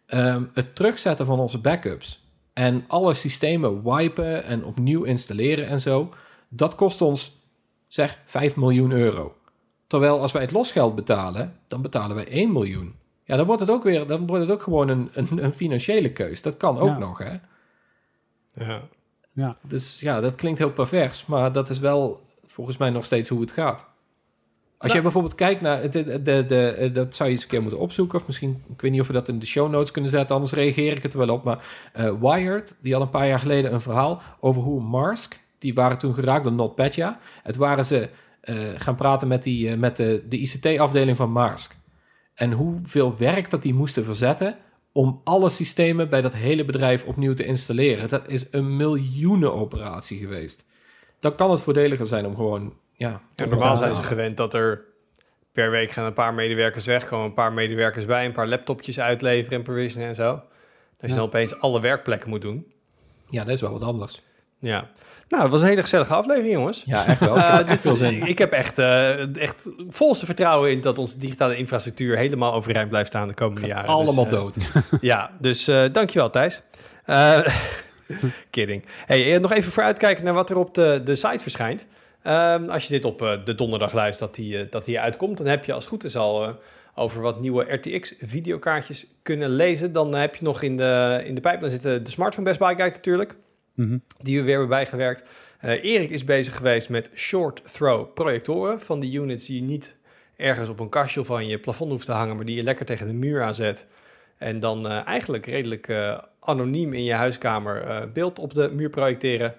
ehm, 0.05 0.43
het 0.53 0.75
terugzetten 0.75 1.25
van 1.25 1.39
onze 1.39 1.59
backups 1.59 2.21
en 2.53 2.83
alle 2.87 3.13
systemen 3.13 3.83
wipen 3.83 4.43
en 4.43 4.65
opnieuw 4.65 5.03
installeren 5.03 5.67
en 5.67 5.81
zo, 5.81 6.09
dat 6.49 6.75
kost 6.75 7.01
ons 7.01 7.31
zeg 7.87 8.19
5 8.25 8.55
miljoen 8.55 8.91
euro. 8.91 9.35
Terwijl 9.87 10.19
als 10.19 10.31
wij 10.31 10.41
het 10.41 10.51
losgeld 10.51 10.95
betalen, 10.95 11.55
dan 11.67 11.81
betalen 11.81 12.15
wij 12.15 12.27
1 12.27 12.51
miljoen. 12.51 12.95
Ja, 13.23 13.35
dan 13.37 13.45
wordt 13.45 13.61
het 13.61 13.71
ook 13.71 13.83
weer, 13.83 14.07
dan 14.07 14.27
wordt 14.27 14.43
het 14.43 14.51
ook 14.51 14.61
gewoon 14.61 14.87
een, 14.89 15.09
een, 15.13 15.43
een 15.43 15.53
financiële 15.53 16.11
keus. 16.11 16.41
Dat 16.41 16.57
kan 16.57 16.79
ook 16.79 16.87
Ja. 16.89 16.97
nog, 16.97 17.17
hè? 17.17 17.35
Ja. 18.53 18.81
Ja, 19.35 19.57
Dus 19.61 19.99
ja, 19.99 20.21
dat 20.21 20.35
klinkt 20.35 20.59
heel 20.59 20.71
pervers, 20.71 21.25
maar 21.25 21.51
dat 21.51 21.69
is 21.69 21.79
wel 21.79 22.21
volgens 22.45 22.77
mij 22.77 22.89
nog 22.89 23.05
steeds 23.05 23.29
hoe 23.29 23.41
het 23.41 23.51
gaat. 23.51 23.85
Als 24.77 24.91
je 24.91 25.01
bijvoorbeeld 25.01 25.35
kijkt 25.35 25.61
naar, 25.61 25.89
de, 25.91 26.03
de, 26.03 26.21
de, 26.21 26.45
de- 26.47 26.89
dat 26.93 27.15
zou 27.15 27.29
je 27.29 27.35
eens 27.35 27.43
een 27.43 27.49
keer 27.49 27.61
moeten 27.61 27.79
opzoeken, 27.79 28.19
of 28.19 28.25
misschien, 28.27 28.63
ik 28.69 28.81
weet 28.81 28.91
niet 28.91 29.01
of 29.01 29.07
we 29.07 29.13
dat 29.13 29.27
in 29.27 29.39
de 29.39 29.45
show 29.45 29.71
notes 29.71 29.91
kunnen 29.91 30.11
zetten, 30.11 30.35
anders 30.35 30.53
reageer 30.53 30.95
ik 30.95 31.03
het 31.03 31.13
er 31.13 31.19
wel 31.25 31.35
op. 31.35 31.43
Maar 31.43 31.65
eh, 31.93 32.13
Wired, 32.19 32.75
die 32.81 32.93
had 32.93 33.01
een 33.01 33.09
paar 33.09 33.27
jaar 33.27 33.39
geleden 33.39 33.73
een 33.73 33.81
verhaal 33.81 34.21
over 34.39 34.61
hoe 34.61 34.81
Marsk, 34.81 35.39
die 35.57 35.73
waren 35.73 35.97
toen 35.97 36.13
geraakt 36.13 36.43
door 36.43 36.53
NotPetya, 36.53 37.19
het 37.43 37.55
waren 37.55 37.85
ze 37.85 38.09
eh, 38.41 38.55
gaan 38.77 38.95
praten 38.95 39.27
met, 39.27 39.43
die, 39.43 39.69
eh, 39.69 39.77
met 39.77 39.95
de, 39.97 40.23
de 40.29 40.37
ICT-afdeling 40.37 41.17
van 41.17 41.31
Maersk. 41.31 41.75
En 42.33 42.51
hoeveel 42.51 43.17
werk 43.17 43.49
dat 43.49 43.61
die 43.61 43.73
moesten 43.73 44.03
verzetten 44.03 44.57
om 44.93 45.21
alle 45.23 45.49
systemen 45.49 46.09
bij 46.09 46.21
dat 46.21 46.33
hele 46.33 46.65
bedrijf 46.65 47.03
opnieuw 47.03 47.33
te 47.33 47.45
installeren. 47.45 48.07
Dat 48.09 48.27
is 48.27 48.45
een 48.51 48.75
miljoenenoperatie 48.77 50.19
geweest. 50.19 50.65
Dan 51.19 51.35
kan 51.35 51.51
het 51.51 51.61
voordeliger 51.61 52.05
zijn 52.05 52.25
om 52.25 52.35
gewoon... 52.35 52.73
Ja, 52.93 53.21
En 53.35 53.49
normaal 53.49 53.77
zijn 53.77 53.95
ze 53.95 54.03
gewend 54.03 54.37
dat 54.37 54.53
er 54.53 54.85
per 55.51 55.71
week 55.71 55.91
gaan 55.91 56.05
een 56.05 56.13
paar 56.13 56.33
medewerkers 56.33 56.85
weg, 56.85 57.05
komen 57.05 57.25
een 57.25 57.33
paar 57.33 57.53
medewerkers 57.53 58.05
bij, 58.05 58.25
een 58.25 58.31
paar 58.31 58.47
laptopjes 58.47 58.99
uitleveren 58.99 59.57
en 59.57 59.63
provisionen 59.63 60.07
en 60.09 60.15
zo. 60.15 60.29
Als 60.31 60.41
je 60.99 61.07
Ja. 61.07 61.15
dan 61.15 61.23
opeens 61.23 61.59
alle 61.59 61.79
werkplekken 61.81 62.29
moet 62.29 62.41
doen. 62.41 62.71
Ja, 63.29 63.43
dat 63.43 63.53
is 63.53 63.61
wel 63.61 63.71
wat 63.71 63.81
anders. 63.83 64.21
Ja. 64.59 64.89
Nou, 65.27 65.43
het 65.43 65.51
was 65.51 65.61
een 65.61 65.67
hele 65.67 65.81
gezellige 65.81 66.13
aflevering, 66.13 66.53
jongens. 66.53 66.83
Ja, 66.85 67.05
echt 67.05 67.19
wel. 67.19 67.35
Ik 67.37 67.41
Eh, 67.43 67.51
heb 67.57 67.67
echt 67.67 67.69
dit- 67.69 67.81
veel 67.81 67.95
zin. 67.95 68.21
ik 68.27 68.37
heb 68.37 68.51
echt, 68.51 68.77
eh, 68.79 69.35
echt 69.41 69.69
volste 69.89 70.25
vertrouwen 70.25 70.71
in 70.71 70.81
dat 70.81 70.97
onze 70.97 71.17
digitale 71.17 71.55
infrastructuur 71.57 72.17
helemaal 72.17 72.53
overeind 72.53 72.89
blijft 72.89 73.07
staan 73.09 73.27
de 73.27 73.33
komende 73.33 73.67
jaren. 73.67 73.89
Allemaal 73.89 74.23
Dus, 74.23 74.33
eh, 74.33 74.39
dood. 74.39 74.57
Ja, 75.01 75.31
dus 75.39 75.67
eh, 75.67 75.83
dankjewel 75.91 76.29
Thijs. 76.29 76.61
Eh, 77.05 77.39
kidding. 78.49 78.85
Hey, 79.05 79.33
eh, 79.35 79.39
nog 79.41 79.51
even 79.53 79.71
vooruitkijken 79.71 80.23
naar 80.23 80.33
wat 80.33 80.49
er 80.49 80.57
op 80.57 80.73
de, 80.73 81.01
de 81.03 81.15
site 81.15 81.39
verschijnt. 81.39 81.85
Ehm, 82.23 82.69
als 82.69 82.83
je 82.83 82.89
dit 82.93 83.05
op 83.05 83.21
eh, 83.21 83.31
de 83.45 83.55
donderdag 83.55 83.93
luistert 83.93 84.19
dat 84.29 84.35
die, 84.43 84.57
eh, 84.57 84.65
dat 84.69 84.85
die 84.85 84.99
uitkomt, 84.99 85.37
dan 85.37 85.47
heb 85.47 85.65
je 85.65 85.73
als 85.73 85.81
het 85.83 85.91
goed 85.93 86.03
is 86.03 86.15
al 86.15 86.43
eh, 86.43 86.49
over 86.95 87.21
wat 87.21 87.39
nieuwe 87.41 87.73
RTX-videokaartjes 87.73 89.05
kunnen 89.21 89.49
lezen. 89.49 89.91
Dan 89.91 90.15
heb 90.15 90.35
je 90.35 90.43
nog 90.43 90.61
in 90.61 90.77
de, 90.77 91.21
in 91.25 91.35
de 91.35 91.41
pijplijn 91.41 91.71
zitten 91.71 92.03
de 92.03 92.11
Smart 92.11 92.35
van 92.35 92.43
Best 92.43 92.59
Buy 92.59 92.75
Guide 92.75 92.95
natuurlijk 92.95 93.35
Mhm. 93.73 93.97
die 94.21 94.37
we 94.37 94.41
weer 94.43 94.51
hebben 94.51 94.69
bijgewerkt. 94.69 95.23
Eh, 95.59 95.83
Erik 95.83 96.09
is 96.09 96.23
bezig 96.23 96.55
geweest 96.55 96.89
met 96.89 97.09
short 97.15 97.73
throw 97.73 98.13
projectoren 98.13 98.81
van 98.81 98.99
die 98.99 99.19
units 99.19 99.45
die 99.45 99.55
je 99.55 99.67
niet 99.67 99.95
ergens 100.35 100.69
op 100.69 100.79
een 100.79 100.89
kastje 100.89 101.19
of 101.19 101.31
aan 101.31 101.47
je 101.47 101.59
plafond 101.59 101.91
hoeft 101.91 102.05
te 102.05 102.11
hangen, 102.11 102.35
maar 102.35 102.45
die 102.45 102.55
je 102.55 102.63
lekker 102.63 102.85
tegen 102.85 103.07
de 103.07 103.13
muur 103.13 103.43
aanzet. 103.43 103.85
En 104.37 104.59
dan 104.59 104.87
eh, 104.87 105.07
eigenlijk 105.07 105.45
redelijk 105.45 105.87
eh, 105.87 106.17
anoniem 106.39 106.93
in 106.93 107.03
je 107.03 107.13
huiskamer 107.13 108.09
beeld 108.13 108.39
op 108.39 108.53
de 108.53 108.71
muur 108.73 108.89
projecteren. 108.89 109.55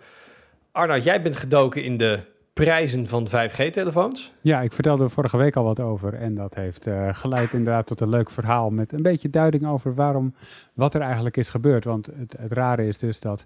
Arnoud, 0.72 1.04
jij 1.04 1.22
bent 1.22 1.36
gedoken 1.36 1.84
in 1.84 1.96
de 1.96 2.20
prijzen 2.52 3.06
van 3.06 3.28
5G-telefoons. 3.28 4.32
Ja, 4.40 4.60
ik 4.60 4.72
vertelde 4.72 5.02
er 5.02 5.10
vorige 5.10 5.36
week 5.36 5.56
al 5.56 5.64
wat 5.64 5.80
over. 5.80 6.14
En 6.14 6.34
dat 6.34 6.54
heeft 6.54 6.86
geleid 7.10 7.52
inderdaad 7.52 7.86
tot 7.86 8.00
een 8.00 8.08
leuk 8.08 8.30
verhaal 8.30 8.70
met 8.70 8.92
een 8.92 9.02
beetje 9.02 9.30
duiding 9.30 9.66
over 9.66 9.94
waarom, 9.94 10.34
wat 10.72 10.94
er 10.94 11.00
eigenlijk 11.00 11.36
is 11.36 11.48
gebeurd. 11.48 11.84
Want 11.84 12.06
het, 12.06 12.34
het 12.38 12.52
rare 12.52 12.86
is 12.86 12.98
dus 12.98 13.20
dat 13.20 13.44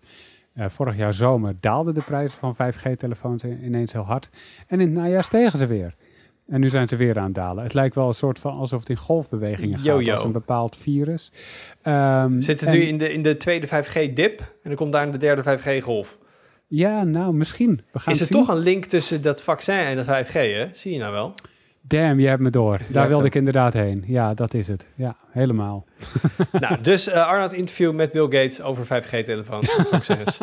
vorig 0.69 0.97
jaar 0.97 1.15
zomer 1.15 1.55
daalden 1.61 1.95
de 1.95 2.03
prijzen 2.07 2.39
van 2.39 2.55
5G-telefoons 2.57 3.45
in- 3.45 3.65
ineens 3.65 3.93
heel 3.93 4.03
hard. 4.03 4.29
En 4.67 4.81
in 4.81 4.87
het 4.87 4.97
najaar 4.97 5.25
stegen 5.25 5.59
ze 5.59 5.67
weer. 5.67 5.95
En 6.47 6.61
nu 6.61 6.69
zijn 6.69 6.89
ze 6.89 6.97
weer 6.97 7.19
aan 7.19 7.25
het 7.25 7.35
dalen. 7.35 7.63
Het 7.65 7.75
lijkt 7.75 7.95
wel 7.95 8.09
een 8.09 8.15
soort 8.15 8.39
van 8.39 8.53
alsof 8.59 8.81
het 8.81 8.89
in 8.89 8.97
golfbewegingen 8.97 9.79
gaat 9.79 10.09
als 10.11 10.23
een 10.23 10.33
bepaald 10.33 10.77
virus. 10.77 11.33
Ehm, 11.83 12.41
Zitten 12.41 12.67
en- 12.67 12.73
nu 12.75 12.81
in 12.81 12.99
de, 12.99 13.13
in 13.13 13.23
de 13.23 13.37
tweede 13.37 13.67
5G-dip 13.67 14.41
en 14.41 14.47
dan 14.63 14.75
komt 14.75 14.93
daar 14.93 15.13
de 15.13 15.19
derde 15.19 15.43
5G-golf. 15.43 16.19
Ja, 16.67 17.05
nou 17.05 17.35
misschien. 17.35 17.81
We 17.93 17.99
gaan 17.99 18.13
Is 18.15 18.21
er 18.21 18.27
zien. 18.27 18.39
toch 18.39 18.49
een 18.49 18.59
link 18.63 18.85
tussen 18.85 19.23
dat 19.23 19.43
vaccin 19.43 19.75
en 19.75 19.97
dat 19.97 20.07
5G, 20.07 20.33
hè? 20.33 20.67
Zie 20.73 20.93
je 20.93 20.99
nou 20.99 21.13
wel? 21.13 21.35
Damn, 21.89 22.21
je 22.21 22.29
hebt 22.29 22.41
me 22.41 22.51
door. 22.51 22.81
Daar 22.89 23.09
wilde 23.09 23.27
ik 23.27 23.35
inderdaad 23.35 23.73
heen. 23.73 24.05
Ja, 24.07 24.35
dat 24.35 24.55
is 24.55 24.69
het. 24.69 24.87
Ja, 24.95 25.17
helemaal. 25.31 25.87
nou, 26.53 26.81
dus 26.81 27.11
Arnold 27.11 27.53
interview 27.53 27.93
met 27.93 28.13
Bill 28.13 28.23
Gates 28.23 28.63
over 28.63 28.85
5G-telefoons 28.85 29.77
en 29.77 29.85
vaccins. 29.95 30.39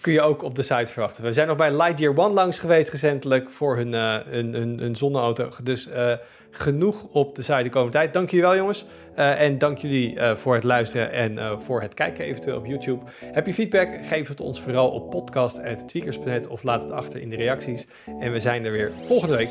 Kun 0.00 0.12
je 0.12 0.20
ook 0.20 0.42
op 0.42 0.54
de 0.54 0.62
site 0.62 0.92
verwachten. 0.92 1.24
We 1.24 1.32
zijn 1.32 1.48
nog 1.48 1.56
bij 1.56 1.76
Lightyear 1.76 2.16
One 2.16 2.34
langs 2.34 2.58
geweest 2.58 2.90
recentelijk 2.90 3.50
voor 3.50 3.76
hun, 3.76 3.94
eh, 3.94 4.16
hun, 4.24 4.54
hun, 4.54 4.78
hun 4.78 4.96
zonneauto. 4.96 5.48
Dus 5.62 5.88
eh, 5.88 6.12
genoeg 6.52 7.06
op 7.12 7.34
de 7.34 7.42
site 7.42 7.62
de 7.62 7.68
komende 7.68 7.96
tijd. 7.96 8.12
Dank 8.12 8.30
jullie 8.30 8.46
wel 8.46 8.56
jongens. 8.56 8.86
Eh, 9.14 9.40
en 9.40 9.58
dank 9.58 9.78
jullie 9.78 10.18
eh, 10.18 10.36
voor 10.36 10.54
het 10.54 10.64
luisteren 10.64 11.12
en 11.12 11.38
eh, 11.38 11.58
voor 11.58 11.80
het 11.80 11.94
kijken 11.94 12.24
eventueel 12.24 12.56
op 12.56 12.66
YouTube. 12.66 13.04
Heb 13.24 13.46
je 13.46 13.54
feedback? 13.54 14.06
Geef 14.06 14.28
het 14.28 14.40
ons 14.40 14.60
vooral 14.60 14.90
op 14.90 15.10
podcast.tweakers.net 15.10 16.46
of 16.46 16.62
laat 16.62 16.82
het 16.82 16.90
achter 16.90 17.20
in 17.20 17.30
de 17.30 17.36
reacties. 17.36 17.86
En 18.18 18.32
we 18.32 18.40
zijn 18.40 18.64
er 18.64 18.72
weer 18.72 18.90
volgende 19.06 19.36
week. 19.36 19.50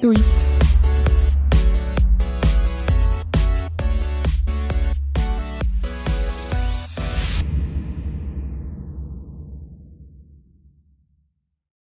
Doei. 0.00 0.16